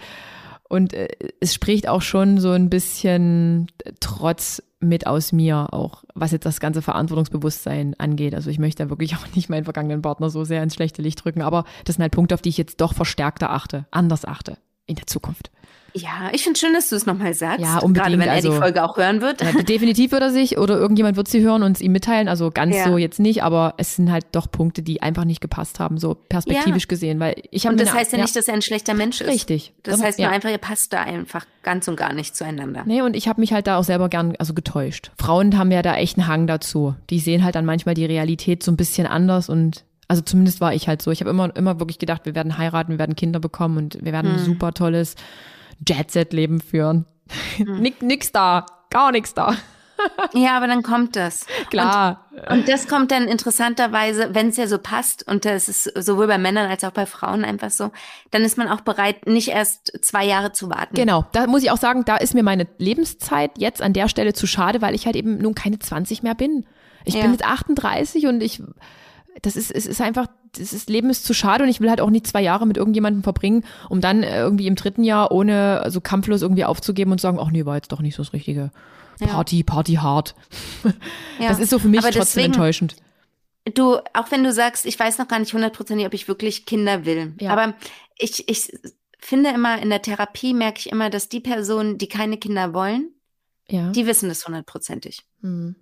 [0.71, 1.09] Und äh,
[1.41, 3.67] es spricht auch schon so ein bisschen
[3.99, 8.33] Trotz mit aus mir, auch was jetzt das ganze Verantwortungsbewusstsein angeht.
[8.33, 11.25] Also ich möchte da wirklich auch nicht meinen vergangenen Partner so sehr ins schlechte Licht
[11.25, 14.59] drücken, aber das sind halt Punkte, auf die ich jetzt doch verstärkter achte, anders achte
[14.85, 15.51] in der Zukunft.
[15.93, 17.61] Ja, ich finde schön, dass du es nochmal sagst.
[17.61, 17.95] Ja, unbedingt.
[17.95, 19.41] Gerade wenn er also, die Folge auch hören wird.
[19.41, 22.27] Ja, definitiv wird er sich oder irgendjemand wird sie hören und es ihm mitteilen.
[22.27, 22.85] Also ganz ja.
[22.85, 26.15] so jetzt nicht, aber es sind halt doch Punkte, die einfach nicht gepasst haben, so
[26.15, 26.87] perspektivisch ja.
[26.87, 27.19] gesehen.
[27.19, 29.29] Weil ich Und das heißt ja nicht, dass er ein schlechter Mensch ist.
[29.29, 29.73] Richtig.
[29.83, 32.83] Das, das heißt nur einfach, ihr passt da einfach ganz und gar nicht zueinander.
[32.85, 35.11] Nee, und ich habe mich halt da auch selber gern also getäuscht.
[35.17, 36.95] Frauen haben ja da echt einen Hang dazu.
[37.09, 40.73] Die sehen halt dann manchmal die Realität so ein bisschen anders und also zumindest war
[40.73, 41.09] ich halt so.
[41.11, 44.11] Ich habe immer, immer wirklich gedacht, wir werden heiraten, wir werden Kinder bekommen und wir
[44.11, 44.39] werden hm.
[44.39, 45.15] ein super tolles
[45.87, 47.05] Jet-Set-Leben führen.
[47.57, 47.81] Hm.
[47.81, 49.55] Nick, nix da, gar nichts da.
[50.33, 51.45] ja, aber dann kommt das.
[51.69, 52.25] Klar.
[52.31, 56.27] Und, und das kommt dann interessanterweise, wenn es ja so passt, und das ist sowohl
[56.27, 57.91] bei Männern als auch bei Frauen einfach so,
[58.31, 60.95] dann ist man auch bereit, nicht erst zwei Jahre zu warten.
[60.95, 64.33] Genau, da muss ich auch sagen, da ist mir meine Lebenszeit jetzt an der Stelle
[64.33, 66.65] zu schade, weil ich halt eben nun keine 20 mehr bin.
[67.05, 67.21] Ich ja.
[67.21, 68.61] bin jetzt 38 und ich
[69.41, 70.27] das ist, es ist einfach,
[70.57, 73.23] das Leben ist zu schade und ich will halt auch nicht zwei Jahre mit irgendjemandem
[73.23, 77.19] verbringen, um dann äh, irgendwie im dritten Jahr ohne so also kampflos irgendwie aufzugeben und
[77.19, 78.71] zu sagen, ach nee, war jetzt doch nicht so das Richtige.
[79.19, 79.63] Party, ja.
[79.65, 80.35] Party hart.
[81.39, 81.49] Ja.
[81.49, 82.95] Das ist so für mich Aber trotzdem deswegen, enttäuschend.
[83.73, 87.05] Du, auch wenn du sagst, ich weiß noch gar nicht hundertprozentig, ob ich wirklich Kinder
[87.05, 87.33] will.
[87.39, 87.51] Ja.
[87.51, 87.73] Aber
[88.19, 88.71] ich, ich
[89.17, 93.09] finde immer, in der Therapie merke ich immer, dass die Personen, die keine Kinder wollen,
[93.71, 95.21] die wissen das hundertprozentig.
[95.41, 95.75] Mhm.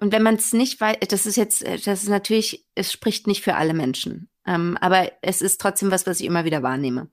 [0.00, 3.42] Und wenn man es nicht weiß, das ist jetzt, das ist natürlich, es spricht nicht
[3.42, 4.28] für alle Menschen.
[4.46, 7.08] Ähm, aber es ist trotzdem was, was ich immer wieder wahrnehme.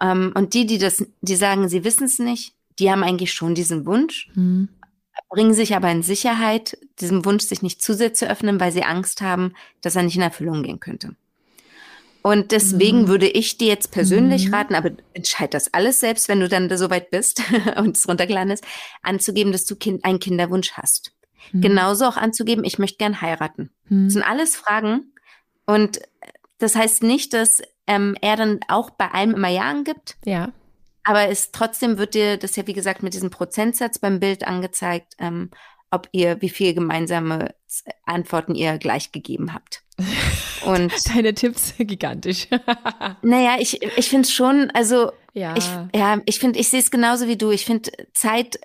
[0.00, 3.54] Ähm, und die, die das, die sagen, sie wissen es nicht, die haben eigentlich schon
[3.54, 4.68] diesen Wunsch, mhm.
[5.28, 8.84] bringen sich aber in Sicherheit, diesem Wunsch, sich nicht zu sehr zu öffnen, weil sie
[8.84, 11.16] Angst haben, dass er nicht in Erfüllung gehen könnte.
[12.22, 13.08] Und deswegen mhm.
[13.08, 14.54] würde ich dir jetzt persönlich mhm.
[14.54, 17.42] raten, aber entscheid das alles selbst, wenn du dann so weit bist
[17.76, 18.64] und es runtergeladen ist,
[19.02, 21.11] anzugeben, dass du kind, einen Kinderwunsch hast.
[21.52, 21.60] Mhm.
[21.60, 23.70] Genauso auch anzugeben, ich möchte gern heiraten.
[23.88, 24.04] Mhm.
[24.04, 25.12] Das sind alles Fragen.
[25.66, 26.00] Und
[26.58, 30.16] das heißt nicht, dass ähm, er dann auch bei allem immer Ja angibt.
[30.24, 30.52] Ja.
[31.04, 35.14] Aber es trotzdem wird dir das ja, wie gesagt, mit diesem Prozentsatz beim Bild angezeigt,
[35.18, 35.50] ähm,
[35.90, 37.54] ob ihr, wie viele gemeinsame
[38.06, 39.82] Antworten ihr gleich gegeben habt.
[40.64, 42.46] Und deine Tipps gigantisch.
[43.22, 46.90] naja, ich, ich finde es schon, also ja, ich, ja, ich finde, ich sehe es
[46.90, 47.50] genauso wie du.
[47.50, 48.60] Ich finde, Zeit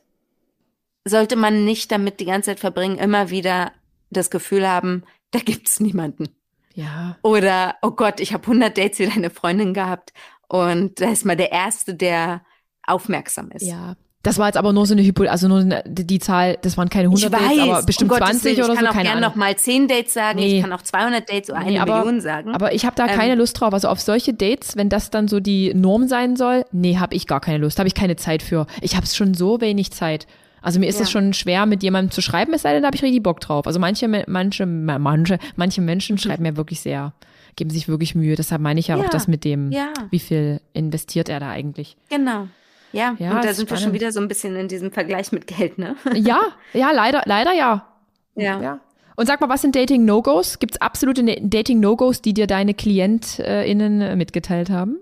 [1.10, 3.72] sollte man nicht damit die ganze Zeit verbringen, immer wieder
[4.10, 6.30] das Gefühl haben, da gibt's niemanden.
[6.74, 7.18] Ja.
[7.24, 10.14] Oder, oh Gott, ich habe 100 Dates wie deine Freundin gehabt
[10.48, 12.42] und da ist mal der Erste, der
[12.86, 13.66] aufmerksam ist.
[13.66, 13.96] Ja.
[14.24, 16.90] Das war jetzt aber nur so eine Hypothese, also nur eine, die Zahl, das waren
[16.90, 18.74] keine 100 weiß, Dates, aber bestimmt um 20 Willen, oder so.
[18.74, 20.58] Ich kann auch gerne noch mal 10 Dates sagen, nee.
[20.58, 22.54] ich kann auch 200 Dates oder eine nee, aber, Million sagen.
[22.54, 23.74] Aber ich habe da ähm, keine Lust drauf.
[23.74, 27.26] Also auf solche Dates, wenn das dann so die Norm sein soll, nee, habe ich
[27.26, 28.68] gar keine Lust, habe ich keine Zeit für.
[28.82, 30.28] Ich habe schon so wenig Zeit.
[30.68, 32.98] Also mir ist es schon schwer, mit jemandem zu schreiben, es sei denn, da habe
[32.98, 33.68] ich richtig Bock drauf.
[33.68, 37.14] Also manche, manche, manche, manche Menschen schreiben mir wirklich sehr,
[37.56, 38.36] geben sich wirklich Mühe.
[38.36, 39.06] Deshalb meine ich ja, ja.
[39.06, 39.94] auch das mit dem, ja.
[40.12, 41.96] wie viel investiert er da eigentlich.
[42.10, 42.50] Genau.
[42.92, 43.70] Ja, ja und da sind spannend.
[43.70, 45.96] wir schon wieder so ein bisschen in diesem Vergleich mit Geld, ne?
[46.16, 46.42] Ja,
[46.74, 47.88] ja, leider, leider ja.
[48.36, 48.62] Ja.
[48.62, 48.80] ja.
[49.16, 50.60] Und sag mal, was sind Dating-No-Gos?
[50.60, 54.98] Gibt es absolute ne-, Dating-No-Gos, die dir deine KlientInnen mitgeteilt haben?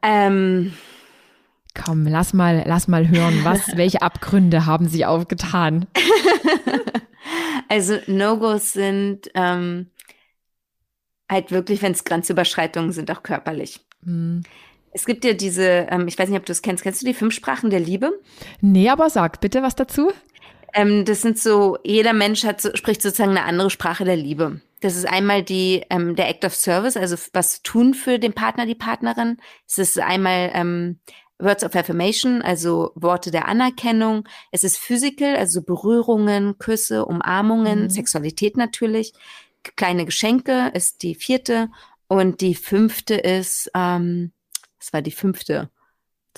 [0.00, 0.72] Ähm,
[1.82, 5.86] Komm, lass mal, lass mal hören, was, welche Abgründe haben sie aufgetan?
[7.68, 9.90] also No-Gos sind ähm,
[11.30, 13.80] halt wirklich, wenn es Grenzüberschreitungen sind, auch körperlich.
[14.04, 14.42] Hm.
[14.92, 17.14] Es gibt ja diese, ähm, ich weiß nicht, ob du es kennst, kennst du die
[17.14, 18.18] fünf Sprachen der Liebe?
[18.60, 20.10] Nee, aber sag bitte was dazu.
[20.74, 24.60] Ähm, das sind so, jeder Mensch hat so, spricht sozusagen eine andere Sprache der Liebe.
[24.80, 28.66] Das ist einmal die, ähm, der Act of Service, also was tun für den Partner,
[28.66, 29.38] die Partnerin.
[29.66, 31.00] Es ist einmal ähm,
[31.38, 34.28] Words of Affirmation, also Worte der Anerkennung.
[34.50, 37.90] Es ist Physical, also Berührungen, Küsse, Umarmungen, mhm.
[37.90, 39.12] Sexualität natürlich.
[39.76, 41.70] Kleine Geschenke ist die vierte.
[42.08, 44.32] Und die fünfte ist, ähm,
[44.78, 45.70] das war die fünfte.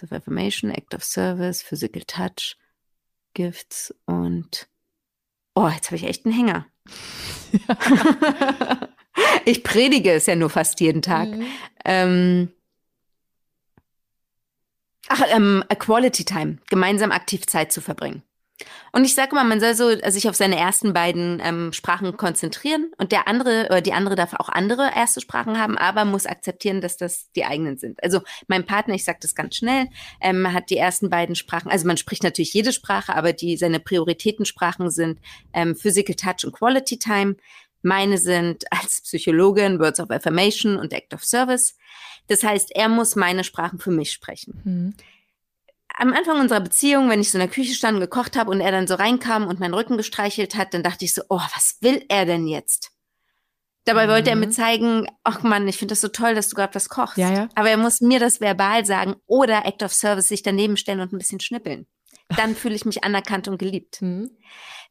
[0.01, 2.57] Words of Affirmation, Act of Service, Physical Touch,
[3.35, 4.69] Gifts und
[5.55, 6.67] oh, jetzt habe ich echt einen Hänger.
[9.45, 11.29] ich predige es ja nur fast jeden Tag.
[11.29, 11.47] Mhm.
[11.85, 12.53] Ähm,
[15.13, 18.23] Ach, ähm, Quality Time, gemeinsam aktiv Zeit zu verbringen.
[18.93, 22.17] Und ich sage mal, man soll so also sich auf seine ersten beiden ähm, Sprachen
[22.17, 26.27] konzentrieren und der andere oder die andere darf auch andere erste Sprachen haben, aber muss
[26.27, 28.01] akzeptieren, dass das die eigenen sind.
[28.05, 29.89] Also mein Partner, ich sage das ganz schnell,
[30.21, 31.73] ähm, hat die ersten beiden Sprachen.
[31.73, 35.19] Also man spricht natürlich jede Sprache, aber die seine Prioritätensprachen sind
[35.53, 37.35] ähm, Physical Touch und Quality Time.
[37.83, 41.75] Meine sind als Psychologin Words of Affirmation und Act of Service.
[42.31, 44.61] Das heißt, er muss meine Sprachen für mich sprechen.
[44.64, 44.95] Mhm
[46.01, 48.61] am Anfang unserer Beziehung, wenn ich so in der Küche stand und gekocht habe und
[48.61, 51.76] er dann so reinkam und meinen Rücken gestreichelt hat, dann dachte ich so, oh, was
[51.81, 52.93] will er denn jetzt?
[53.85, 54.11] Dabei mhm.
[54.11, 54.53] wollte er mir mhm.
[54.53, 57.18] zeigen, ach Mann, ich finde das so toll, dass du gerade was kochst.
[57.18, 57.49] Ja, ja.
[57.55, 61.12] Aber er muss mir das verbal sagen oder Act of Service sich daneben stellen und
[61.12, 61.87] ein bisschen schnippeln.
[62.37, 64.01] Dann fühle ich mich anerkannt und geliebt.
[64.01, 64.31] Mhm.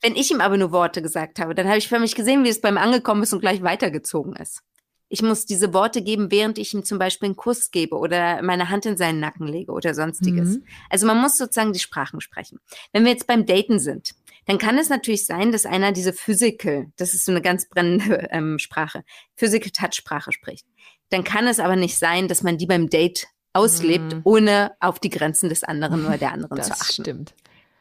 [0.01, 2.49] Wenn ich ihm aber nur Worte gesagt habe, dann habe ich für mich gesehen, wie
[2.49, 4.61] es beim Angekommen ist und gleich weitergezogen ist.
[5.09, 8.69] Ich muss diese Worte geben, während ich ihm zum Beispiel einen Kuss gebe oder meine
[8.69, 10.57] Hand in seinen Nacken lege oder sonstiges.
[10.57, 10.65] Mhm.
[10.89, 12.59] Also man muss sozusagen die Sprachen sprechen.
[12.93, 14.13] Wenn wir jetzt beim Daten sind,
[14.45, 18.27] dann kann es natürlich sein, dass einer diese Physical, das ist so eine ganz brennende
[18.31, 19.03] ähm, Sprache,
[19.35, 20.65] Physical Touch Sprache spricht.
[21.09, 24.21] Dann kann es aber nicht sein, dass man die beim Date auslebt, mhm.
[24.23, 26.85] ohne auf die Grenzen des anderen oder der anderen das zu achten.
[26.85, 27.35] Das stimmt.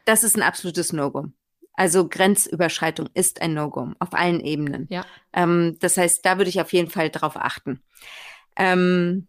[0.05, 1.27] Das ist ein absolutes No-Go.
[1.79, 4.85] Also Grenzüberschreitung ist ein No-Go auf allen Ebenen.
[4.89, 5.05] Ja.
[5.31, 7.81] Ähm, das heißt, da würde ich auf jeden Fall drauf achten.
[8.57, 9.27] Ähm,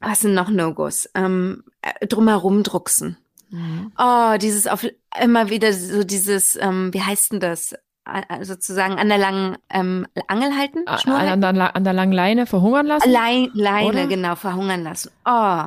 [0.00, 1.08] was sind noch No-Gos?
[1.14, 3.18] Ähm, äh, drumherum drucksen.
[3.50, 3.92] Mhm.
[3.96, 4.84] Oh, dieses auf
[5.22, 7.76] immer wieder so dieses, ähm, wie heißt denn das?
[8.40, 10.78] sozusagen an der langen ähm, Angel halten?
[10.96, 13.08] Schnur an, an, an, der langen Leine verhungern lassen?
[13.08, 15.10] Leine, Leine genau, verhungern lassen.
[15.26, 15.64] Oh,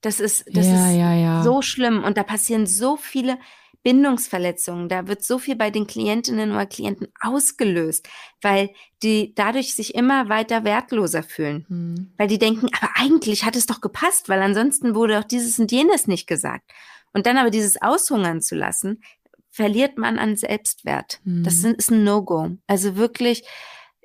[0.00, 1.42] das ist, das ja, ist ja, ja.
[1.44, 3.38] so schlimm und da passieren so viele
[3.84, 4.88] Bindungsverletzungen.
[4.88, 8.08] Da wird so viel bei den Klientinnen oder Klienten ausgelöst,
[8.42, 8.70] weil
[9.02, 11.66] die dadurch sich immer weiter wertloser fühlen.
[11.68, 12.12] Mhm.
[12.16, 15.70] Weil die denken, aber eigentlich hat es doch gepasst, weil ansonsten wurde auch dieses und
[15.70, 16.68] jenes nicht gesagt.
[17.12, 19.02] Und dann aber dieses aushungern zu lassen,
[19.50, 21.20] verliert man an Selbstwert.
[21.22, 21.44] Mhm.
[21.44, 22.56] Das ist ein No-Go.
[22.66, 23.46] Also wirklich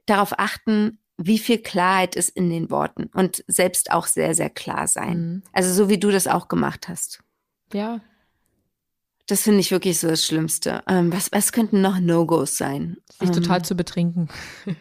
[0.06, 4.88] darauf achten, wie viel Klarheit ist in den Worten und selbst auch sehr, sehr klar
[4.88, 5.18] sein.
[5.18, 5.44] Mhm.
[5.54, 7.24] Also so wie du das auch gemacht hast.
[7.74, 8.02] Ja,
[9.30, 10.82] das finde ich wirklich so das Schlimmste.
[10.88, 12.98] Ähm, was, was könnten noch No-Gos sein?
[13.20, 14.28] Sich ähm, total zu betrinken.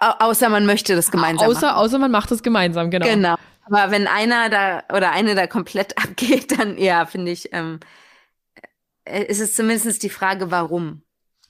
[0.00, 1.76] außer man möchte das gemeinsam außer, machen.
[1.76, 3.06] Außer man macht es gemeinsam, genau.
[3.06, 3.34] Genau.
[3.66, 7.80] Aber wenn einer da oder eine da komplett abgeht, dann ja, finde ich, ähm,
[9.04, 11.02] äh, ist es zumindest die Frage, warum.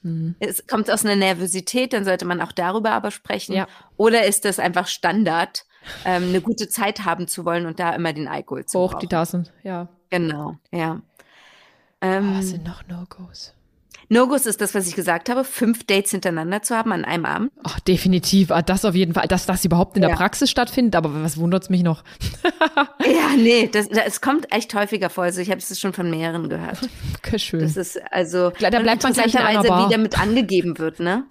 [0.02, 0.34] Mhm.
[0.40, 3.54] Es kommt aus einer Nervosität, dann sollte man auch darüber aber sprechen.
[3.54, 3.68] Ja.
[3.96, 5.64] Oder ist das einfach Standard,
[6.04, 9.00] ähm, eine gute Zeit haben zu wollen und da immer den Alkohol zu Hoch brauchen?
[9.00, 9.88] die Tassen, ja.
[10.10, 11.00] Genau, ja.
[12.00, 13.54] Ähm, oh, was sind noch No-Gos?
[14.10, 17.52] No-Gos ist das, was ich gesagt habe, fünf Dates hintereinander zu haben an einem Abend.
[17.62, 18.50] Ach, definitiv.
[18.50, 19.28] Ah, das auf jeden Fall.
[19.28, 20.08] Dass das überhaupt in ja.
[20.08, 22.04] der Praxis stattfindet, aber was wundert es mich noch?
[23.04, 25.24] ja, nee, das, das, es kommt echt häufiger vor.
[25.24, 26.78] Also ich habe es schon von mehreren gehört.
[27.18, 27.60] Okay, schön.
[27.60, 29.86] Das ist also da bleibt man gleich in einer Bar.
[29.88, 31.24] wie damit angegeben wird, ne?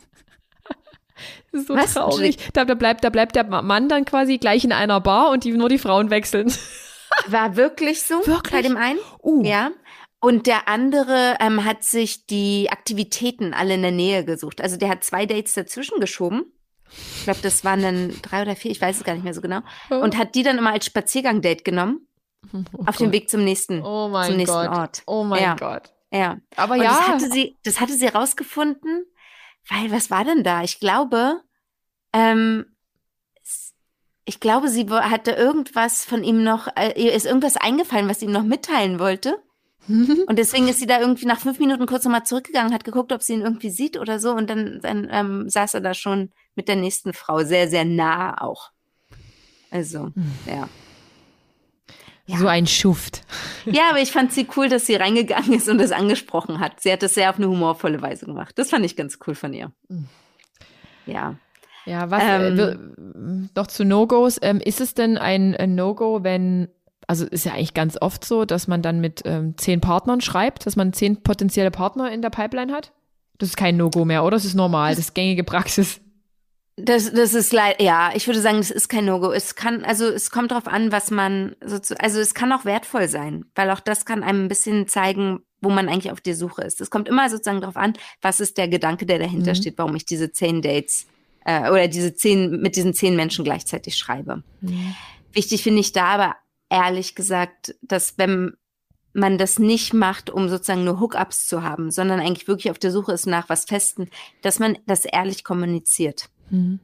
[1.52, 1.94] Das ist so was?
[1.96, 2.38] traurig.
[2.54, 5.52] Da, da, bleibt, da bleibt der Mann dann quasi gleich in einer Bar und die,
[5.54, 6.54] nur die Frauen wechseln.
[7.28, 8.54] War wirklich so wirklich?
[8.54, 9.00] bei dem einen.
[9.22, 9.44] Uh.
[9.44, 9.72] Ja.
[10.20, 14.62] Und der andere ähm, hat sich die Aktivitäten alle in der Nähe gesucht.
[14.62, 16.52] Also der hat zwei Dates dazwischen geschoben.
[16.90, 19.42] Ich glaube, das waren dann drei oder vier, ich weiß es gar nicht mehr so
[19.42, 19.60] genau.
[19.90, 22.08] Und hat die dann immer als Spaziergang-Date genommen.
[22.54, 23.00] Oh auf Gott.
[23.00, 24.70] dem Weg zum nächsten, oh mein zum nächsten Gott.
[24.70, 25.04] Ort.
[25.06, 25.56] Oh mein ja.
[25.56, 25.94] Gott.
[26.12, 26.38] Ja.
[26.56, 26.92] Aber Und ja.
[26.92, 29.06] Das hatte sie, das hatte sie rausgefunden,
[29.70, 30.64] weil was war denn da?
[30.64, 31.42] Ich glaube,
[32.14, 32.66] ähm,
[34.28, 38.26] ich glaube, sie hatte irgendwas von ihm noch, äh, ihr ist irgendwas eingefallen, was sie
[38.26, 39.42] ihm noch mitteilen wollte.
[39.88, 43.24] und deswegen ist sie da irgendwie nach fünf Minuten kurz nochmal zurückgegangen, hat geguckt, ob
[43.24, 44.32] sie ihn irgendwie sieht oder so.
[44.34, 48.42] Und dann, dann ähm, saß er da schon mit der nächsten Frau, sehr, sehr nah
[48.42, 48.72] auch.
[49.72, 50.32] Also, hm.
[50.46, 50.68] ja.
[52.26, 52.38] Ja.
[52.40, 53.22] So ein Schuft.
[53.66, 56.82] Ja, aber ich fand sie cool, dass sie reingegangen ist und das angesprochen hat.
[56.82, 58.60] Sie hat das sehr auf eine humorvolle Weise gemacht.
[58.60, 59.72] Das fand ich ganz cool von ihr.
[59.90, 60.10] Hm.
[61.06, 61.36] Ja.
[61.88, 62.60] Ja, was äh, ähm,
[63.00, 64.38] äh, noch zu No-Gos.
[64.42, 66.68] Ähm, ist es denn ein, ein No-Go, wenn,
[67.08, 70.66] also ist ja eigentlich ganz oft so, dass man dann mit ähm, zehn Partnern schreibt,
[70.66, 72.92] dass man zehn potenzielle Partner in der Pipeline hat?
[73.38, 74.36] Das ist kein No-Go mehr, oder?
[74.36, 76.02] Das ist normal, das ist gängige Praxis.
[76.76, 79.32] Das, das ist leider, ja, ich würde sagen, das ist kein No-Go.
[79.32, 83.46] Es kann, also es kommt darauf an, was man, also es kann auch wertvoll sein,
[83.56, 86.82] weil auch das kann einem ein bisschen zeigen, wo man eigentlich auf der Suche ist.
[86.82, 89.56] Es kommt immer sozusagen darauf an, was ist der Gedanke, der dahinter mhm.
[89.56, 91.08] steht, warum ich diese zehn Dates
[91.48, 94.44] äh, oder diese zehn, mit diesen zehn Menschen gleichzeitig schreibe.
[94.62, 94.96] Mhm.
[95.32, 96.36] Wichtig finde ich da aber
[96.70, 98.58] ehrlich gesagt, dass wenn
[99.14, 102.92] man das nicht macht, um sozusagen nur Hookups zu haben, sondern eigentlich wirklich auf der
[102.92, 104.10] Suche ist nach was Festen,
[104.42, 106.30] dass man das ehrlich kommuniziert.
[106.50, 106.80] Mhm.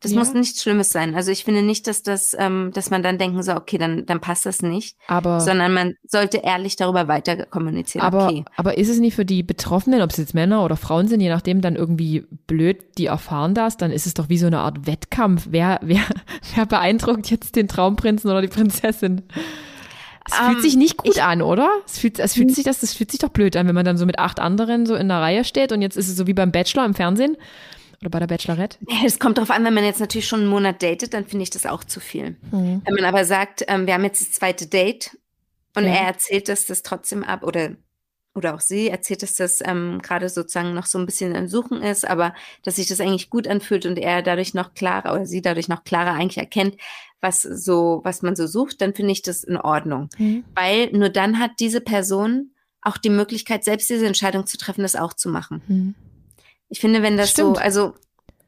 [0.00, 0.18] Das ja.
[0.18, 1.14] muss nichts Schlimmes sein.
[1.14, 4.20] Also ich finde nicht, dass das, ähm, dass man dann denken soll, okay, dann, dann
[4.20, 4.94] passt das nicht.
[5.08, 8.04] Aber sondern man sollte ehrlich darüber weiter kommunizieren.
[8.04, 8.44] Aber, okay.
[8.56, 11.30] aber ist es nicht für die Betroffenen, ob es jetzt Männer oder Frauen sind, je
[11.30, 14.86] nachdem dann irgendwie blöd, die erfahren das, dann ist es doch wie so eine Art
[14.86, 15.48] Wettkampf.
[15.50, 16.02] Wer, wer,
[16.54, 19.22] wer beeindruckt jetzt den Traumprinzen oder die Prinzessin?
[20.28, 21.70] Es um, fühlt ähm, sich nicht gut ich, an, oder?
[21.86, 23.96] Es fühlt, es fühlt sich das, das fühlt sich doch blöd an, wenn man dann
[23.96, 26.34] so mit acht anderen so in der Reihe steht und jetzt ist es so wie
[26.34, 27.38] beim Bachelor im Fernsehen
[28.00, 28.78] oder bei der Bachelorette?
[29.04, 31.50] Es kommt darauf an, wenn man jetzt natürlich schon einen Monat datet, dann finde ich
[31.50, 32.36] das auch zu viel.
[32.50, 32.82] Mhm.
[32.84, 35.16] Wenn man aber sagt, ähm, wir haben jetzt das zweite Date
[35.74, 35.90] und ja.
[35.90, 37.70] er erzählt, dass das trotzdem ab oder
[38.36, 41.82] oder auch sie erzählt, dass das ähm, gerade sozusagen noch so ein bisschen ein Suchen
[41.82, 45.40] ist, aber dass sich das eigentlich gut anfühlt und er dadurch noch klarer oder sie
[45.40, 46.76] dadurch noch klarer eigentlich erkennt,
[47.20, 50.10] was so, was man so sucht, dann finde ich das in Ordnung.
[50.18, 50.44] Mhm.
[50.54, 52.50] Weil nur dann hat diese Person
[52.82, 55.62] auch die Möglichkeit, selbst diese Entscheidung zu treffen, das auch zu machen.
[55.66, 55.94] Mhm.
[56.68, 57.56] Ich finde, wenn das Stimmt.
[57.56, 57.94] so, also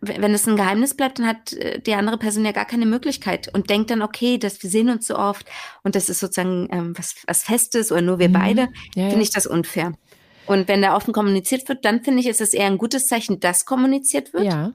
[0.00, 3.52] wenn es ein Geheimnis bleibt, dann hat äh, die andere Person ja gar keine Möglichkeit
[3.52, 5.46] und denkt dann, okay, dass wir sehen uns so oft
[5.82, 8.34] und das ist sozusagen ähm, was, was Festes oder nur wir mhm.
[8.34, 8.60] beide,
[8.94, 9.22] ja, finde ja.
[9.22, 9.94] ich das unfair.
[10.46, 13.40] Und wenn da offen kommuniziert wird, dann finde ich, ist es eher ein gutes Zeichen,
[13.40, 14.44] dass kommuniziert wird.
[14.44, 14.72] Ja.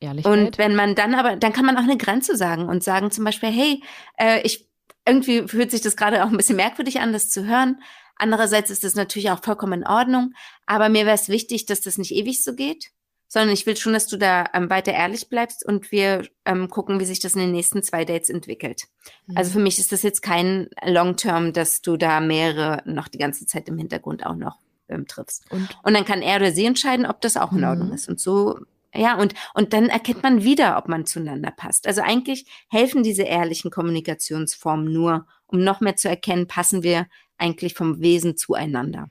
[0.00, 0.32] Ehrlichkeit.
[0.32, 3.24] Und wenn man dann aber, dann kann man auch eine Grenze sagen und sagen zum
[3.24, 3.82] Beispiel, hey,
[4.16, 4.70] äh, ich
[5.06, 7.82] irgendwie fühlt sich das gerade auch ein bisschen merkwürdig an, das zu hören.
[8.20, 10.34] Andererseits ist das natürlich auch vollkommen in Ordnung.
[10.66, 12.90] Aber mir wäre es wichtig, dass das nicht ewig so geht,
[13.28, 17.00] sondern ich will schon, dass du da ähm, weiter ehrlich bleibst und wir ähm, gucken,
[17.00, 18.84] wie sich das in den nächsten zwei Dates entwickelt.
[19.26, 19.36] Mhm.
[19.36, 23.46] Also für mich ist das jetzt kein Long-Term, dass du da mehrere noch die ganze
[23.46, 25.50] Zeit im Hintergrund auch noch ähm, triffst.
[25.50, 25.68] Und?
[25.82, 27.94] und dann kann er oder sie entscheiden, ob das auch in Ordnung mhm.
[27.94, 28.08] ist.
[28.08, 28.58] Und so
[28.94, 31.86] ja, und, und dann erkennt man wieder, ob man zueinander passt.
[31.86, 37.06] Also eigentlich helfen diese ehrlichen Kommunikationsformen nur, um noch mehr zu erkennen, passen wir
[37.40, 39.08] eigentlich vom Wesen zueinander.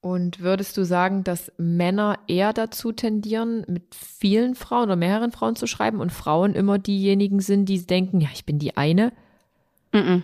[0.00, 5.56] Und würdest du sagen, dass Männer eher dazu tendieren, mit vielen Frauen oder mehreren Frauen
[5.56, 9.12] zu schreiben und Frauen immer diejenigen sind, die denken, ja, ich bin die eine?
[9.92, 10.22] Mm -mm.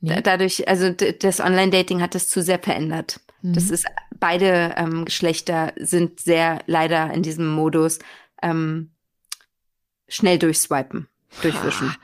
[0.00, 0.20] Nee.
[0.22, 3.20] Dadurch, also das Online-Dating hat das zu sehr verändert.
[3.42, 3.54] Mhm.
[3.54, 3.86] Das ist,
[4.20, 7.98] beide ähm, Geschlechter sind sehr leider in diesem Modus
[8.42, 8.90] ähm,
[10.06, 11.08] schnell durchswipen,
[11.42, 11.94] durchwischen.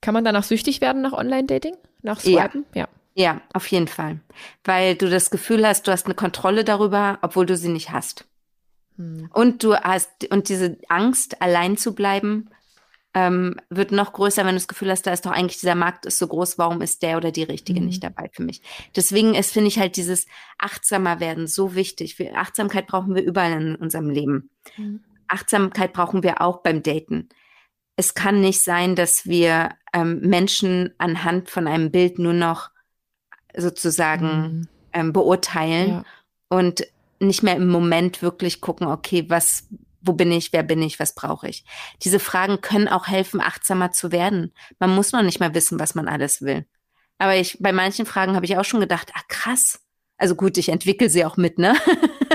[0.00, 1.76] Kann man danach süchtig werden nach Online-Dating?
[2.02, 2.64] Nach Swipen?
[2.74, 2.82] Ja.
[2.82, 2.88] ja.
[3.18, 4.20] Ja, auf jeden Fall.
[4.62, 8.26] Weil du das Gefühl hast, du hast eine Kontrolle darüber, obwohl du sie nicht hast.
[8.96, 9.30] Hm.
[9.32, 12.50] Und du hast, und diese Angst, allein zu bleiben,
[13.14, 16.04] ähm, wird noch größer, wenn du das Gefühl hast, da ist doch eigentlich dieser Markt
[16.04, 17.86] ist so groß, warum ist der oder die Richtige mhm.
[17.86, 18.60] nicht dabei für mich?
[18.94, 20.26] Deswegen ist, finde ich halt dieses
[20.58, 22.18] achtsamer werden so wichtig.
[22.18, 24.50] Wir, Achtsamkeit brauchen wir überall in unserem Leben.
[24.76, 25.00] Mhm.
[25.26, 27.30] Achtsamkeit brauchen wir auch beim Daten.
[27.96, 32.75] Es kann nicht sein, dass wir ähm, Menschen anhand von einem Bild nur noch
[33.56, 34.68] sozusagen mhm.
[34.92, 36.04] ähm, beurteilen ja.
[36.48, 36.86] und
[37.18, 39.68] nicht mehr im Moment wirklich gucken, okay, was,
[40.02, 41.64] wo bin ich, wer bin ich, was brauche ich.
[42.02, 44.52] Diese Fragen können auch helfen, achtsamer zu werden.
[44.78, 46.66] Man muss noch nicht mal wissen, was man alles will.
[47.18, 49.80] Aber ich, bei manchen Fragen habe ich auch schon gedacht, ah krass.
[50.18, 51.74] Also gut, ich entwickle sie auch mit, ne?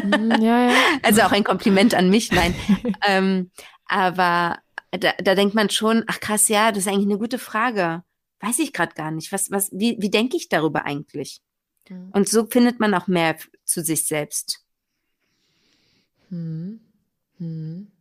[0.03, 0.75] Mm, ja, ja.
[1.03, 2.55] Also auch ein Kompliment an mich, nein.
[3.07, 3.51] ähm,
[3.85, 4.59] aber
[4.91, 8.03] da, da denkt man schon, ach krass, ja, das ist eigentlich eine gute Frage.
[8.41, 9.31] Weiß ich gerade gar nicht.
[9.31, 11.41] Was, was, wie, wie denke ich darüber eigentlich?
[11.89, 12.09] Mhm.
[12.11, 14.65] Und so findet man auch mehr zu sich selbst.
[16.29, 16.81] Mhm.
[17.37, 17.91] Mhm.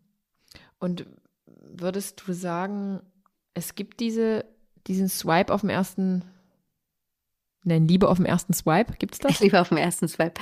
[0.79, 1.07] Und
[1.47, 3.01] würdest du sagen,
[3.53, 4.47] es gibt diese,
[4.87, 6.25] diesen Swipe auf dem ersten,
[7.65, 9.41] nein, Liebe auf dem ersten Swipe, gibt es das?
[9.41, 10.41] Liebe auf dem ersten Swipe.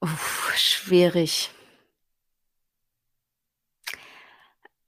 [0.00, 1.50] Uff, schwierig.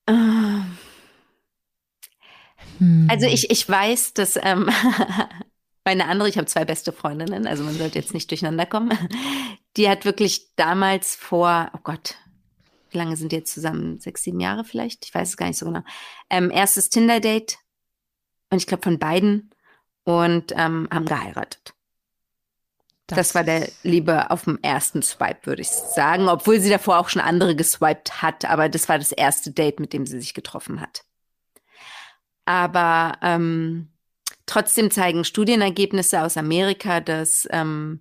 [0.06, 0.76] Ähm.
[3.08, 4.70] Also ich, ich weiß, dass ähm,
[5.84, 8.96] meine andere, ich habe zwei beste Freundinnen, also man sollte jetzt nicht durcheinander kommen.
[9.76, 12.16] Die hat wirklich damals vor, oh Gott,
[12.90, 13.98] wie lange sind die jetzt zusammen?
[13.98, 15.04] Sechs, sieben Jahre vielleicht?
[15.04, 15.82] Ich weiß es gar nicht so genau.
[16.30, 17.58] Ähm, erstes Tinder-Date
[18.50, 19.50] und ich glaube von beiden
[20.04, 21.74] und ähm, haben geheiratet.
[23.06, 26.98] Das, das, war der Liebe auf dem ersten Swipe, würde ich sagen, obwohl sie davor
[26.98, 30.32] auch schon andere geswiped hat, aber das war das erste Date, mit dem sie sich
[30.32, 31.04] getroffen hat.
[32.44, 33.88] Aber ähm,
[34.46, 38.00] trotzdem zeigen Studienergebnisse aus Amerika, dass ähm,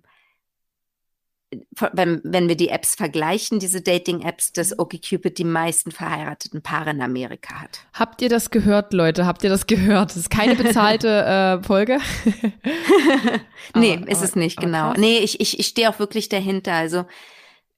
[1.92, 4.80] wenn, wenn wir die Apps vergleichen, diese Dating-Apps, dass mhm.
[4.80, 7.80] OkCupid die meisten verheirateten Paare in Amerika hat.
[7.92, 9.26] Habt ihr das gehört, Leute?
[9.26, 10.10] Habt ihr das gehört?
[10.10, 11.08] Das ist keine bezahlte
[11.62, 11.98] äh, Folge.
[13.74, 14.90] nee, aber, ist es nicht, genau.
[14.90, 14.98] Krass.
[14.98, 16.74] Nee, ich, ich, ich stehe auch wirklich dahinter.
[16.74, 17.04] Also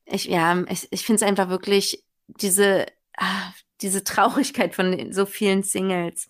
[0.05, 2.87] ich, ja, ich, ich finde es einfach wirklich diese,
[3.17, 3.53] ah,
[3.83, 6.29] diese Traurigkeit von so vielen Singles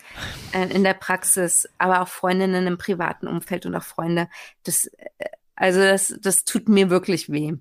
[0.52, 4.28] äh, in der Praxis, aber auch Freundinnen im privaten Umfeld und auch Freunde,
[4.64, 7.54] das äh, also das, das tut mir wirklich weh.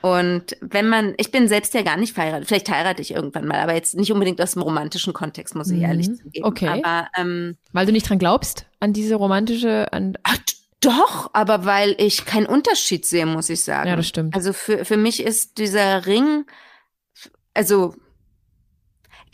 [0.00, 3.58] Und wenn man, ich bin selbst ja gar nicht verheiratet, vielleicht heirate ich irgendwann mal,
[3.58, 5.84] aber jetzt nicht unbedingt aus dem romantischen Kontext, muss ich mhm.
[5.84, 6.44] ehrlich zugeben.
[6.44, 6.68] Okay.
[6.68, 10.36] Aber, ähm, Weil du nicht dran glaubst, an diese romantische, an Ach,
[10.80, 13.88] doch, aber weil ich keinen Unterschied sehe, muss ich sagen.
[13.88, 14.34] Ja, das stimmt.
[14.34, 16.44] Also für, für mich ist dieser Ring,
[17.54, 17.94] also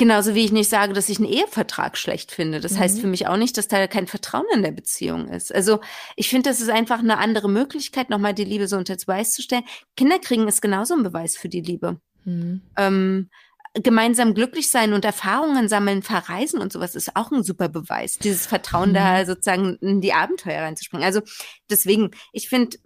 [0.01, 2.61] Genauso wie ich nicht sage, dass ich einen Ehevertrag schlecht finde.
[2.61, 2.79] Das mhm.
[2.79, 5.55] heißt für mich auch nicht, dass da kein Vertrauen in der Beziehung ist.
[5.55, 5.81] Also
[6.17, 9.43] ich finde, das ist einfach eine andere Möglichkeit, nochmal die Liebe so unter Beweis zu
[9.43, 9.65] stellen.
[9.99, 12.01] Kinder kriegen ist genauso ein Beweis für die Liebe.
[12.25, 12.63] Mhm.
[12.79, 13.29] Ähm,
[13.75, 18.17] gemeinsam glücklich sein und Erfahrungen sammeln, verreisen und sowas ist auch ein super Beweis.
[18.17, 18.95] Dieses Vertrauen mhm.
[18.95, 21.05] da sozusagen in die Abenteuer reinzuspringen.
[21.05, 21.21] Also
[21.69, 22.79] deswegen, ich finde,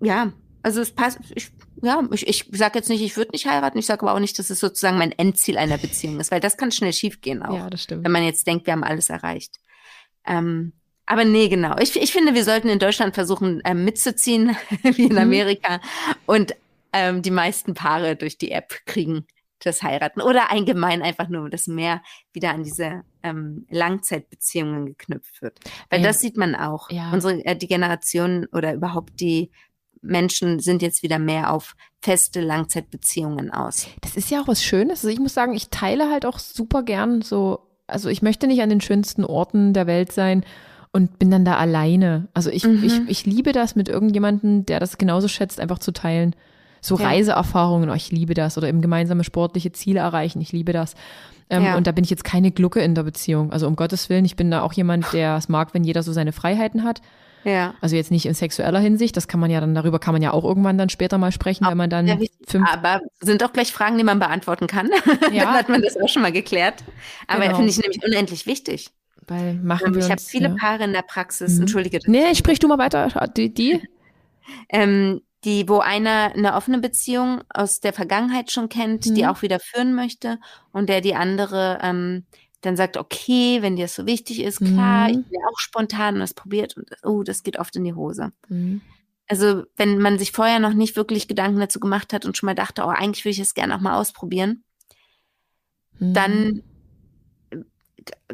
[0.00, 0.32] ja,
[0.62, 1.50] also es passt, ich
[1.82, 4.38] ja, ich, ich sage jetzt nicht, ich würde nicht heiraten, ich sage aber auch nicht,
[4.38, 7.56] dass es sozusagen mein Endziel einer Beziehung ist, weil das kann schnell schiefgehen auch.
[7.56, 8.04] Ja, das stimmt.
[8.04, 9.58] Wenn man jetzt denkt, wir haben alles erreicht.
[10.26, 10.72] Ähm,
[11.06, 11.76] aber nee, genau.
[11.78, 15.18] Ich, ich finde, wir sollten in Deutschland versuchen, ähm, mitzuziehen, wie in mhm.
[15.18, 15.80] Amerika,
[16.26, 16.54] und
[16.92, 19.26] ähm, die meisten Paare durch die App kriegen
[19.60, 20.20] das Heiraten.
[20.20, 22.02] Oder allgemein einfach nur, dass mehr
[22.32, 25.58] wieder an diese ähm, Langzeitbeziehungen geknüpft wird.
[25.90, 26.90] Weil ähm, das sieht man auch.
[26.90, 27.10] Ja.
[27.12, 29.50] Unsere, äh, die Generation oder überhaupt die
[30.02, 33.86] Menschen sind jetzt wieder mehr auf feste Langzeitbeziehungen aus.
[34.00, 35.00] Das ist ja auch was Schönes.
[35.00, 38.62] Also ich muss sagen, ich teile halt auch super gern so, also ich möchte nicht
[38.62, 40.44] an den schönsten Orten der Welt sein
[40.92, 42.28] und bin dann da alleine.
[42.34, 42.82] Also ich, mhm.
[42.84, 46.34] ich, ich liebe das mit irgendjemandem, der das genauso schätzt, einfach zu teilen.
[46.80, 47.08] So ja.
[47.08, 48.56] Reiseerfahrungen, oh, ich liebe das.
[48.56, 50.94] Oder eben gemeinsame sportliche Ziele erreichen, ich liebe das.
[51.50, 51.76] Ähm, ja.
[51.76, 53.52] Und da bin ich jetzt keine Glucke in der Beziehung.
[53.52, 56.12] Also um Gottes Willen, ich bin da auch jemand, der es mag, wenn jeder so
[56.12, 57.00] seine Freiheiten hat.
[57.44, 57.74] Ja.
[57.80, 60.32] Also jetzt nicht in sexueller Hinsicht, das kann man ja dann, darüber kann man ja
[60.32, 62.16] auch irgendwann dann später mal sprechen, wenn man dann ja,
[62.46, 62.68] fünf.
[62.70, 64.90] Aber sind auch gleich Fragen, die man beantworten kann.
[65.32, 65.44] Ja.
[65.44, 66.82] dann hat man das auch schon mal geklärt.
[67.26, 67.56] Aber genau.
[67.56, 68.90] finde ich nämlich unendlich wichtig.
[69.26, 70.54] Weil machen wir Ich habe viele ja.
[70.58, 71.62] Paare in der Praxis, mhm.
[71.62, 71.98] entschuldige.
[72.06, 73.52] Nee, sprich du mal weiter, die?
[73.52, 73.82] die?
[74.70, 79.14] ähm, die, wo einer eine offene Beziehung aus der Vergangenheit schon kennt, mhm.
[79.14, 80.38] die auch wieder führen möchte
[80.72, 82.24] und der die andere ähm,
[82.60, 85.10] dann sagt, okay, wenn dir das so wichtig ist, klar, mhm.
[85.10, 87.94] ich bin ja auch spontan und das probiert und oh, das geht oft in die
[87.94, 88.32] Hose.
[88.48, 88.80] Mhm.
[89.28, 92.54] Also wenn man sich vorher noch nicht wirklich Gedanken dazu gemacht hat und schon mal
[92.54, 94.64] dachte, oh, eigentlich würde ich das gerne auch mal ausprobieren,
[95.98, 96.14] mhm.
[96.14, 96.62] dann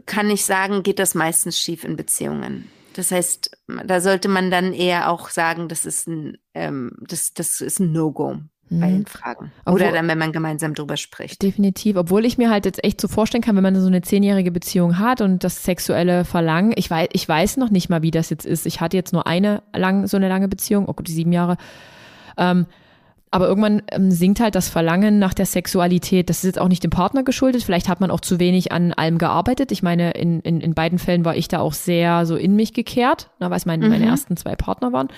[0.06, 2.70] kann ich sagen, geht das meistens schief in Beziehungen.
[2.94, 7.60] Das heißt, da sollte man dann eher auch sagen, das ist ein, ähm, das, das
[7.60, 8.38] ist ein No-Go
[8.70, 9.06] bei den mhm.
[9.06, 9.52] Fragen.
[9.64, 11.42] Obwohl, Oder dann, wenn man gemeinsam drüber spricht.
[11.42, 11.96] Definitiv.
[11.96, 14.98] Obwohl ich mir halt jetzt echt so vorstellen kann, wenn man so eine zehnjährige Beziehung
[14.98, 18.46] hat und das sexuelle Verlangen, ich weiß, ich weiß noch nicht mal, wie das jetzt
[18.46, 18.66] ist.
[18.66, 21.56] Ich hatte jetzt nur eine lang, so eine lange Beziehung, oh Gott, die sieben Jahre.
[22.36, 22.66] Ähm,
[23.34, 26.30] aber irgendwann ähm, sinkt halt das Verlangen nach der Sexualität.
[26.30, 27.64] Das ist jetzt auch nicht dem Partner geschuldet.
[27.64, 29.72] Vielleicht hat man auch zu wenig an allem gearbeitet.
[29.72, 32.74] Ich meine, in, in, in beiden Fällen war ich da auch sehr so in mich
[32.74, 33.90] gekehrt, na, weil es meine, mhm.
[33.90, 35.08] meine ersten zwei Partner waren.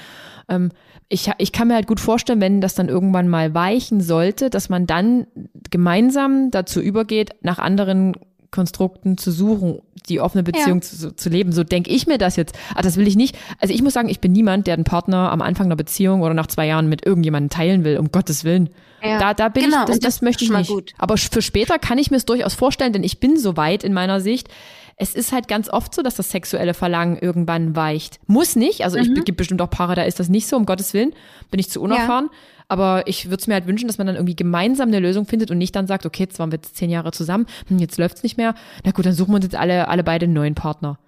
[0.49, 0.71] Ähm,
[1.09, 4.69] ich, ich kann mir halt gut vorstellen, wenn das dann irgendwann mal weichen sollte, dass
[4.69, 5.27] man dann
[5.71, 8.15] gemeinsam dazu übergeht, nach anderen
[8.51, 10.83] Konstrukten zu suchen, die offene Beziehung ja.
[10.83, 11.53] zu, zu, leben.
[11.53, 12.57] So denke ich mir das jetzt.
[12.73, 13.37] Aber das will ich nicht.
[13.61, 16.35] Also ich muss sagen, ich bin niemand, der einen Partner am Anfang einer Beziehung oder
[16.35, 18.71] nach zwei Jahren mit irgendjemandem teilen will, um Gottes Willen.
[19.03, 19.19] Ja.
[19.19, 20.71] Da, da bin genau, ich, das, das, das möchte ich nicht.
[20.71, 20.93] Gut.
[20.99, 23.93] Aber für später kann ich mir es durchaus vorstellen, denn ich bin so weit in
[23.93, 24.49] meiner Sicht,
[24.97, 28.19] es ist halt ganz oft so, dass das sexuelle Verlangen irgendwann weicht.
[28.27, 29.17] Muss nicht, also mhm.
[29.17, 31.13] ich gibt bestimmt auch Paare, da ist das nicht so, um Gottes Willen,
[31.51, 32.31] bin ich zu unerfahren.
[32.33, 32.39] Ja.
[32.69, 35.51] Aber ich würde es mir halt wünschen, dass man dann irgendwie gemeinsam eine Lösung findet
[35.51, 38.23] und nicht dann sagt, okay, jetzt waren wir jetzt zehn Jahre zusammen, hm, jetzt läuft's
[38.23, 38.55] nicht mehr.
[38.85, 40.99] Na gut, dann suchen wir uns jetzt alle, alle beide einen neuen Partner.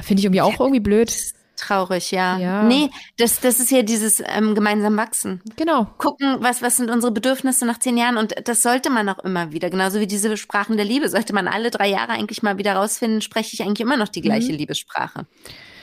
[0.00, 1.14] Finde ich irgendwie auch irgendwie blöd.
[1.62, 2.38] Traurig, ja.
[2.38, 2.62] ja.
[2.64, 5.40] Nee, das, das ist ja dieses ähm, gemeinsam wachsen.
[5.56, 5.86] Genau.
[5.96, 9.52] Gucken, was, was sind unsere Bedürfnisse nach zehn Jahren und das sollte man auch immer
[9.52, 9.70] wieder.
[9.70, 11.08] Genauso wie diese Sprachen der Liebe.
[11.08, 14.22] Sollte man alle drei Jahre eigentlich mal wieder rausfinden, spreche ich eigentlich immer noch die
[14.22, 14.58] gleiche mhm.
[14.58, 15.26] Liebessprache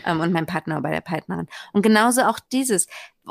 [0.06, 1.48] ähm, und mein Partner bei der Partnerin.
[1.74, 2.88] Und genauso auch dieses.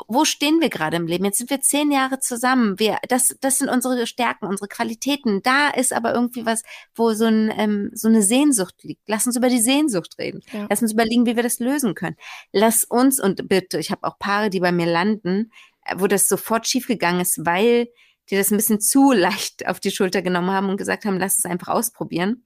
[0.07, 1.25] Wo stehen wir gerade im Leben?
[1.25, 2.79] Jetzt sind wir zehn Jahre zusammen.
[2.79, 5.41] Wir, das, das sind unsere Stärken, unsere Qualitäten.
[5.43, 6.63] Da ist aber irgendwie was,
[6.95, 9.01] wo so, ein, ähm, so eine Sehnsucht liegt.
[9.07, 10.41] Lass uns über die Sehnsucht reden.
[10.53, 10.67] Ja.
[10.69, 12.15] Lass uns überlegen, wie wir das lösen können.
[12.53, 15.51] Lass uns, und bitte, ich habe auch Paare, die bei mir landen,
[15.83, 17.89] äh, wo das sofort schiefgegangen ist, weil
[18.29, 21.39] die das ein bisschen zu leicht auf die Schulter genommen haben und gesagt haben, lass
[21.39, 22.45] es einfach ausprobieren,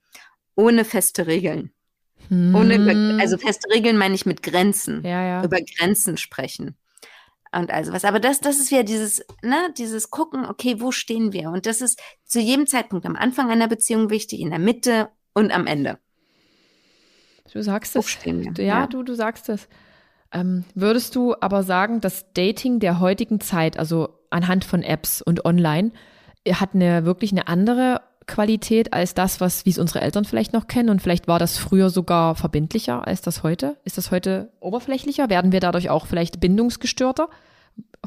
[0.55, 1.71] ohne feste Regeln.
[2.29, 5.03] Ohne, also feste Regeln meine ich mit Grenzen.
[5.03, 5.43] Ja, ja.
[5.43, 6.75] Über Grenzen sprechen.
[7.55, 8.05] Und also was.
[8.05, 11.49] Aber das, das ist ja dieses, ne, dieses Gucken, okay, wo stehen wir?
[11.49, 15.51] Und das ist zu jedem Zeitpunkt am Anfang einer Beziehung wichtig, in der Mitte und
[15.51, 15.99] am Ende.
[17.51, 18.17] Du sagst es.
[18.25, 19.67] Ja, ja, du, du sagst es.
[20.31, 25.45] Ähm, würdest du aber sagen, dass Dating der heutigen Zeit, also anhand von Apps und
[25.45, 25.91] online,
[26.51, 30.67] hat eine wirklich eine andere Qualität als das, was, wie es unsere Eltern vielleicht noch
[30.67, 30.89] kennen.
[30.89, 33.77] Und vielleicht war das früher sogar verbindlicher als das heute.
[33.83, 35.29] Ist das heute oberflächlicher?
[35.29, 37.29] Werden wir dadurch auch vielleicht bindungsgestörter?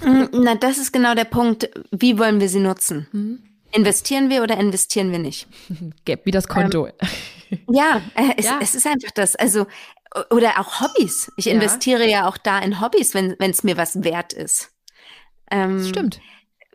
[0.01, 1.70] Mm, na, das ist genau der Punkt.
[1.90, 3.09] Wie wollen wir sie nutzen?
[3.12, 3.43] Mhm.
[3.72, 5.48] Investieren wir oder investieren wir nicht?
[6.24, 6.86] Wie das Konto.
[6.86, 9.36] Ähm, ja, äh, es, ja, es, ist einfach das.
[9.36, 9.66] Also,
[10.30, 11.32] oder auch Hobbys.
[11.36, 14.70] Ich investiere ja, ja auch da in Hobbys, wenn es mir was wert ist.
[15.51, 16.20] Ähm, Stimmt.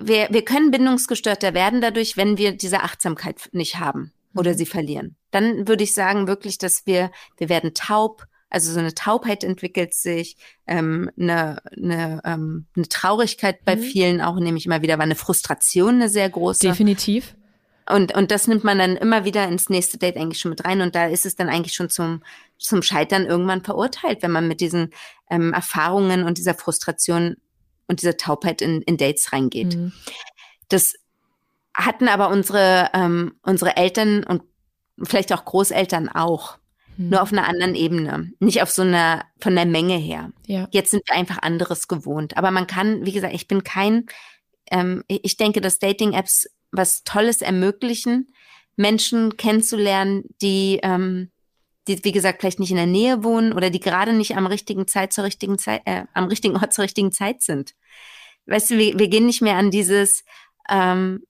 [0.04, 4.58] Wir, wir können bindungsgestörter werden dadurch, wenn wir diese Achtsamkeit nicht haben oder mhm.
[4.58, 5.16] sie verlieren.
[5.32, 9.94] Dann würde ich sagen wirklich, dass wir, wir werden taub, also so eine Taubheit entwickelt
[9.94, 10.38] sich,
[10.68, 13.82] ähm, eine, eine, ähm, eine Traurigkeit bei mhm.
[13.82, 16.68] vielen auch, nehme ich immer wieder, war eine Frustration eine sehr große.
[16.68, 17.36] Definitiv.
[17.90, 20.82] Und, und das nimmt man dann immer wieder ins nächste Date eigentlich schon mit rein.
[20.82, 22.24] Und da ist es dann eigentlich schon zum,
[22.58, 24.92] zum Scheitern irgendwann verurteilt, wenn man mit diesen
[25.30, 27.38] ähm, Erfahrungen und dieser Frustration
[27.88, 29.76] und dieser Taubheit in, in Dates reingeht.
[29.76, 29.94] Mhm.
[30.70, 30.94] Das
[31.76, 34.44] hatten aber unsere, ähm, unsere Eltern und
[35.04, 36.58] vielleicht auch Großeltern auch.
[36.98, 37.10] Mhm.
[37.10, 38.32] Nur auf einer anderen Ebene.
[38.40, 40.32] Nicht auf so einer, von der Menge her.
[40.48, 40.68] Ja.
[40.72, 42.38] Jetzt sind wir einfach anderes gewohnt.
[42.38, 44.06] Aber man kann, wie gesagt, ich bin kein,
[44.70, 48.34] ähm, ich denke, dass Dating-Apps was Tolles ermöglichen,
[48.78, 51.32] Menschen kennenzulernen, die, ähm,
[51.88, 54.88] die, wie gesagt, vielleicht nicht in der Nähe wohnen oder die gerade nicht am richtigen
[54.88, 57.76] Zeit zur richtigen Zeit, äh, am richtigen Ort zur richtigen Zeit sind.
[58.46, 60.24] Weißt du, wir, wir gehen nicht mehr an dieses,
[60.70, 61.24] ähm,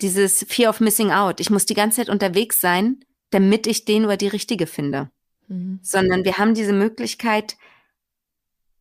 [0.00, 1.40] dieses Fear of Missing Out.
[1.40, 5.10] Ich muss die ganze Zeit unterwegs sein, damit ich den oder die richtige finde.
[5.48, 5.80] Mhm.
[5.82, 7.56] Sondern wir haben diese Möglichkeit,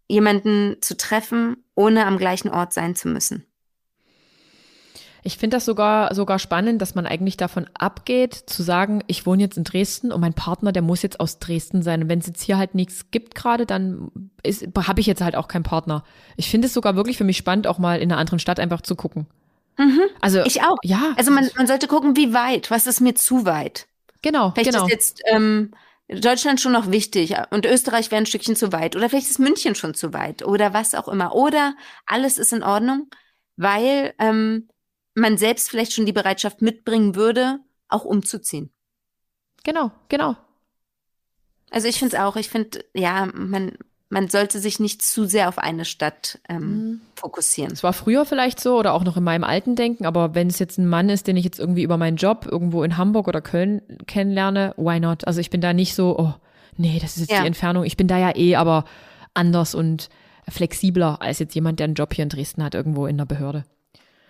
[0.08, 3.46] jemanden zu treffen, ohne am gleichen Ort sein zu müssen.
[5.26, 9.42] Ich finde das sogar, sogar spannend, dass man eigentlich davon abgeht, zu sagen, ich wohne
[9.42, 12.04] jetzt in Dresden und mein Partner, der muss jetzt aus Dresden sein.
[12.04, 14.12] Und wenn es jetzt hier halt nichts gibt gerade, dann
[14.78, 16.04] habe ich jetzt halt auch keinen Partner.
[16.38, 18.82] Ich finde es sogar wirklich für mich spannend, auch mal in einer anderen Stadt einfach
[18.82, 19.26] zu gucken.
[19.78, 20.02] Mhm.
[20.22, 20.78] Also ich auch.
[20.84, 21.14] Ja.
[21.18, 22.70] Also man, man sollte gucken, wie weit.
[22.70, 23.88] Was ist mir zu weit?
[24.22, 24.52] Genau.
[24.52, 24.86] Vielleicht genau.
[24.86, 25.72] ist jetzt ähm,
[26.08, 29.74] Deutschland schon noch wichtig und Österreich wäre ein Stückchen zu weit oder vielleicht ist München
[29.74, 31.76] schon zu weit oder was auch immer oder
[32.06, 33.08] alles ist in Ordnung,
[33.58, 34.70] weil ähm,
[35.16, 38.70] man selbst vielleicht schon die Bereitschaft mitbringen würde, auch umzuziehen.
[39.64, 40.36] Genau, genau.
[41.72, 43.72] Also ich finde es auch, ich finde, ja, man,
[44.10, 47.02] man sollte sich nicht zu sehr auf eine Stadt ähm, mhm.
[47.16, 47.72] fokussieren.
[47.72, 50.60] Es war früher vielleicht so oder auch noch in meinem alten Denken, aber wenn es
[50.60, 53.42] jetzt ein Mann ist, den ich jetzt irgendwie über meinen Job irgendwo in Hamburg oder
[53.42, 55.26] Köln kennenlerne, why not?
[55.26, 56.34] Also ich bin da nicht so, oh,
[56.78, 57.42] nee, das ist jetzt ja.
[57.42, 57.86] die Entfernung.
[57.86, 58.86] Ich bin da ja eh aber
[59.34, 60.10] anders und
[60.48, 63.64] flexibler als jetzt jemand, der einen Job hier in Dresden hat, irgendwo in der Behörde.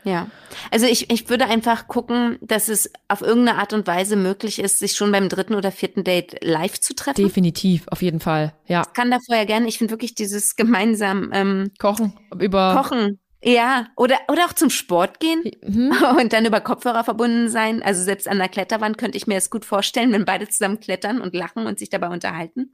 [0.05, 0.27] Ja,
[0.69, 4.77] also ich, ich würde einfach gucken, dass es auf irgendeine Art und Weise möglich ist,
[4.77, 7.23] sich schon beim dritten oder vierten Date live zu treffen.
[7.23, 8.83] Definitiv, auf jeden Fall, ja.
[8.85, 13.87] Ich kann da vorher gerne, ich finde wirklich dieses gemeinsam ähm, Kochen, über Kochen, ja,
[13.95, 15.91] oder, oder auch zum Sport gehen mhm.
[16.19, 17.83] und dann über Kopfhörer verbunden sein.
[17.83, 21.21] Also selbst an der Kletterwand könnte ich mir es gut vorstellen, wenn beide zusammen klettern
[21.21, 22.73] und lachen und sich dabei unterhalten.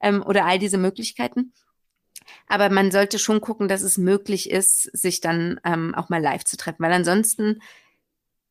[0.00, 1.52] Ähm, oder all diese Möglichkeiten.
[2.48, 6.44] Aber man sollte schon gucken, dass es möglich ist, sich dann ähm, auch mal live
[6.44, 7.60] zu treffen, weil ansonsten,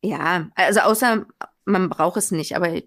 [0.01, 1.25] ja, also außer
[1.65, 2.79] man braucht es nicht, aber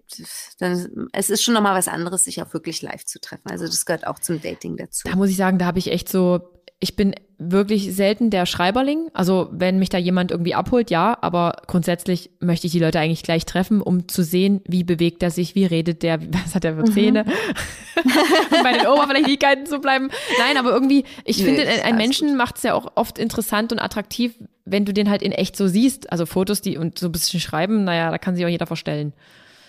[0.59, 3.51] dann, es ist schon nochmal was anderes, sich auch wirklich live zu treffen.
[3.51, 5.07] Also das gehört auch zum Dating dazu.
[5.07, 9.09] Da muss ich sagen, da habe ich echt so ich bin wirklich selten der Schreiberling.
[9.13, 13.23] Also wenn mich da jemand irgendwie abholt, ja, aber grundsätzlich möchte ich die Leute eigentlich
[13.23, 16.75] gleich treffen, um zu sehen, wie bewegt er sich, wie redet der, was hat er
[16.75, 18.11] für Zähne, mhm.
[18.57, 20.09] um bei den Oberflächlichkeiten zu bleiben.
[20.37, 23.79] Nein, aber irgendwie, ich nee, finde, ein Menschen macht es ja auch oft interessant und
[23.79, 26.11] attraktiv, wenn du den halt in echt so siehst.
[26.11, 29.13] Also Fotos, die und so ein bisschen schreiben, naja, da kann sich auch jeder vorstellen.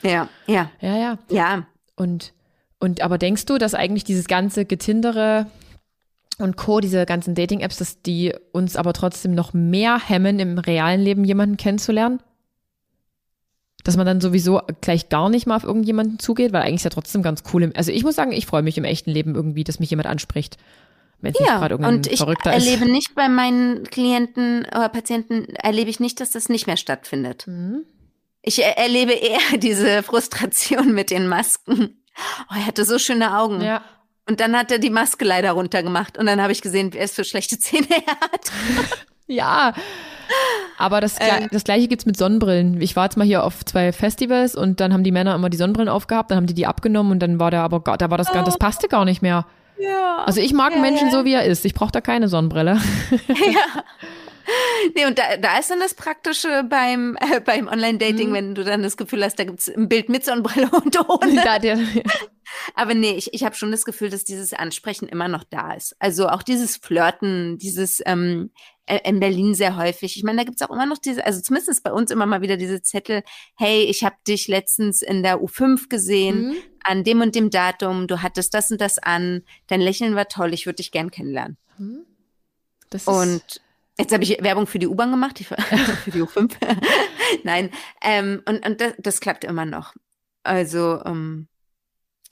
[0.03, 0.71] Ja, ja.
[0.81, 1.19] Ja, ja.
[1.29, 1.67] Ja.
[1.97, 2.33] Und,
[2.79, 5.47] und aber denkst du, dass eigentlich dieses ganze Getindere
[6.43, 11.01] und Co., diese ganzen Dating-Apps, dass die uns aber trotzdem noch mehr hemmen, im realen
[11.01, 12.21] Leben jemanden kennenzulernen?
[13.85, 16.91] Dass man dann sowieso gleich gar nicht mal auf irgendjemanden zugeht, weil eigentlich ist ja
[16.91, 17.73] trotzdem ganz cool.
[17.75, 20.59] also ich muss sagen, ich freue mich im echten Leben irgendwie, dass mich jemand anspricht.
[21.23, 22.91] Wenn ja, nicht irgendein und ich Verrückter erlebe ist.
[22.91, 27.47] nicht bei meinen Klienten oder Patienten, erlebe ich nicht, dass das nicht mehr stattfindet.
[27.47, 27.85] Mhm.
[28.43, 32.03] Ich erlebe eher diese Frustration mit den Masken.
[32.51, 33.61] Oh, er hatte so schöne Augen.
[33.61, 33.83] Ja.
[34.31, 36.17] Und dann hat er die Maske leider runtergemacht.
[36.17, 38.53] Und dann habe ich gesehen, wer es für schlechte Zähne hat.
[39.27, 39.75] ja.
[40.79, 42.81] Aber das, ähm, das gleiche gibt's mit Sonnenbrillen.
[42.81, 45.57] Ich war jetzt mal hier auf zwei Festivals und dann haben die Männer immer die
[45.57, 48.31] Sonnenbrillen aufgehabt, dann haben die die abgenommen und dann war der aber da war das
[48.31, 49.47] gar, das passte gar nicht mehr.
[49.81, 50.23] Ja.
[50.25, 51.65] Also ich mag einen Menschen so wie er ist.
[51.65, 52.81] Ich brauche da keine Sonnenbrille.
[53.29, 53.83] Ja.
[54.97, 58.35] Nee, und da, da ist dann das Praktische beim, äh, beim Online-Dating, mhm.
[58.35, 61.43] wenn du dann das Gefühl hast, da gibt's ein Bild mit Sonnenbrille und ohne.
[61.45, 62.03] Da, der, ja.
[62.75, 65.95] Aber nee, ich, ich habe schon das Gefühl, dass dieses Ansprechen immer noch da ist.
[65.99, 68.51] Also auch dieses Flirten, dieses ähm,
[68.91, 70.17] äh, in Berlin sehr häufig.
[70.17, 72.57] Ich meine, da gibt's auch immer noch diese, also zumindest bei uns immer mal wieder
[72.57, 73.23] diese Zettel,
[73.57, 76.57] hey, ich habe dich letztens in der U5 gesehen, mhm.
[76.83, 80.53] an dem und dem Datum, du hattest das und das an, dein Lächeln war toll,
[80.53, 81.57] ich würde dich gern kennenlernen.
[81.79, 82.05] Mhm.
[83.05, 83.61] Und
[83.97, 85.39] jetzt habe ich Werbung für die U-Bahn gemacht,
[86.05, 86.53] für die U5.
[87.45, 87.71] Nein,
[88.03, 89.95] ähm, und, und das, das klappt immer noch.
[90.43, 91.47] Also, ähm,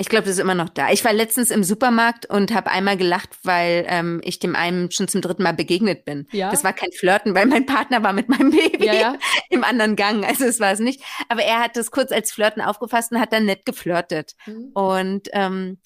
[0.01, 0.91] ich glaube, das ist immer noch da.
[0.91, 5.09] Ich war letztens im Supermarkt und habe einmal gelacht, weil ähm, ich dem einen schon
[5.09, 6.29] zum dritten Mal begegnet bin.
[6.31, 6.53] Ja.
[6.53, 9.19] Das war kein Flirten, weil mein Partner war mit meinem Baby ja, ja.
[9.51, 10.25] im anderen Gang.
[10.25, 11.03] Also es war es nicht.
[11.29, 14.37] Aber er hat das kurz als Flirten aufgefasst und hat dann nett geflirtet.
[14.47, 14.71] Mhm.
[14.73, 15.79] Und ähm,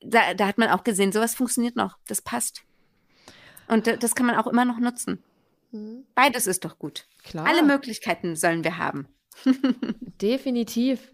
[0.00, 1.96] da, da hat man auch gesehen, sowas funktioniert noch.
[2.08, 2.62] Das passt.
[3.68, 5.22] Und das kann man auch immer noch nutzen.
[5.70, 6.06] Mhm.
[6.16, 7.06] Beides ist doch gut.
[7.22, 7.46] Klar.
[7.46, 9.06] Alle Möglichkeiten sollen wir haben.
[10.20, 11.12] Definitiv.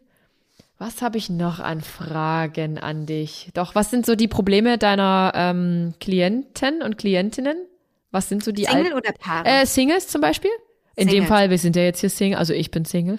[0.79, 3.51] Was habe ich noch an Fragen an dich?
[3.55, 7.57] Doch, was sind so die Probleme deiner ähm, Klienten und Klientinnen?
[8.11, 9.49] Was sind so die Single Al oder Paare?
[9.49, 10.51] Äh, Singles zum Beispiel?
[10.97, 13.19] In dem Fall, wir sind ja jetzt hier Single, also ich bin Single.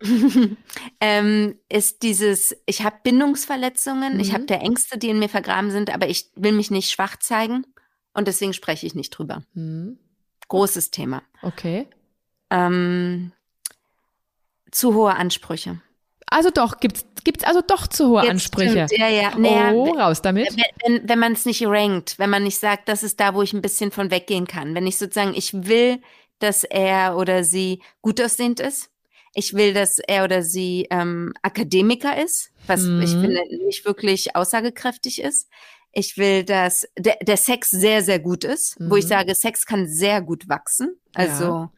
[1.00, 4.20] ähm, ist dieses, ich habe Bindungsverletzungen, mhm.
[4.20, 7.16] ich habe der Ängste, die in mir vergraben sind, aber ich will mich nicht schwach
[7.16, 7.66] zeigen
[8.14, 9.42] und deswegen spreche ich nicht drüber.
[9.54, 9.98] Mhm.
[10.48, 11.22] Großes Thema.
[11.42, 11.86] Okay.
[12.50, 13.32] Ähm,
[14.70, 15.80] zu hohe Ansprüche.
[16.32, 18.86] Also doch, gibt's gibt's also doch zu hohe Jetzt Ansprüche.
[18.86, 19.38] Stimmt, ja, ja.
[19.38, 20.48] Naja, oh, raus damit.
[20.56, 23.42] Wenn, wenn, wenn man es nicht rankt, wenn man nicht sagt, das ist da, wo
[23.42, 24.74] ich ein bisschen von weggehen kann.
[24.74, 26.00] Wenn ich sozusagen, ich will,
[26.38, 28.90] dass er oder sie gut aussehend ist.
[29.34, 33.00] Ich will, dass er oder sie ähm, Akademiker ist, was mhm.
[33.00, 35.48] ich finde nicht wirklich aussagekräftig ist.
[35.92, 38.90] Ich will, dass der, der Sex sehr, sehr gut ist, mhm.
[38.90, 39.08] wo ich mhm.
[39.08, 40.98] sage, Sex kann sehr gut wachsen.
[41.14, 41.72] Also ja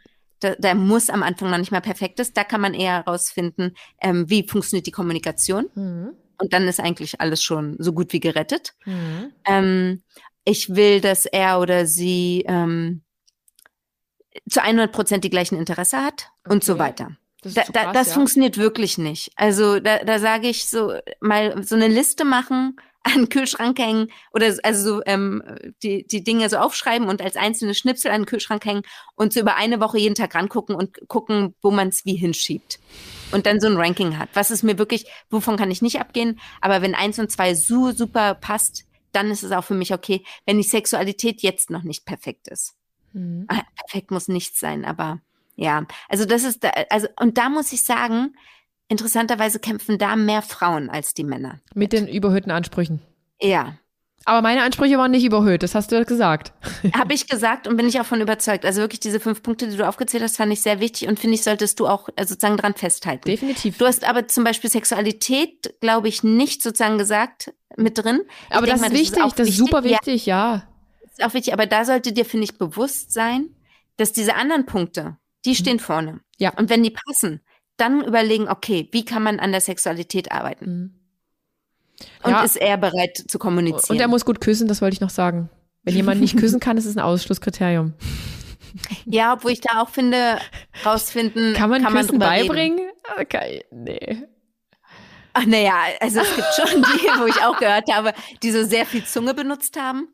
[0.44, 2.36] da, da muss am Anfang noch nicht mal perfekt ist.
[2.36, 5.68] Da kann man eher herausfinden, ähm, wie funktioniert die Kommunikation.
[5.74, 6.10] Mhm.
[6.38, 8.74] Und dann ist eigentlich alles schon so gut wie gerettet.
[8.84, 9.32] Mhm.
[9.46, 10.02] Ähm,
[10.44, 13.02] ich will, dass er oder sie ähm,
[14.48, 16.54] zu 100 Prozent die gleichen Interesse hat okay.
[16.54, 17.16] und so weiter.
[17.42, 18.14] Das, da, so krass, das ja.
[18.14, 19.30] funktioniert wirklich nicht.
[19.36, 24.10] Also da, da sage ich so, mal so eine Liste machen, an den Kühlschrank hängen
[24.32, 25.42] oder also so ähm,
[25.82, 28.82] die, die Dinge so aufschreiben und als einzelne Schnipsel an den Kühlschrank hängen
[29.14, 32.80] und so über eine Woche jeden Tag rangucken und gucken, wo man es wie hinschiebt.
[33.30, 34.30] Und dann so ein Ranking hat.
[34.34, 36.40] Was ist mir wirklich, wovon kann ich nicht abgehen?
[36.60, 40.24] Aber wenn eins und zwei so super passt, dann ist es auch für mich okay,
[40.46, 42.74] wenn die Sexualität jetzt noch nicht perfekt ist.
[43.12, 43.46] Mhm.
[43.48, 45.20] Ah, perfekt muss nichts sein, aber
[45.56, 48.34] ja, also das ist, da, also und da muss ich sagen,
[48.88, 51.60] Interessanterweise kämpfen da mehr Frauen als die Männer.
[51.74, 53.00] Mit den überhöhten Ansprüchen.
[53.40, 53.78] Ja.
[54.26, 56.52] Aber meine Ansprüche waren nicht überhöht, das hast du gesagt.
[56.94, 58.64] Habe ich gesagt und bin ich auch von überzeugt.
[58.64, 61.34] Also wirklich diese fünf Punkte, die du aufgezählt hast, fand ich sehr wichtig und finde
[61.34, 63.28] ich, solltest du auch äh, sozusagen dran festhalten.
[63.28, 63.76] Definitiv.
[63.76, 68.22] Du hast aber zum Beispiel Sexualität, glaube ich, nicht sozusagen gesagt mit drin.
[68.48, 70.54] Ich aber das, mal, ist wichtig, das ist, das ist super wichtig, ja.
[70.54, 70.68] ja.
[71.02, 73.50] Das ist auch wichtig, aber da sollte dir, finde ich, bewusst sein,
[73.98, 75.54] dass diese anderen Punkte, die mhm.
[75.54, 76.20] stehen vorne.
[76.38, 76.54] Ja.
[76.56, 77.42] Und wenn die passen,
[77.76, 80.66] dann überlegen, okay, wie kann man an der Sexualität arbeiten?
[80.66, 80.94] Mhm.
[82.22, 82.42] Und ja.
[82.42, 83.96] ist er bereit zu kommunizieren?
[83.96, 85.48] Und er muss gut küssen, das wollte ich noch sagen.
[85.84, 87.94] Wenn jemand nicht küssen kann, ist es ein Ausschlusskriterium.
[89.04, 90.38] Ja, obwohl ich da auch finde,
[90.84, 92.80] rausfinden, kann man kann Küssen man beibringen?
[93.20, 94.26] Okay, nee.
[95.32, 98.86] Ach naja, also es gibt schon die, wo ich auch gehört habe, die so sehr
[98.86, 100.08] viel Zunge benutzt haben.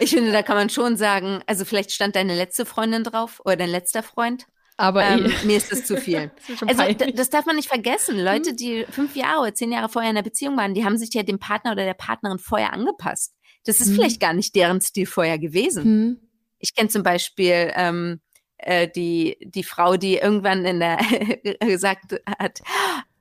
[0.00, 3.56] Ich finde, da kann man schon sagen, also vielleicht stand deine letzte Freundin drauf oder
[3.56, 4.46] dein letzter Freund.
[4.76, 6.30] Aber ähm, mir ist es zu viel.
[6.48, 8.18] das also das darf man nicht vergessen.
[8.18, 8.56] Leute, hm?
[8.56, 11.22] die fünf Jahre oder zehn Jahre vorher in einer Beziehung waren, die haben sich ja
[11.22, 13.34] dem Partner oder der Partnerin vorher angepasst.
[13.64, 13.94] Das ist hm.
[13.94, 15.84] vielleicht gar nicht deren Stil vorher gewesen.
[15.84, 16.20] Hm.
[16.58, 18.20] Ich kenne zum Beispiel ähm,
[18.58, 20.98] äh, die die Frau, die irgendwann in der
[21.60, 22.62] gesagt hat,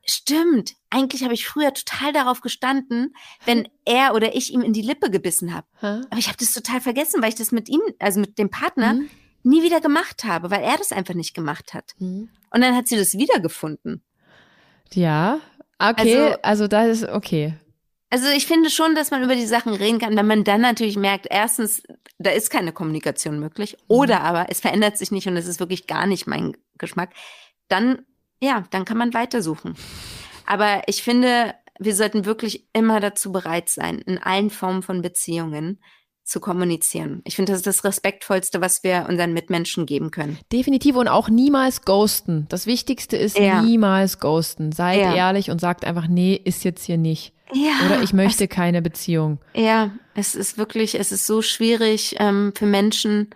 [0.05, 0.73] stimmt.
[0.89, 3.15] Eigentlich habe ich früher total darauf gestanden,
[3.45, 5.67] wenn er oder ich ihm in die Lippe gebissen habe.
[5.81, 8.91] Aber ich habe das total vergessen, weil ich das mit ihm, also mit dem Partner
[8.93, 9.09] hm
[9.43, 11.93] nie wieder gemacht habe, weil er das einfach nicht gemacht hat.
[11.99, 12.29] Mhm.
[12.49, 14.03] Und dann hat sie das wiedergefunden.
[14.93, 15.39] Ja,
[15.79, 17.55] okay, also, also das ist okay.
[18.09, 20.97] Also ich finde schon, dass man über die Sachen reden kann, wenn man dann natürlich
[20.97, 21.81] merkt, erstens,
[22.19, 23.83] da ist keine Kommunikation möglich, mhm.
[23.87, 27.09] oder aber es verändert sich nicht und es ist wirklich gar nicht mein Geschmack,
[27.69, 28.05] dann,
[28.39, 29.75] ja, dann kann man weitersuchen.
[30.45, 35.79] Aber ich finde, wir sollten wirklich immer dazu bereit sein, in allen Formen von Beziehungen
[36.23, 37.21] zu kommunizieren.
[37.25, 40.37] Ich finde, das ist das Respektvollste, was wir unseren Mitmenschen geben können.
[40.51, 42.45] Definitiv und auch niemals ghosten.
[42.49, 43.61] Das Wichtigste ist ja.
[43.61, 44.71] niemals ghosten.
[44.71, 45.13] Seid ja.
[45.13, 47.33] ehrlich und sagt einfach, nee, ist jetzt hier nicht.
[47.51, 49.39] Ja, Oder ich möchte es, keine Beziehung.
[49.53, 53.29] Ja, es ist wirklich, es ist so schwierig ähm, für Menschen,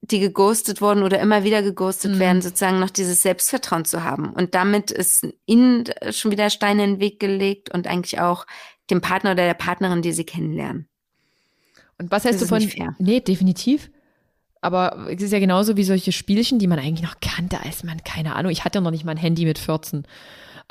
[0.00, 2.18] die geghostet wurden oder immer wieder geghostet mhm.
[2.18, 4.30] werden, sozusagen noch dieses Selbstvertrauen zu haben.
[4.30, 8.46] Und damit ist ihnen schon wieder Steine in den Weg gelegt und eigentlich auch
[8.90, 10.89] dem Partner oder der Partnerin, die sie kennenlernen.
[12.00, 12.66] Und was hältst du von?
[12.98, 13.90] Nee, definitiv.
[14.62, 18.02] Aber es ist ja genauso wie solche Spielchen, die man eigentlich noch kannte, als man,
[18.04, 20.04] keine Ahnung, ich hatte ja noch nicht mal ein Handy mit 14.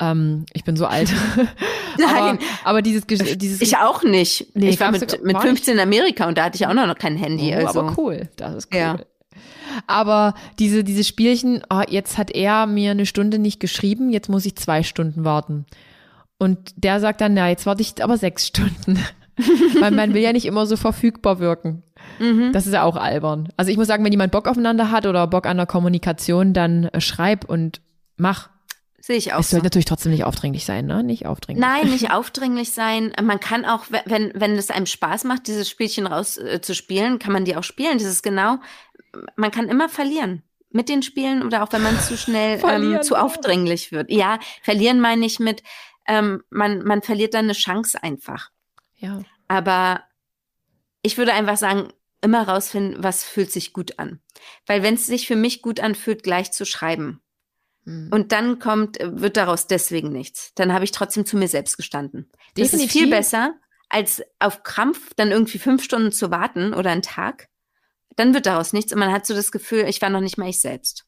[0.00, 1.12] Ähm, ich bin so alt.
[1.98, 2.08] Nein.
[2.08, 3.60] aber, aber dieses, dieses.
[3.60, 4.54] Ich auch nicht.
[4.54, 7.16] Nee, ich war mit, mit 15 in Amerika und da hatte ich auch noch kein
[7.16, 7.52] Handy.
[7.54, 7.80] Oh, also.
[7.80, 8.28] Aber cool.
[8.36, 8.80] Das ist cool.
[8.80, 8.96] Ja.
[9.86, 14.46] Aber diese, diese Spielchen, oh, jetzt hat er mir eine Stunde nicht geschrieben, jetzt muss
[14.46, 15.64] ich zwei Stunden warten.
[16.38, 18.98] Und der sagt dann, na, jetzt warte ich aber sechs Stunden.
[19.80, 21.82] Weil man will ja nicht immer so verfügbar wirken.
[22.18, 22.52] Mhm.
[22.52, 23.48] Das ist ja auch albern.
[23.56, 26.84] Also ich muss sagen, wenn jemand Bock aufeinander hat oder Bock an der Kommunikation, dann
[26.84, 27.80] äh, schreib und
[28.16, 28.50] mach.
[29.00, 29.40] Sehe ich auch.
[29.40, 29.66] Es sollte so.
[29.66, 31.02] natürlich trotzdem nicht aufdringlich sein, ne?
[31.02, 31.66] Nicht aufdringlich.
[31.66, 33.12] Nein, nicht aufdringlich sein.
[33.22, 36.60] Man kann auch, wenn, wenn es einem Spaß macht, dieses Spielchen raus äh,
[37.18, 37.98] kann man die auch spielen.
[37.98, 38.58] Das ist genau,
[39.36, 40.42] man kann immer verlieren.
[40.72, 44.08] Mit den Spielen oder auch wenn man zu schnell ähm, zu aufdringlich wird.
[44.08, 45.64] Ja, verlieren meine ich mit,
[46.06, 48.50] ähm, man, man verliert dann eine Chance einfach.
[48.96, 49.22] Ja.
[49.50, 50.04] Aber
[51.02, 54.20] ich würde einfach sagen, immer rausfinden, was fühlt sich gut an.
[54.64, 57.20] Weil wenn es sich für mich gut anfühlt, gleich zu schreiben.
[57.84, 58.10] Mhm.
[58.12, 60.52] Und dann kommt, wird daraus deswegen nichts.
[60.54, 62.30] Dann habe ich trotzdem zu mir selbst gestanden.
[62.54, 62.86] Das Definitiv.
[62.86, 63.54] ist viel besser,
[63.88, 67.48] als auf Krampf dann irgendwie fünf Stunden zu warten oder einen Tag.
[68.14, 70.48] Dann wird daraus nichts und man hat so das Gefühl, ich war noch nicht mal
[70.48, 71.06] ich selbst.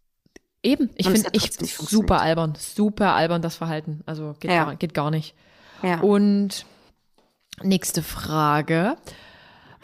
[0.65, 4.03] Eben, ich finde ich super albern, super albern das Verhalten.
[4.05, 4.65] Also geht, ja.
[4.65, 5.37] gar, geht gar nicht.
[5.85, 6.01] Ja.
[6.01, 6.67] Und
[7.65, 8.97] nächste Frage.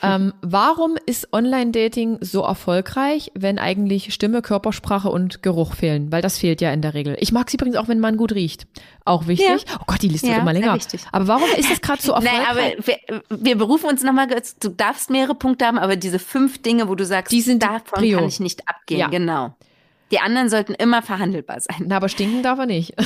[0.01, 6.13] Ähm, warum ist Online-Dating so erfolgreich, wenn eigentlich Stimme, Körpersprache und Geruch fehlen?
[6.13, 7.17] Weil das fehlt ja in der Regel.
[7.19, 8.67] Ich mag es übrigens auch, wenn man gut riecht.
[9.05, 9.65] Auch wichtig.
[9.67, 9.79] Ja.
[9.81, 10.79] Oh Gott, die Liste ja, wird immer länger.
[11.11, 12.39] Aber warum ist das gerade so erfolgreich?
[12.39, 16.63] Nein, aber wir, wir berufen uns nochmal, du darfst mehrere Punkte haben, aber diese fünf
[16.63, 18.19] Dinge, wo du sagst, die sind davon Prio.
[18.19, 19.01] kann ich nicht abgehen.
[19.01, 19.09] Ja.
[19.09, 19.57] Genau.
[20.11, 21.85] Die anderen sollten immer verhandelbar sein.
[21.87, 22.95] Na, aber stinken darf er nicht.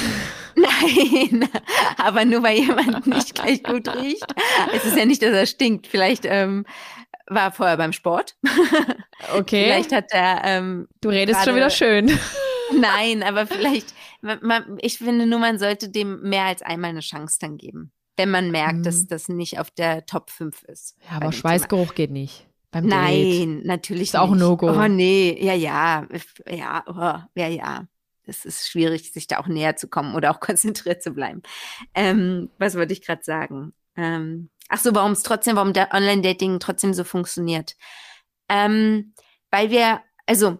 [0.56, 1.48] Nein,
[1.96, 4.26] aber nur weil jemand nicht gleich gut riecht.
[4.74, 5.86] Es ist ja nicht, dass er stinkt.
[5.86, 6.64] Vielleicht ähm,
[7.26, 8.36] war er vorher beim Sport.
[9.36, 9.66] Okay.
[9.66, 10.42] Vielleicht hat er.
[10.44, 12.18] Ähm, du redest grade, schon wieder schön.
[12.80, 13.94] Nein, aber vielleicht.
[14.20, 17.92] Man, ich finde nur, man sollte dem mehr als einmal eine Chance dann geben.
[18.16, 18.82] Wenn man merkt, mhm.
[18.82, 20.96] dass das nicht auf der Top 5 ist.
[21.08, 21.94] Ja, aber Schweißgeruch Thema.
[21.94, 22.46] geht nicht.
[22.72, 24.70] Beim Nein, natürlich ist auch ein No-Go.
[24.72, 26.06] Oh nee, ja, ja,
[26.48, 27.86] ja, oh, ja, ja.
[28.26, 31.42] Es ist schwierig, sich da auch näher zu kommen oder auch konzentriert zu bleiben.
[31.94, 33.72] Ähm, was wollte ich gerade sagen?
[33.96, 37.76] Ähm, ach so, warum es trotzdem, warum der Online-Dating trotzdem so funktioniert?
[38.48, 39.14] Ähm,
[39.50, 40.58] weil wir, also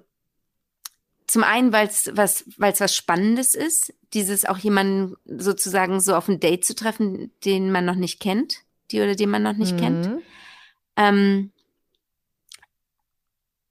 [1.26, 6.14] zum einen, weil es was, weil es was Spannendes ist, dieses auch jemanden sozusagen so
[6.14, 8.59] auf ein Date zu treffen, den man noch nicht kennt,
[8.90, 9.78] die oder den man noch nicht mhm.
[9.78, 10.22] kennt.
[10.97, 11.52] Ähm,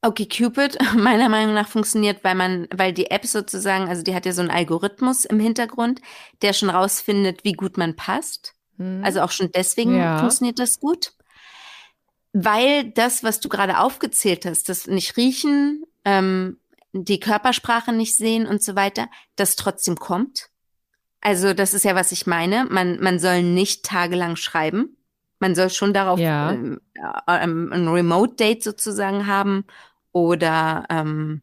[0.03, 4.25] Okay, Cupid meiner Meinung nach funktioniert, weil man, weil die App sozusagen, also die hat
[4.25, 6.01] ja so einen Algorithmus im Hintergrund,
[6.41, 8.55] der schon rausfindet, wie gut man passt.
[8.77, 9.03] Hm.
[9.03, 10.17] Also auch schon deswegen ja.
[10.17, 11.13] funktioniert das gut.
[12.33, 16.57] Weil das, was du gerade aufgezählt hast, das nicht riechen, ähm,
[16.93, 20.49] die Körpersprache nicht sehen und so weiter, das trotzdem kommt.
[21.19, 22.65] Also das ist ja, was ich meine.
[22.65, 24.97] Man, man soll nicht tagelang schreiben.
[25.39, 26.51] Man soll schon darauf ja.
[26.51, 29.65] ähm, äh, ein Remote-Date sozusagen haben
[30.11, 31.41] oder ähm,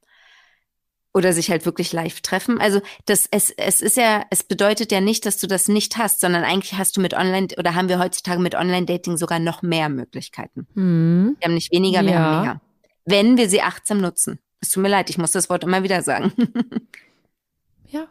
[1.15, 2.61] oder sich halt wirklich live treffen.
[2.61, 6.21] Also das es es ist ja es bedeutet ja nicht, dass du das nicht hast,
[6.21, 9.63] sondern eigentlich hast du mit Online oder haben wir heutzutage mit Online Dating sogar noch
[9.63, 10.67] mehr Möglichkeiten.
[10.75, 11.37] Hm.
[11.39, 12.19] Wir haben nicht weniger, wir ja.
[12.19, 12.61] haben mehr.
[13.05, 14.39] Wenn wir sie achtsam nutzen.
[14.61, 16.33] Es tut mir leid, ich muss das Wort immer wieder sagen.
[17.87, 18.07] ja.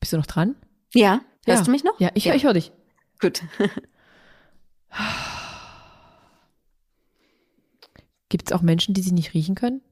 [0.00, 0.56] Bist du noch dran?
[0.94, 1.20] Ja.
[1.46, 1.64] Hörst ja.
[1.64, 1.98] du mich noch?
[2.00, 2.34] Ja, ich, ja.
[2.34, 2.72] ich höre dich.
[3.20, 3.42] Gut.
[8.28, 9.82] Gibt es auch Menschen, die sie nicht riechen können?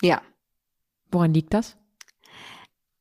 [0.00, 0.20] Ja.
[1.10, 1.76] Woran liegt das?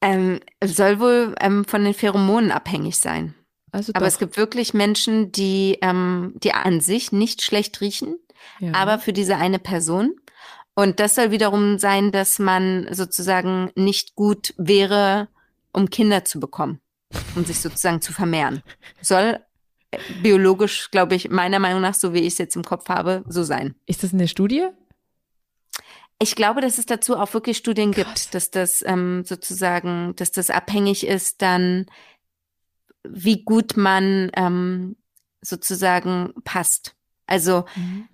[0.02, 3.36] Ähm, soll wohl ähm, von den Pheromonen abhängig sein.
[3.72, 8.18] Also aber es gibt wirklich Menschen, die, ähm, die an sich nicht schlecht riechen,
[8.60, 8.74] ja.
[8.74, 10.16] aber für diese eine Person.
[10.74, 15.28] Und das soll wiederum sein, dass man sozusagen nicht gut wäre,
[15.72, 16.82] um Kinder zu bekommen,
[17.36, 18.62] um sich sozusagen zu vermehren.
[19.02, 19.40] Soll
[20.22, 23.44] biologisch, glaube ich, meiner Meinung nach, so wie ich es jetzt im Kopf habe, so
[23.44, 23.76] sein.
[23.86, 24.68] Ist das eine Studie?
[26.20, 28.06] Ich glaube, dass es dazu auch wirklich Studien Krass.
[28.06, 31.88] gibt, dass das ähm, sozusagen, dass das abhängig ist dann,
[33.04, 34.96] wie gut man ähm,
[35.42, 36.96] sozusagen passt.
[37.26, 38.08] Also mhm.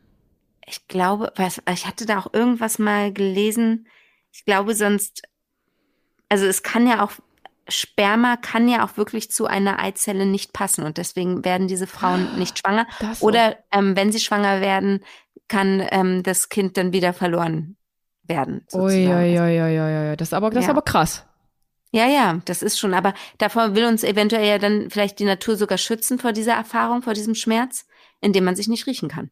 [0.65, 3.87] ich glaube, was, ich hatte da auch irgendwas mal gelesen.
[4.31, 5.23] Ich glaube sonst,
[6.29, 7.11] also es kann ja auch
[7.69, 12.37] Sperma kann ja auch wirklich zu einer Eizelle nicht passen und deswegen werden diese Frauen
[12.37, 12.87] nicht schwanger.
[13.19, 15.03] Oder ähm, wenn sie schwanger werden,
[15.47, 17.77] kann ähm, das Kind dann wieder verloren
[18.23, 18.65] werden.
[18.73, 20.61] Uiuiuiui, das ist aber, das ja.
[20.61, 21.25] ist aber krass.
[21.91, 22.93] Ja, ja, das ist schon.
[22.93, 27.01] Aber davor will uns eventuell ja dann vielleicht die Natur sogar schützen vor dieser Erfahrung,
[27.01, 27.85] vor diesem Schmerz,
[28.19, 29.31] indem man sich nicht riechen kann.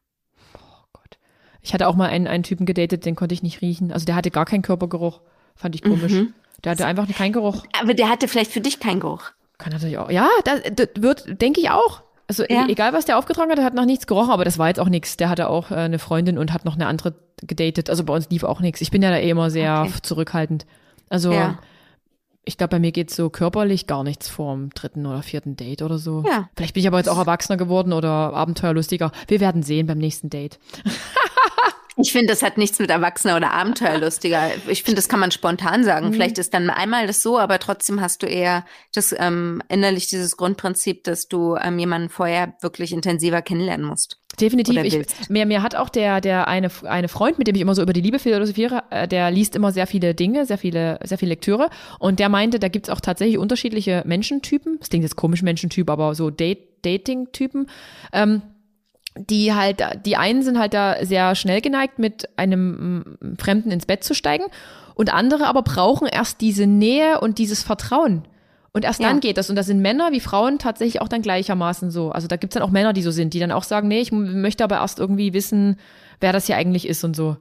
[1.65, 3.91] Ich hatte auch mal einen, einen Typen gedatet, den konnte ich nicht riechen.
[3.91, 5.21] Also der hatte gar keinen Körpergeruch.
[5.55, 6.11] Fand ich komisch.
[6.11, 6.33] Mhm.
[6.63, 7.63] Der hatte einfach keinen Geruch.
[7.79, 9.31] Aber der hatte vielleicht für dich keinen Geruch.
[9.57, 10.09] Kann natürlich auch.
[10.09, 12.01] Ja, das, das wird, denke ich auch.
[12.27, 12.67] Also ja.
[12.67, 14.89] egal, was der aufgetragen hat, der hat noch nichts gerochen, aber das war jetzt auch
[14.89, 15.15] nichts.
[15.17, 17.89] Der hatte auch äh, eine Freundin und hat noch eine andere gedatet.
[17.89, 18.81] Also bei uns lief auch nichts.
[18.81, 19.93] Ich bin ja da eh immer sehr okay.
[20.01, 20.65] zurückhaltend.
[21.07, 21.59] Also ja.
[22.43, 25.99] ich glaube, bei mir geht so körperlich gar nichts vorm dritten oder vierten Date oder
[25.99, 26.23] so.
[26.27, 26.49] Ja.
[26.55, 29.11] Vielleicht bin ich aber jetzt auch erwachsener geworden oder abenteuerlustiger.
[29.27, 30.57] Wir werden sehen beim nächsten Date.
[31.97, 34.51] Ich finde, das hat nichts mit Erwachsener oder Abenteuerlustiger.
[34.67, 36.07] Ich finde, das kann man spontan sagen.
[36.07, 36.13] Mhm.
[36.13, 40.35] Vielleicht ist dann einmal das so, aber trotzdem hast du eher das ähm, innerlich dieses
[40.35, 44.19] Grundprinzip, dass du ähm, jemanden vorher wirklich intensiver kennenlernen musst.
[44.39, 44.83] Definitiv.
[44.83, 47.81] Ich, mir, mir hat auch der, der eine, eine Freund, mit dem ich immer so
[47.81, 51.29] über die Liebe philosophiere, äh, der liest immer sehr viele Dinge, sehr viele, sehr viele
[51.29, 51.69] Lektüre.
[51.99, 54.79] Und der meinte, da gibt's auch tatsächlich unterschiedliche Menschentypen.
[54.79, 57.67] Das klingt jetzt komisch, Menschentyp, aber so Date, Dating-Typen.
[58.11, 58.41] Ähm,
[59.17, 63.85] die halt, die einen sind halt da sehr schnell geneigt, mit einem mm, Fremden ins
[63.85, 64.45] Bett zu steigen
[64.95, 68.23] und andere aber brauchen erst diese Nähe und dieses Vertrauen.
[68.73, 69.07] Und erst ja.
[69.07, 69.49] dann geht das.
[69.49, 72.11] Und das sind Männer wie Frauen tatsächlich auch dann gleichermaßen so.
[72.11, 74.11] Also da gibt's dann auch Männer, die so sind, die dann auch sagen, nee, ich
[74.11, 75.77] möchte aber erst irgendwie wissen,
[76.19, 77.37] wer das hier eigentlich ist und so.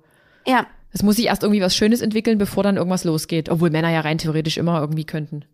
[0.47, 0.67] Ja.
[0.93, 3.49] Es muss sich erst irgendwie was Schönes entwickeln, bevor dann irgendwas losgeht.
[3.49, 5.45] Obwohl Männer ja rein theoretisch immer irgendwie könnten.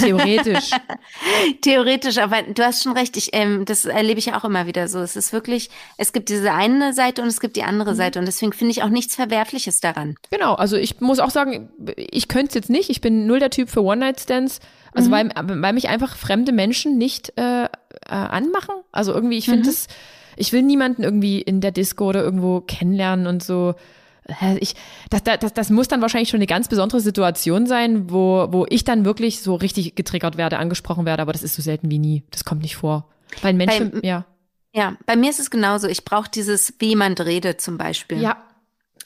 [0.00, 0.70] Theoretisch.
[1.62, 3.16] Theoretisch, aber du hast schon recht.
[3.16, 4.98] Ich, ähm, das erlebe ich ja auch immer wieder so.
[5.00, 7.96] Es ist wirklich, es gibt diese eine Seite und es gibt die andere mhm.
[7.96, 8.18] Seite.
[8.18, 10.16] Und deswegen finde ich auch nichts Verwerfliches daran.
[10.30, 12.90] Genau, also ich muss auch sagen, ich könnte es jetzt nicht.
[12.90, 14.60] Ich bin null der Typ für One-Night-Stands.
[14.92, 15.12] Also mhm.
[15.12, 15.30] weil,
[15.62, 17.68] weil mich einfach fremde Menschen nicht äh, äh,
[18.06, 18.74] anmachen.
[18.92, 19.92] Also irgendwie, ich finde es, mhm.
[20.36, 23.74] ich will niemanden irgendwie in der Disco oder irgendwo kennenlernen und so
[24.60, 24.74] ich,
[25.10, 28.84] das, das, das muss dann wahrscheinlich schon eine ganz besondere Situation sein, wo, wo ich
[28.84, 32.24] dann wirklich so richtig getriggert werde, angesprochen werde, aber das ist so selten wie nie.
[32.30, 33.08] Das kommt nicht vor.
[33.42, 34.26] Weil Menschen, bei, ja.
[34.72, 35.88] Ja, bei mir ist es genauso.
[35.88, 38.20] Ich brauche dieses, wie jemand redet zum Beispiel.
[38.20, 38.44] Ja.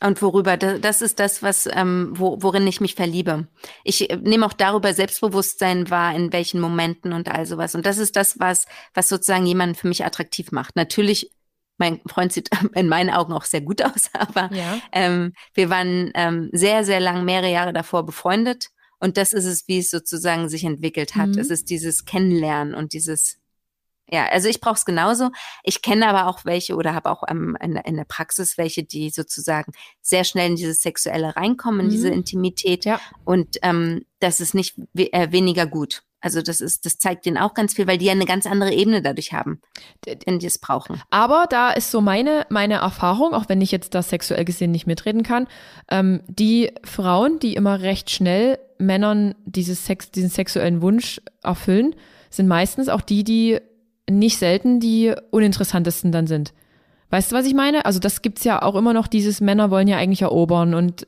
[0.00, 3.46] Und worüber, das ist das, was, ähm, wo, worin ich mich verliebe.
[3.84, 7.76] Ich äh, nehme auch darüber Selbstbewusstsein wahr, in welchen Momenten und all sowas.
[7.76, 10.74] Und das ist das, was, was sozusagen jemanden für mich attraktiv macht.
[10.74, 11.30] Natürlich
[11.82, 14.78] mein Freund sieht in meinen Augen auch sehr gut aus, aber ja.
[14.92, 18.68] ähm, wir waren ähm, sehr, sehr lang, mehrere Jahre davor befreundet.
[19.00, 21.30] Und das ist es, wie es sozusagen sich entwickelt hat.
[21.30, 21.38] Mhm.
[21.38, 23.40] Es ist dieses Kennenlernen und dieses,
[24.08, 25.30] ja, also ich brauche es genauso.
[25.64, 29.10] Ich kenne aber auch welche oder habe auch ähm, in, in, der Praxis welche, die
[29.10, 29.72] sozusagen
[30.02, 31.90] sehr schnell in dieses Sexuelle reinkommen, in mhm.
[31.90, 32.84] diese Intimität.
[32.84, 33.00] Ja.
[33.24, 36.04] Und ähm, das ist nicht we äh, weniger gut.
[36.22, 38.72] Also das ist, das zeigt denen auch ganz viel, weil die ja eine ganz andere
[38.72, 39.60] Ebene dadurch haben,
[40.24, 41.02] wenn die es brauchen.
[41.10, 44.86] Aber da ist so meine, meine Erfahrung, auch wenn ich jetzt da sexuell gesehen nicht
[44.86, 45.48] mitreden kann,
[45.90, 51.94] ähm, die Frauen, die immer recht schnell Männern dieses Sex, diesen sexuellen Wunsch erfüllen,
[52.30, 53.58] sind meistens auch die, die
[54.08, 56.52] nicht selten die uninteressantesten dann sind.
[57.10, 57.84] Weißt du, was ich meine?
[57.84, 61.04] Also das gibt's ja auch immer noch, dieses Männer wollen ja eigentlich erobern und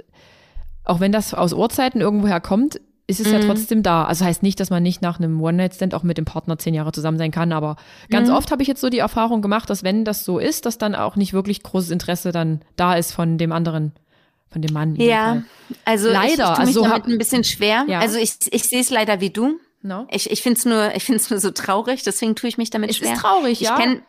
[0.84, 3.32] auch wenn das aus Urzeiten irgendwoher kommt, ist es mhm.
[3.34, 4.04] ja trotzdem da.
[4.04, 6.92] Also heißt nicht, dass man nicht nach einem One-Night-Stand auch mit dem Partner zehn Jahre
[6.92, 7.76] zusammen sein kann, aber
[8.10, 8.34] ganz mhm.
[8.34, 10.94] oft habe ich jetzt so die Erfahrung gemacht, dass wenn das so ist, dass dann
[10.94, 13.92] auch nicht wirklich großes Interesse dann da ist von dem anderen,
[14.50, 14.96] von dem Mann.
[14.96, 15.42] Ja,
[15.84, 16.28] also leider.
[16.28, 17.84] Ich, ich tue mich also damit ein bisschen schwer.
[17.88, 18.00] Ja.
[18.00, 19.58] Also ich, ich sehe es leider wie du.
[19.82, 20.06] No.
[20.10, 22.96] Ich, ich finde es nur, ich nur so traurig, deswegen tue ich mich damit es
[22.96, 23.12] schwer.
[23.12, 23.76] Es ist traurig, ich ja.
[23.76, 24.00] Kenn,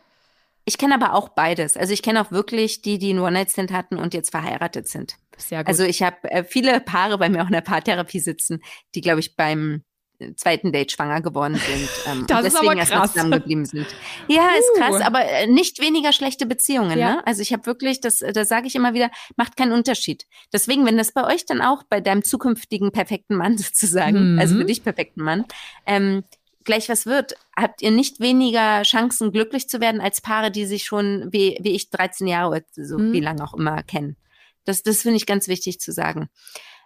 [0.66, 1.78] ich kenne aber auch beides.
[1.78, 5.16] Also ich kenne auch wirklich die, die einen One-Night-Stand hatten und jetzt verheiratet sind.
[5.38, 5.68] Sehr gut.
[5.68, 8.62] Also ich habe äh, viele Paare bei mir auch in der Paartherapie sitzen,
[8.96, 9.84] die, glaube ich, beim
[10.18, 13.86] äh, zweiten Date schwanger geworden sind ähm, das und deswegen erstmal zusammengeblieben sind.
[14.28, 14.60] Ja, uh.
[14.60, 16.98] ist krass, aber äh, nicht weniger schlechte Beziehungen.
[16.98, 17.16] Ja.
[17.16, 17.28] Ne?
[17.28, 20.26] Also ich habe wirklich, das, das sage ich immer wieder, macht keinen Unterschied.
[20.52, 24.40] Deswegen, wenn das bei euch dann auch bei deinem zukünftigen perfekten Mann sozusagen, mhm.
[24.40, 25.46] also für dich perfekten Mann,
[25.86, 26.24] ähm,
[26.66, 30.84] gleich was wird, habt ihr nicht weniger Chancen, glücklich zu werden als Paare, die sich
[30.84, 33.14] schon, wie, wie ich, 13 Jahre, so mhm.
[33.14, 34.18] wie lange auch immer kennen.
[34.66, 36.28] Das, das finde ich ganz wichtig zu sagen.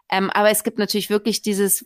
[0.10, 1.86] Ähm, aber es gibt natürlich wirklich dieses,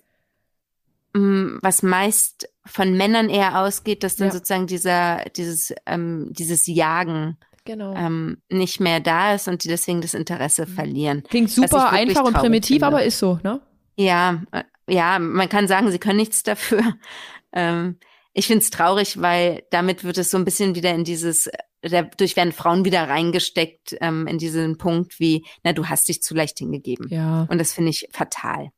[1.13, 4.33] mh, mm, was meist von Männern eher ausgeht, dass dann ja.
[4.33, 7.93] sozusagen dieser, dieses, ähm, dieses Jagen genau.
[7.95, 10.73] ähm, nicht mehr da ist und die deswegen das Interesse mhm.
[10.73, 11.23] verlieren.
[11.23, 12.87] Klingt super einfach und primitiv, finde.
[12.87, 13.61] aber ist so, ne?
[13.95, 16.81] Ja, äh, ja, man kann sagen, sie können nichts dafür.
[17.53, 17.99] Ähm,
[18.33, 21.49] ich finde es traurig, weil damit wird es so ein bisschen wieder in dieses
[21.89, 26.33] dadurch werden Frauen wieder reingesteckt ähm, in diesen Punkt wie, na, du hast dich zu
[26.33, 27.07] leicht hingegeben.
[27.09, 27.45] Ja.
[27.49, 28.69] Und das finde ich fatal.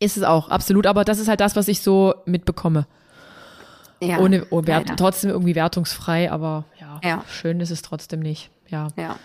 [0.00, 0.86] Ist es auch, absolut.
[0.86, 2.86] Aber das ist halt das, was ich so mitbekomme.
[4.00, 8.50] Ja, Ohne oh, wert, trotzdem irgendwie wertungsfrei, aber ja, ja, schön ist es trotzdem nicht.
[8.68, 8.88] Ja.
[8.96, 9.16] ja.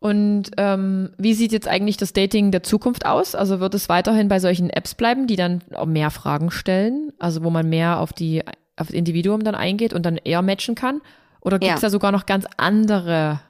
[0.00, 3.34] Und ähm, wie sieht jetzt eigentlich das Dating der Zukunft aus?
[3.34, 7.42] Also wird es weiterhin bei solchen Apps bleiben, die dann auch mehr Fragen stellen, also
[7.42, 8.44] wo man mehr auf die
[8.76, 11.00] auf das Individuum dann eingeht und dann eher matchen kann?
[11.40, 11.88] Oder gibt es ja.
[11.88, 13.40] da sogar noch ganz andere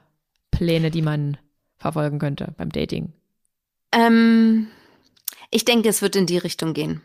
[0.49, 1.37] Pläne, die man
[1.77, 3.13] verfolgen könnte beim Dating?
[3.91, 4.67] Ähm,
[5.51, 7.01] ich denke, es wird in die Richtung gehen.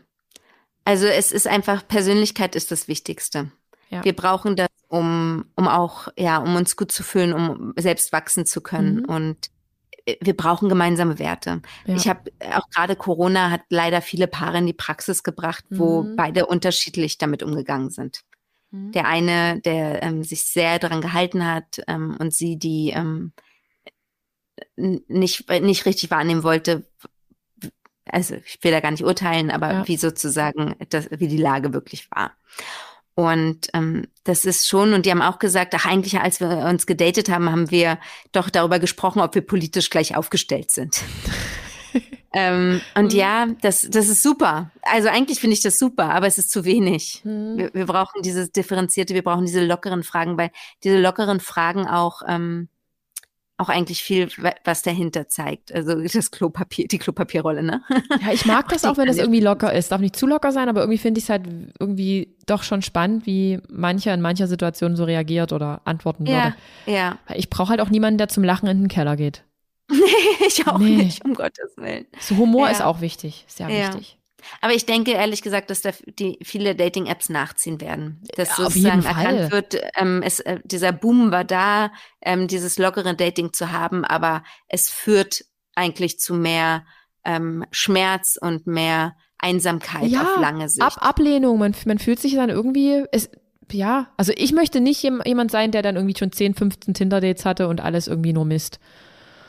[0.85, 3.51] Also es ist einfach, Persönlichkeit ist das Wichtigste.
[3.89, 4.03] Ja.
[4.03, 8.45] Wir brauchen das, um, um auch, ja, um uns gut zu fühlen, um selbst wachsen
[8.45, 9.01] zu können.
[9.01, 9.05] Mhm.
[9.05, 9.51] Und
[10.21, 11.61] wir brauchen gemeinsame Werte.
[11.85, 11.95] Ja.
[11.95, 16.15] Ich habe auch gerade Corona hat leider viele Paare in die Praxis gebracht, wo mhm.
[16.15, 18.21] beide unterschiedlich damit umgegangen sind.
[18.71, 18.91] Mhm.
[18.91, 23.33] Der eine, der ähm, sich sehr daran gehalten hat ähm, und sie, die ähm,
[24.75, 26.87] nicht, nicht richtig wahrnehmen wollte,
[28.05, 29.87] also ich will da gar nicht urteilen, aber ja.
[29.87, 32.33] wie sozusagen das, wie die Lage wirklich war.
[33.15, 36.85] Und ähm, das ist schon, und die haben auch gesagt, ach eigentlich, als wir uns
[36.85, 37.97] gedatet haben, haben wir
[38.33, 41.01] doch darüber gesprochen, ob wir politisch gleich aufgestellt sind.
[42.33, 43.17] ähm, und mhm.
[43.17, 44.69] ja, das, das ist super.
[44.81, 47.21] Also eigentlich finde ich das super, aber es ist zu wenig.
[47.23, 47.57] Mhm.
[47.57, 50.51] Wir, wir brauchen dieses Differenzierte, wir brauchen diese lockeren Fragen, weil
[50.83, 52.67] diese lockeren Fragen auch ähm,
[53.57, 54.29] auch eigentlich viel,
[54.63, 55.73] was dahinter zeigt.
[55.73, 57.81] Also das Klopapier, die Klopapierrolle, ne?
[58.21, 59.91] Ja, ich mag das auch, wenn das irgendwie locker ist.
[59.91, 61.47] Darf nicht zu locker sein, aber irgendwie finde ich es halt
[61.79, 66.55] irgendwie doch schon spannend, wie mancher in mancher Situation so reagiert oder antworten ja,
[66.85, 66.97] würde.
[66.97, 67.17] Ja.
[67.33, 69.43] Ich brauche halt auch niemanden, der zum Lachen in den Keller geht.
[69.91, 70.95] Nee, ich auch nee.
[70.95, 72.05] nicht, um Gottes Willen.
[72.19, 72.71] So Humor ja.
[72.71, 73.87] ist auch wichtig, sehr ja.
[73.87, 74.17] wichtig.
[74.61, 78.21] Aber ich denke ehrlich gesagt, dass da die viele Dating-Apps nachziehen werden.
[78.35, 81.91] Dass ja, sozusagen erkannt wird, ähm, es, äh, dieser Boom war da,
[82.21, 85.45] ähm, dieses lockere Dating zu haben, aber es führt
[85.75, 86.85] eigentlich zu mehr
[87.23, 90.81] ähm, Schmerz und mehr Einsamkeit ja, auf lange Sicht.
[90.81, 93.29] Ab Ablehnung, man, man fühlt sich dann irgendwie, es,
[93.71, 97.67] ja, also ich möchte nicht jemand sein, der dann irgendwie schon 10, 15 Tinder-Dates hatte
[97.67, 98.79] und alles irgendwie nur misst.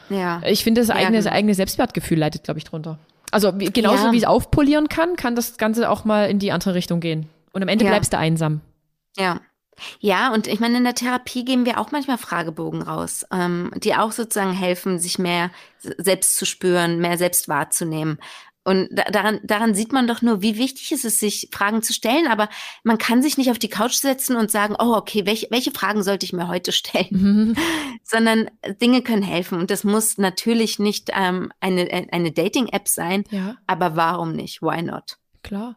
[0.08, 0.40] Ja.
[0.46, 1.34] Ich finde, das eigene, ja, genau.
[1.34, 2.98] eigene Selbstwertgefühl leidet, glaube ich, drunter.
[3.30, 4.12] Also genauso ja.
[4.12, 7.28] wie es aufpolieren kann, kann das Ganze auch mal in die andere Richtung gehen.
[7.52, 7.90] Und am Ende ja.
[7.90, 8.60] bleibst du einsam.
[9.16, 9.40] Ja.
[10.00, 13.94] Ja, und ich meine, in der Therapie geben wir auch manchmal Fragebogen raus, ähm, die
[13.94, 18.18] auch sozusagen helfen, sich mehr selbst zu spüren, mehr selbst wahrzunehmen.
[18.66, 22.26] Und daran, daran sieht man doch nur, wie wichtig ist es sich Fragen zu stellen.
[22.26, 22.48] Aber
[22.82, 26.02] man kann sich nicht auf die Couch setzen und sagen, oh, okay, welche, welche Fragen
[26.02, 27.06] sollte ich mir heute stellen?
[27.10, 27.56] Mhm.
[28.02, 28.50] Sondern
[28.82, 29.60] Dinge können helfen.
[29.60, 33.22] Und das muss natürlich nicht ähm, eine, eine Dating-App sein.
[33.30, 33.56] Ja.
[33.68, 34.62] Aber warum nicht?
[34.62, 35.18] Why not?
[35.44, 35.76] Klar.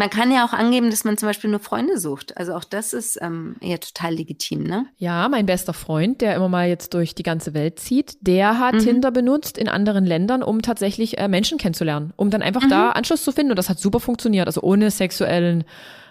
[0.00, 2.34] Man kann ja auch angeben, dass man zum Beispiel nur Freunde sucht.
[2.38, 4.86] Also auch das ist ähm, ja total legitim, ne?
[4.96, 8.76] Ja, mein bester Freund, der immer mal jetzt durch die ganze Welt zieht, der hat
[8.76, 8.78] mhm.
[8.78, 12.70] Tinder benutzt in anderen Ländern, um tatsächlich äh, Menschen kennenzulernen, um dann einfach mhm.
[12.70, 13.52] da Anschluss zu finden.
[13.52, 15.64] Und das hat super funktioniert, also ohne sexuellen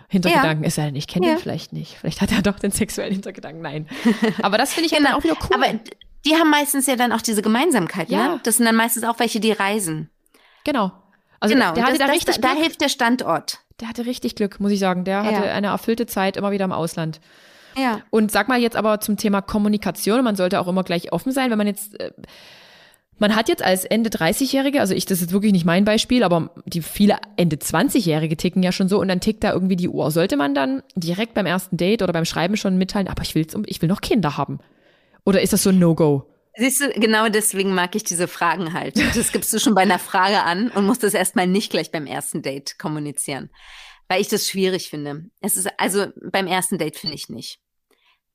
[0.08, 0.66] Hintergedanken.
[0.66, 0.68] Ja.
[0.68, 1.32] Ist er ich kenne ja.
[1.32, 1.98] ihn vielleicht nicht.
[1.98, 3.64] Vielleicht hat er doch den sexuellen Hintergedanken.
[3.64, 3.88] Nein.
[4.44, 5.10] Aber das finde ich genau.
[5.10, 5.56] dann auch wieder cool.
[5.56, 5.80] Aber
[6.26, 8.16] die haben meistens ja dann auch diese Gemeinsamkeit, ne?
[8.16, 8.28] ja.
[8.36, 8.40] ne?
[8.44, 10.12] Das sind dann meistens auch welche, die reisen.
[10.64, 10.92] Genau.
[11.40, 14.36] Also genau, der, der das, da, richtig da, da hilft der Standort der hatte richtig
[14.36, 15.04] Glück, muss ich sagen.
[15.04, 15.54] Der hatte ja.
[15.54, 17.20] eine erfüllte Zeit immer wieder im Ausland.
[17.78, 18.02] Ja.
[18.10, 21.52] Und sag mal jetzt aber zum Thema Kommunikation, man sollte auch immer gleich offen sein,
[21.52, 22.12] wenn man jetzt, äh,
[23.18, 26.52] man hat jetzt als Ende 30-Jährige, also ich, das ist wirklich nicht mein Beispiel, aber
[26.66, 30.10] die viele Ende 20-Jährige ticken ja schon so und dann tickt da irgendwie die Uhr.
[30.12, 33.46] Sollte man dann direkt beim ersten Date oder beim Schreiben schon mitteilen, aber ich will,
[33.66, 34.60] ich will noch Kinder haben?
[35.26, 36.26] Oder ist das so ein No-Go?
[36.60, 38.98] Siehst du, genau deswegen mag ich diese Fragen halt.
[39.16, 42.06] Das gibst du schon bei einer Frage an und musst das erstmal nicht gleich beim
[42.06, 43.50] ersten Date kommunizieren.
[44.10, 45.30] Weil ich das schwierig finde.
[45.40, 47.62] Es ist, also beim ersten Date finde ich nicht.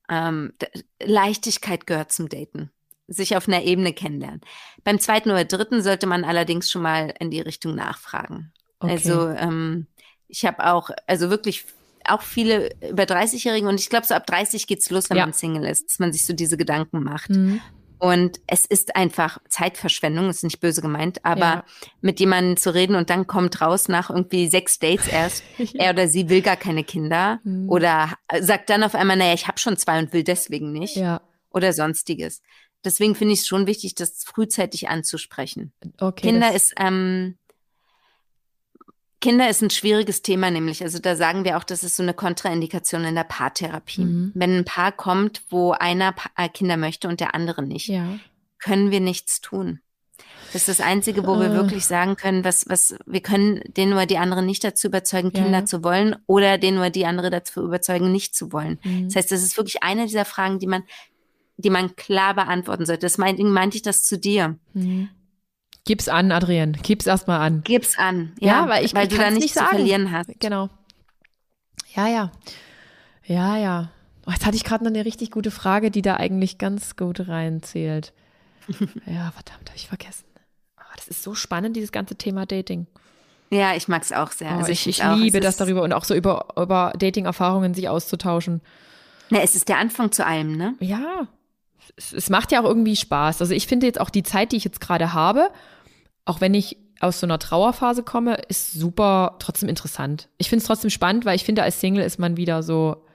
[0.09, 0.53] Ähm,
[0.99, 2.71] Leichtigkeit gehört zum Daten.
[3.07, 4.41] Sich auf einer Ebene kennenlernen.
[4.83, 8.51] Beim zweiten oder dritten sollte man allerdings schon mal in die Richtung nachfragen.
[8.79, 8.93] Okay.
[8.93, 9.85] Also ähm,
[10.27, 11.65] ich habe auch, also wirklich
[12.07, 15.25] auch viele über 30-Jährige und ich glaube, so ab 30 geht's los, wenn ja.
[15.25, 17.29] man Single ist, dass man sich so diese Gedanken macht.
[17.29, 17.61] Mhm.
[18.05, 21.65] Und es ist einfach Zeitverschwendung, ist nicht böse gemeint, aber ja.
[22.01, 26.07] mit jemandem zu reden und dann kommt raus nach irgendwie sechs Dates erst, er oder
[26.07, 27.67] sie will gar keine Kinder mhm.
[27.67, 31.19] oder sagt dann auf einmal, naja, ich habe schon zwei und will deswegen nicht ja.
[31.49, 32.43] oder sonstiges.
[32.83, 35.73] Deswegen finde ich es schon wichtig, das frühzeitig anzusprechen.
[35.99, 37.39] Okay, Kinder ist ähm,
[39.21, 40.83] Kinder ist ein schwieriges Thema, nämlich.
[40.83, 44.05] Also da sagen wir auch, das ist so eine Kontraindikation in der Paartherapie.
[44.05, 44.31] Mhm.
[44.35, 48.19] Wenn ein Paar kommt, wo einer äh, Kinder möchte und der andere nicht, ja.
[48.59, 49.79] können wir nichts tun.
[50.53, 51.53] Das ist das Einzige, wo wir äh.
[51.53, 55.59] wirklich sagen können, was, was, wir können den oder die andere nicht dazu überzeugen, Kinder
[55.59, 55.65] ja.
[55.65, 58.79] zu wollen oder den oder die andere dazu überzeugen, nicht zu wollen.
[58.83, 59.05] Mhm.
[59.05, 60.83] Das heißt, das ist wirklich eine dieser Fragen, die man,
[61.57, 63.01] die man klar beantworten sollte.
[63.01, 64.57] Das meinte, meinte ich das zu dir.
[64.73, 65.09] Mhm.
[65.85, 66.73] Gib's an, Adrienne.
[66.81, 67.61] Gib's erstmal an.
[67.63, 68.33] Gib's an.
[68.39, 70.29] Ja, ja weil ich weil du da nichts zu verlieren hast.
[70.39, 70.69] Genau.
[71.95, 72.31] Ja, ja.
[73.23, 73.91] Ja, ja.
[74.25, 77.27] Oh, jetzt hatte ich gerade noch eine richtig gute Frage, die da eigentlich ganz gut
[77.27, 78.13] reinzählt.
[79.05, 80.25] ja, verdammt, habe ich vergessen.
[80.79, 82.87] Oh, das ist so spannend, dieses ganze Thema Dating.
[83.51, 84.51] Ja, ich mag's auch sehr.
[84.51, 87.89] Oh, also ich, ich, ich liebe das darüber und auch so über, über Dating-Erfahrungen sich
[87.89, 88.61] auszutauschen.
[89.29, 90.73] Na, es ist der Anfang zu allem, ne?
[90.79, 91.27] Ja,
[91.95, 93.41] es, es macht ja auch irgendwie Spaß.
[93.41, 95.51] Also ich finde jetzt auch die Zeit, die ich jetzt gerade habe,
[96.25, 100.29] auch wenn ich aus so einer Trauerphase komme, ist super trotzdem interessant.
[100.37, 103.05] Ich finde es trotzdem spannend, weil ich finde, als Single ist man wieder so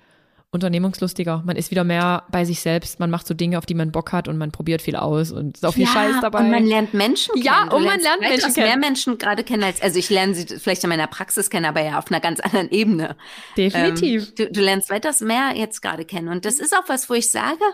[0.53, 1.43] unternehmungslustiger.
[1.47, 2.99] Man ist wieder mehr bei sich selbst.
[2.99, 5.57] Man macht so Dinge, auf die man Bock hat und man probiert viel aus und
[5.57, 6.41] ist auch viel ja, Scheiß dabei.
[6.41, 7.47] Und man lernt Menschen kennen.
[7.47, 8.67] Ja, und man lernt Menschen kennen.
[8.67, 11.83] mehr Menschen gerade kennen als, also ich lerne sie vielleicht in meiner Praxis kennen, aber
[11.83, 13.17] ja auf einer ganz anderen Ebene.
[13.57, 14.29] Definitiv.
[14.31, 16.29] Ähm, du, du lernst weitaus mehr jetzt gerade kennen.
[16.29, 17.65] Und das ist auch was, wo ich sage,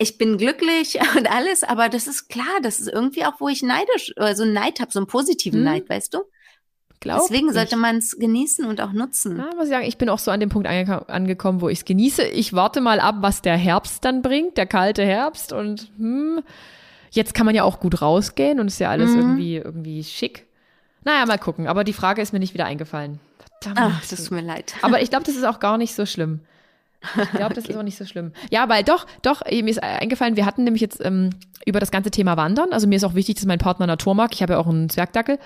[0.00, 3.62] ich bin glücklich und alles, aber das ist klar, das ist irgendwie auch, wo ich
[3.62, 5.64] neidisch, also Neid habe, so einen positiven hm.
[5.64, 6.20] Neid, weißt du?
[7.00, 9.38] Glaub Deswegen sollte man es genießen und auch nutzen.
[9.38, 11.78] Ja, muss ich sagen, ich bin auch so an dem Punkt ange angekommen, wo ich
[11.78, 12.24] es genieße.
[12.24, 15.54] Ich warte mal ab, was der Herbst dann bringt, der kalte Herbst.
[15.54, 16.42] Und hm,
[17.10, 19.18] jetzt kann man ja auch gut rausgehen und ist ja alles mhm.
[19.18, 20.46] irgendwie, irgendwie schick.
[21.02, 21.68] Naja, mal gucken.
[21.68, 23.18] Aber die Frage ist mir nicht wieder eingefallen.
[23.62, 23.94] Verdammt.
[23.96, 24.74] Ach, das tut mir leid.
[24.82, 26.40] Aber ich glaube, das ist auch gar nicht so schlimm.
[27.00, 27.72] Ich glaube, das okay.
[27.72, 28.32] ist auch nicht so schlimm.
[28.50, 31.30] Ja, weil doch, doch, mir ist eingefallen, wir hatten nämlich jetzt ähm,
[31.64, 32.72] über das ganze Thema Wandern.
[32.72, 34.32] Also mir ist auch wichtig, dass mein Partner Natur mag.
[34.32, 35.38] Ich habe ja auch einen Zwergdackel.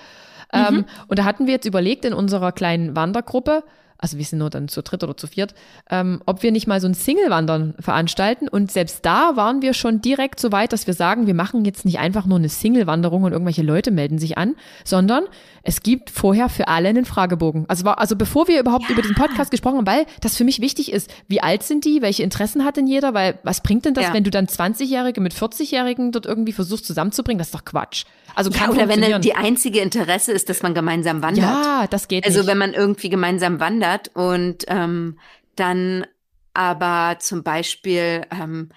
[0.53, 0.85] Ähm, mhm.
[1.07, 3.63] und da hatten wir jetzt überlegt in unserer kleinen Wandergruppe,
[3.97, 5.55] also wir sind nur dann zu dritt oder zu viert,
[5.89, 8.47] ähm, ob wir nicht mal so ein Single-Wandern veranstalten.
[8.47, 11.85] Und selbst da waren wir schon direkt so weit, dass wir sagen, wir machen jetzt
[11.85, 15.23] nicht einfach nur eine Single-Wanderung und irgendwelche Leute melden sich an, sondern
[15.67, 17.65] es gibt vorher für alle einen Fragebogen.
[17.67, 18.91] Also, also bevor wir überhaupt ja.
[18.91, 22.03] über diesen Podcast gesprochen haben, weil das für mich wichtig ist, wie alt sind die,
[22.03, 24.13] welche Interessen hat denn jeder, weil was bringt denn das, ja.
[24.13, 27.39] wenn du dann 20-Jährige mit 40-Jährigen dort irgendwie versuchst zusammenzubringen?
[27.39, 28.05] Das ist doch Quatsch.
[28.35, 31.43] Also ja, oder wenn die einzige Interesse ist, dass man gemeinsam wandert.
[31.43, 32.39] Ja, das geht also nicht.
[32.41, 35.17] Also wenn man irgendwie gemeinsam wandert und ähm,
[35.55, 36.05] dann
[36.53, 38.69] aber zum Beispiel ähm,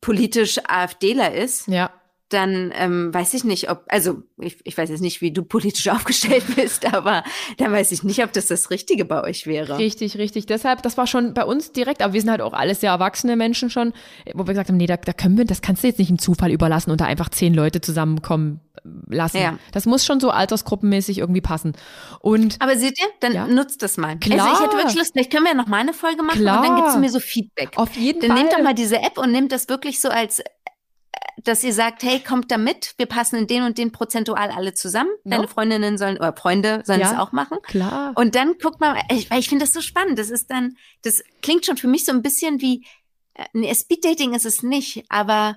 [0.00, 1.68] politisch AfDler ist.
[1.68, 1.90] Ja
[2.28, 5.88] dann ähm, weiß ich nicht, ob, also ich, ich weiß jetzt nicht, wie du politisch
[5.90, 7.22] aufgestellt bist, aber
[7.58, 9.78] dann weiß ich nicht, ob das das Richtige bei euch wäre.
[9.78, 10.46] Richtig, richtig.
[10.46, 13.36] Deshalb, das war schon bei uns direkt, aber wir sind halt auch alles sehr erwachsene
[13.36, 13.92] Menschen schon,
[14.34, 16.18] wo wir gesagt haben, nee, da, da können wir, das kannst du jetzt nicht im
[16.18, 18.60] Zufall überlassen und da einfach zehn Leute zusammenkommen
[19.08, 19.38] lassen.
[19.38, 19.58] Ja.
[19.72, 21.74] Das muss schon so altersgruppenmäßig irgendwie passen.
[22.20, 23.46] Und aber seht ihr, dann ja.
[23.46, 24.18] nutzt das mal.
[24.18, 24.40] Klar.
[24.40, 26.60] Also ich hätte wirklich Lust, vielleicht können wir ja noch mal eine Folge machen Klar.
[26.60, 27.70] und dann gibst du mir so Feedback.
[27.76, 28.36] Auf jeden dann Fall.
[28.36, 30.42] Dann nehmt doch mal diese App und nehmt das wirklich so als
[31.42, 34.74] dass ihr sagt, hey, kommt da mit, wir passen in den und den prozentual alle
[34.74, 35.10] zusammen.
[35.24, 35.36] No.
[35.36, 37.58] Deine Freundinnen sollen oder Freunde sollen ja, das auch machen.
[37.62, 38.12] Klar.
[38.16, 40.18] Und dann guckt man, ich, weil ich finde das so spannend.
[40.18, 42.86] Das ist dann, das klingt schon für mich so ein bisschen wie,
[43.34, 45.56] äh, nee, Speeddating ist es nicht, aber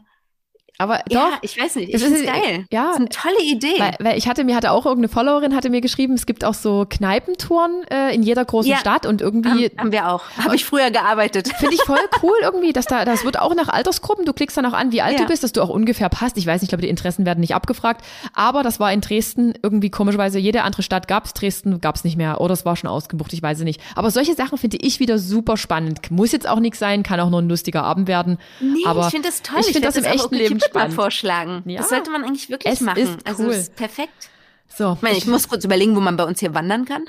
[0.80, 2.66] aber ja, doch, ich weiß nicht, ich finde es geil.
[2.72, 3.78] Ja, das ist eine tolle Idee.
[3.78, 6.54] Weil, weil ich hatte mir hatte auch irgendeine Followerin hatte mir geschrieben, es gibt auch
[6.54, 10.24] so Kneipentouren äh, in jeder großen ja, Stadt und irgendwie haben, haben wir auch.
[10.38, 11.50] Habe ich früher gearbeitet.
[11.60, 14.24] Finde ich voll cool irgendwie, dass da das wird auch nach Altersgruppen.
[14.24, 15.26] Du klickst dann auch an, wie alt ja.
[15.26, 16.38] du bist, dass du auch ungefähr passt.
[16.38, 19.56] Ich weiß nicht, ich glaube, die Interessen werden nicht abgefragt, aber das war in Dresden
[19.62, 23.34] irgendwie komischerweise jede andere Stadt gab's, Dresden gab's nicht mehr oder es war schon ausgebucht,
[23.34, 23.82] ich weiß es nicht.
[23.96, 26.10] Aber solche Sachen finde ich wieder super spannend.
[26.10, 28.38] Muss jetzt auch nichts sein, kann auch nur ein lustiger Abend werden.
[28.62, 29.60] Nee, aber ich finde das toll.
[29.60, 30.94] Ich finde das im echten Leben spannend.
[30.94, 31.70] vorschlagen sagen.
[31.70, 31.80] Ja.
[31.80, 33.00] Das sollte man eigentlich wirklich es machen.
[33.00, 33.50] Ist also cool.
[33.50, 34.30] das ist perfekt.
[34.68, 34.94] So.
[34.94, 37.06] Ich meine, ich muss kurz überlegen, wo man bei uns hier wandern kann.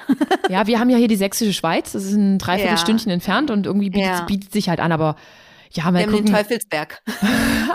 [0.49, 1.93] ja, wir haben ja hier die sächsische Schweiz.
[1.93, 3.15] Das ist ein Dreiviertelstündchen ja.
[3.15, 4.23] entfernt und irgendwie bietet, ja.
[4.23, 4.93] bietet, sich halt an.
[4.93, 5.16] Aber
[5.73, 6.19] ja, mal wir gucken.
[6.19, 7.03] haben den Teufelsberg.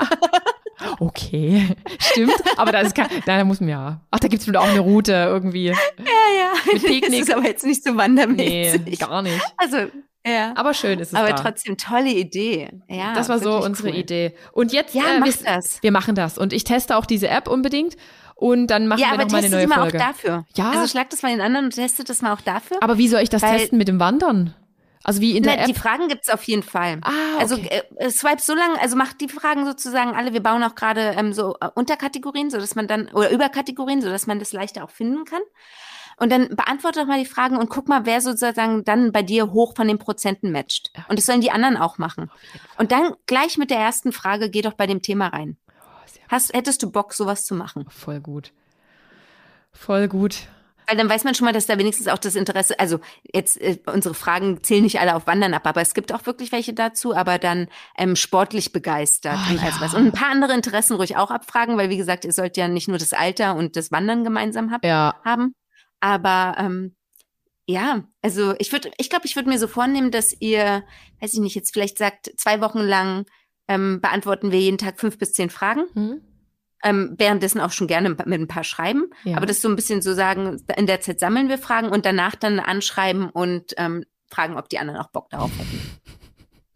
[0.99, 2.33] okay, stimmt.
[2.57, 4.01] Aber da, ist kein, da muss man ja.
[4.09, 5.67] Ach, da gibt es auch eine Route irgendwie.
[5.67, 6.73] Ja, ja.
[6.73, 7.19] Mit Picknick.
[7.19, 8.81] Das ist aber jetzt nicht so wandermäßig.
[8.85, 9.39] Nee, gar nicht.
[9.57, 9.77] Also
[10.25, 10.53] ja.
[10.55, 11.13] Aber schön ist es.
[11.13, 11.35] Aber da.
[11.35, 12.69] trotzdem tolle Idee.
[12.87, 13.95] Ja, das war so unsere cool.
[13.95, 14.35] Idee.
[14.51, 15.81] Und jetzt, ja, äh, mach wir, das.
[15.83, 16.37] wir machen das.
[16.37, 17.95] Und ich teste auch diese App unbedingt.
[18.35, 19.97] Und dann machen ja, wir nochmal eine neue mal Folge.
[19.97, 20.45] auch dafür.
[20.55, 20.71] Ja.
[20.71, 22.77] Also schlag das mal den anderen und testet das mal auch dafür.
[22.81, 24.53] Aber wie soll ich das Weil, testen mit dem Wandern?
[25.05, 25.67] Also wie in der na, App?
[25.67, 26.99] Die Fragen gibt's auf jeden Fall.
[27.03, 27.39] Ah, okay.
[27.39, 30.33] Also äh, swipe so lange, also macht die Fragen sozusagen alle.
[30.33, 34.09] Wir bauen auch gerade ähm, so äh, Unterkategorien, so dass man dann oder Überkategorien, so
[34.09, 35.41] dass man das leichter auch finden kann.
[36.17, 39.51] Und dann beantworte doch mal die Fragen und guck mal, wer sozusagen dann bei dir
[39.51, 40.91] hoch von den Prozenten matcht.
[41.09, 42.31] Und das sollen die anderen auch machen.
[42.77, 45.57] Und dann gleich mit der ersten Frage, geh doch bei dem Thema rein.
[45.69, 45.83] Oh,
[46.29, 47.85] Hast, hättest du Bock, sowas zu machen?
[47.89, 48.51] Voll gut.
[49.73, 50.47] Voll gut.
[50.87, 52.99] Weil dann weiß man schon mal, dass da wenigstens auch das Interesse, also
[53.33, 56.51] jetzt äh, unsere Fragen zählen nicht alle auf Wandern ab, aber es gibt auch wirklich
[56.51, 57.67] welche dazu, aber dann
[57.97, 59.73] ähm, sportlich begeistert oh, und, ja.
[59.79, 59.93] was.
[59.93, 62.87] und ein paar andere Interessen ruhig auch abfragen, weil wie gesagt, ihr sollt ja nicht
[62.87, 65.15] nur das Alter und das Wandern gemeinsam hab, ja.
[65.23, 65.55] haben.
[65.99, 66.95] Aber ähm,
[67.67, 70.83] ja, also ich würde, ich glaube, ich würde mir so vornehmen, dass ihr,
[71.19, 73.25] weiß ich nicht, jetzt vielleicht sagt, zwei Wochen lang
[73.67, 75.85] ähm, beantworten wir jeden Tag fünf bis zehn Fragen.
[75.93, 76.21] Mhm.
[76.83, 79.05] Ähm, währenddessen auch schon gerne mit ein paar schreiben.
[79.23, 79.37] Ja.
[79.37, 82.35] Aber das so ein bisschen so sagen, in der Zeit sammeln wir Fragen und danach
[82.35, 85.81] dann anschreiben und ähm, fragen, ob die anderen auch Bock darauf hätten.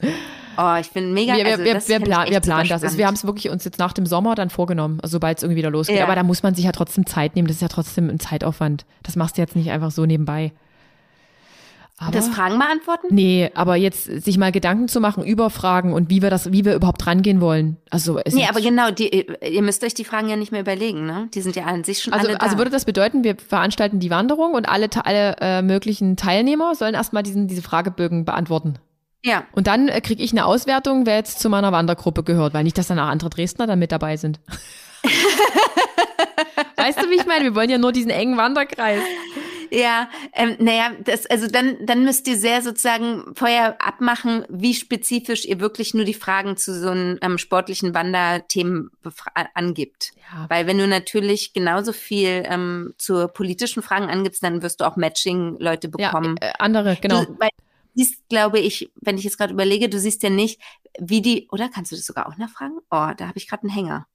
[0.02, 1.36] Oh, ich bin mega.
[1.36, 2.84] Wir, wir, also, wir, das wir, plan, wir planen das.
[2.84, 5.44] Also wir haben es wirklich uns jetzt nach dem Sommer dann vorgenommen, also sobald es
[5.44, 5.98] irgendwie wieder losgeht.
[5.98, 6.04] Ja.
[6.04, 7.48] Aber da muss man sich ja trotzdem Zeit nehmen.
[7.48, 8.86] Das ist ja trotzdem ein Zeitaufwand.
[9.04, 10.52] Das machst du jetzt nicht einfach so nebenbei.
[12.02, 13.08] Aber, das Fragen beantworten?
[13.10, 16.64] Nee, aber jetzt sich mal Gedanken zu machen über Fragen und wie wir das, wie
[16.64, 17.76] wir überhaupt rangehen wollen.
[17.90, 21.06] Also es Nee, aber genau, die, ihr müsst euch die Fragen ja nicht mehr überlegen,
[21.06, 21.28] ne?
[21.34, 22.46] Die sind ja an sich schon also, alle da.
[22.46, 26.94] Also würde das bedeuten, wir veranstalten die Wanderung und alle, alle äh, möglichen Teilnehmer sollen
[26.94, 28.80] erstmal diesen, diese Fragebögen beantworten.
[29.24, 29.46] Ja.
[29.52, 32.78] Und dann äh, kriege ich eine Auswertung, wer jetzt zu meiner Wandergruppe gehört, weil nicht,
[32.78, 34.40] dass dann auch andere Dresdner dann mit dabei sind.
[36.78, 37.44] weißt du, wie ich meine?
[37.46, 39.02] Wir wollen ja nur diesen engen Wanderkreis.
[39.72, 45.46] Ja, ähm, naja, das, also dann, dann müsst ihr sehr sozusagen vorher abmachen, wie spezifisch
[45.46, 48.90] ihr wirklich nur die Fragen zu so einem ähm, sportlichen Wanderthemen
[49.54, 50.12] angibt.
[50.16, 50.48] Ja.
[50.50, 54.96] Weil wenn du natürlich genauso viel ähm, zu politischen Fragen angibst, dann wirst du auch
[54.96, 56.36] Matching-Leute bekommen.
[56.42, 57.26] Ja, äh, andere, genau.
[57.26, 57.50] Du, weil,
[58.00, 60.62] siehst, glaube ich, wenn ich jetzt gerade überlege, du siehst ja nicht,
[61.00, 62.78] wie die, oder kannst du das sogar auch nachfragen?
[62.90, 64.08] Oh, da habe ich gerade einen Hänger.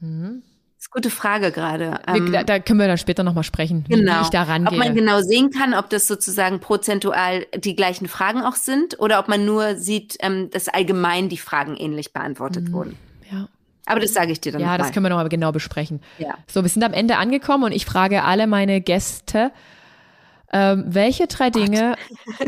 [0.00, 0.42] Mhm.
[0.76, 2.00] Das ist eine gute Frage gerade.
[2.06, 4.18] Ähm, da, da, können wir dann später nochmal sprechen, genau.
[4.18, 4.78] wie ich da rangehe.
[4.78, 9.18] Ob man genau sehen kann, ob das sozusagen prozentual die gleichen Fragen auch sind oder
[9.18, 12.72] ob man nur sieht, ähm, dass allgemein die Fragen ähnlich beantwortet mhm.
[12.72, 12.96] wurden.
[13.30, 13.48] Ja.
[13.86, 14.92] Aber das sage ich dir dann Ja, das mal.
[14.92, 16.00] können wir nochmal genau besprechen.
[16.18, 16.34] Ja.
[16.46, 19.52] So, wir sind am Ende angekommen und ich frage alle meine Gäste,
[20.56, 21.96] ähm, welche drei Dinge,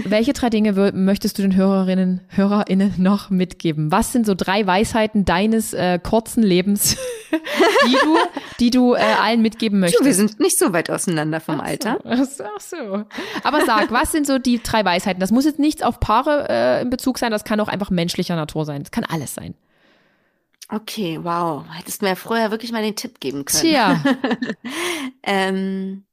[0.04, 3.90] welche drei Dinge möchtest du den Hörerinnen, Hörerinnen noch mitgeben?
[3.90, 6.96] Was sind so drei Weisheiten deines äh, kurzen Lebens,
[7.32, 8.16] die du,
[8.60, 10.04] die du äh, allen mitgeben möchtest?
[10.04, 11.98] wir sind nicht so weit auseinander vom ach so, Alter.
[12.04, 13.04] Ach so, ach so.
[13.42, 15.18] Aber sag, was sind so die drei Weisheiten?
[15.18, 18.36] Das muss jetzt nichts auf Paare äh, in Bezug sein, das kann auch einfach menschlicher
[18.36, 18.84] Natur sein.
[18.84, 19.54] Das kann alles sein.
[20.68, 21.64] Okay, wow.
[21.72, 23.62] Hättest du mir vorher wirklich mal den Tipp geben können.
[23.62, 24.00] Tja.
[25.24, 26.04] ähm,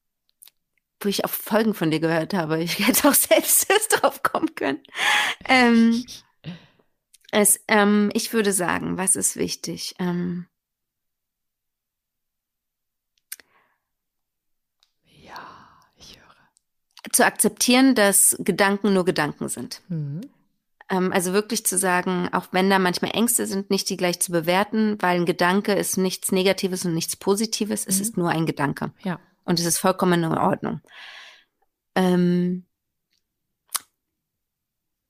[1.03, 2.61] wo ich auch Folgen von dir gehört habe.
[2.61, 4.79] Ich hätte auch selbst drauf kommen können.
[5.45, 6.05] Ähm,
[7.31, 9.95] es, ähm, ich würde sagen, was ist wichtig?
[9.99, 10.45] Ähm,
[15.05, 15.39] ja,
[15.95, 17.11] ich höre.
[17.11, 19.81] Zu akzeptieren, dass Gedanken nur Gedanken sind.
[19.89, 20.21] Mhm.
[20.89, 24.31] Ähm, also wirklich zu sagen, auch wenn da manchmal Ängste sind, nicht die gleich zu
[24.31, 27.85] bewerten, weil ein Gedanke ist nichts Negatives und nichts Positives.
[27.87, 28.01] Es Mhm.
[28.01, 28.91] ist nur ein Gedanke.
[29.03, 29.19] Ja.
[29.45, 30.81] Und es ist vollkommen in Ordnung.
[31.95, 32.65] Ähm,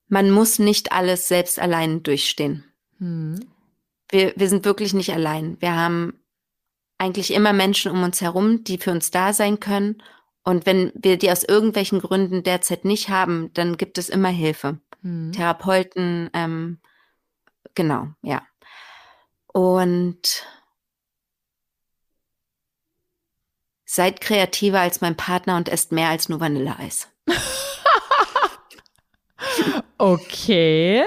[0.08, 2.64] man muss nicht alles selbst allein durchstehen.
[2.98, 3.40] Mhm.
[4.10, 5.60] Wir, wir sind wirklich nicht allein.
[5.60, 6.20] Wir haben
[6.98, 10.02] eigentlich immer Menschen um uns herum, die für uns da sein können.
[10.42, 14.78] Und wenn wir die aus irgendwelchen Gründen derzeit nicht haben, dann gibt es immer Hilfe.
[15.02, 15.32] Mhm.
[15.32, 16.78] Therapeuten, ähm,
[17.74, 18.42] genau, ja.
[19.46, 20.46] Und
[23.94, 27.06] Seid kreativer als mein Partner und esst mehr als nur Vanilleeis.
[29.98, 31.04] okay.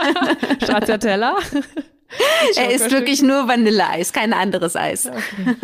[0.62, 1.36] Stracciatella.
[2.56, 5.08] Er isst wirklich nur Vanilleeis, kein anderes Eis.
[5.08, 5.56] Okay.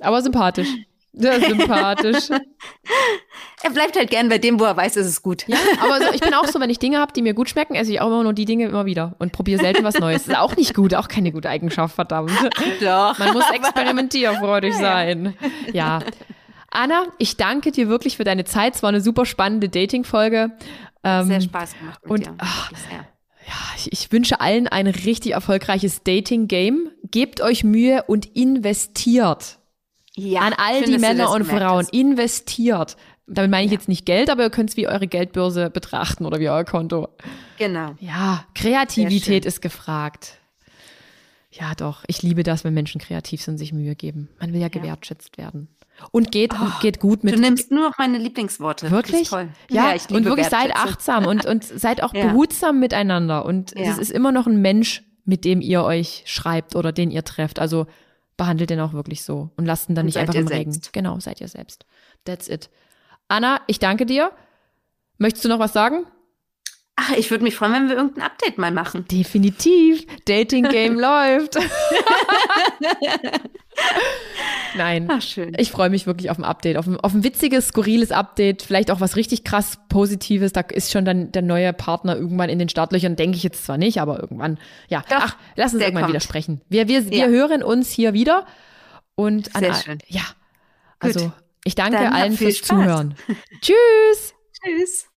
[0.00, 0.70] Aber sympathisch.
[1.12, 2.28] Ja, sympathisch.
[3.62, 5.46] Er bleibt halt gern bei dem, wo er weiß, es ist gut.
[5.46, 7.74] Ja, aber so, ich bin auch so, wenn ich Dinge habe, die mir gut schmecken,
[7.74, 10.24] esse ich auch immer nur die Dinge immer wieder und probiere selten was Neues.
[10.24, 12.30] Das ist auch nicht gut, auch keine gute Eigenschaft, verdammt.
[12.80, 13.18] Doch.
[13.18, 15.36] Man muss experimentierfreudig sein.
[15.74, 15.98] Ja.
[16.70, 18.76] Anna, ich danke dir wirklich für deine Zeit.
[18.76, 20.52] Es war eine super spannende Dating-Folge.
[21.04, 22.34] Ähm, Sehr Spaß gemacht mit und, dir.
[22.38, 22.72] Ach,
[23.46, 26.90] ja, ich, ich wünsche allen ein richtig erfolgreiches Dating-Game.
[27.10, 29.59] Gebt euch Mühe und investiert.
[30.24, 31.92] Ja, an all die Männer und Frauen hast.
[31.94, 32.96] investiert.
[33.26, 33.76] Damit meine ich Ja.
[33.78, 37.08] jetzt nicht Geld, aber ihr könnt es wie eure Geldbörse betrachten oder wie euer Konto.
[37.58, 37.94] Genau.
[38.00, 40.38] Ja, Kreativität ist gefragt.
[41.52, 42.04] Ja, doch.
[42.06, 44.28] Ich liebe das, wenn Menschen kreativ sind, sich Mühe geben.
[44.40, 45.68] Man will ja gewertschätzt werden.
[46.12, 47.34] Und geht, geht gut mit.
[47.34, 48.90] Du nimmst nur noch meine Lieblingsworte.
[48.90, 49.28] Wirklich?
[49.28, 49.48] toll.
[49.68, 52.28] Ja, ich liebe und wirklich seid achtsam und, und seid auch Ja.
[52.28, 53.44] behutsam miteinander.
[53.44, 53.90] Und Ja.
[53.90, 57.58] es ist immer noch ein Mensch, mit dem ihr euch schreibt oder den ihr trefft.
[57.58, 57.86] Also
[58.40, 60.72] behandelt den auch wirklich so und lasst ihn dann Und nicht einfach im Regen.
[60.72, 60.94] selbst.
[60.94, 61.84] Genau, seid ihr selbst.
[62.24, 62.70] That's it.
[63.28, 64.32] Anna, ich danke dir.
[65.18, 66.06] Möchtest du noch was sagen?
[67.02, 69.06] Ach, ich würde mich freuen, wenn wir irgendein Update mal machen.
[69.10, 70.04] Definitiv.
[70.26, 71.56] Dating Game läuft.
[74.76, 75.08] Nein.
[75.10, 75.54] Ach, schön.
[75.58, 78.90] Ich freue mich wirklich auf ein Update, auf ein, auf ein witziges, skurriles Update, vielleicht
[78.90, 80.52] auch was richtig krass Positives.
[80.52, 83.78] Da ist schon dann der neue Partner irgendwann in den Startlöchern, denke ich jetzt zwar
[83.78, 84.58] nicht, aber irgendwann,
[84.88, 85.02] ja.
[85.08, 86.12] Doch, Ach, lass uns irgendwann kommt.
[86.14, 86.60] wieder sprechen.
[86.68, 87.26] Wir, wir, wir Ja.
[87.28, 88.46] hören uns hier wieder.
[89.14, 89.98] Und an Sehr schön.
[90.06, 90.22] Ja.
[90.98, 91.32] Also, Gut.
[91.64, 92.68] ich danke Dann allen fürs Spaß.
[92.68, 93.14] Zuhören.
[93.62, 94.34] Tschüss.
[94.62, 95.06] Tschüss.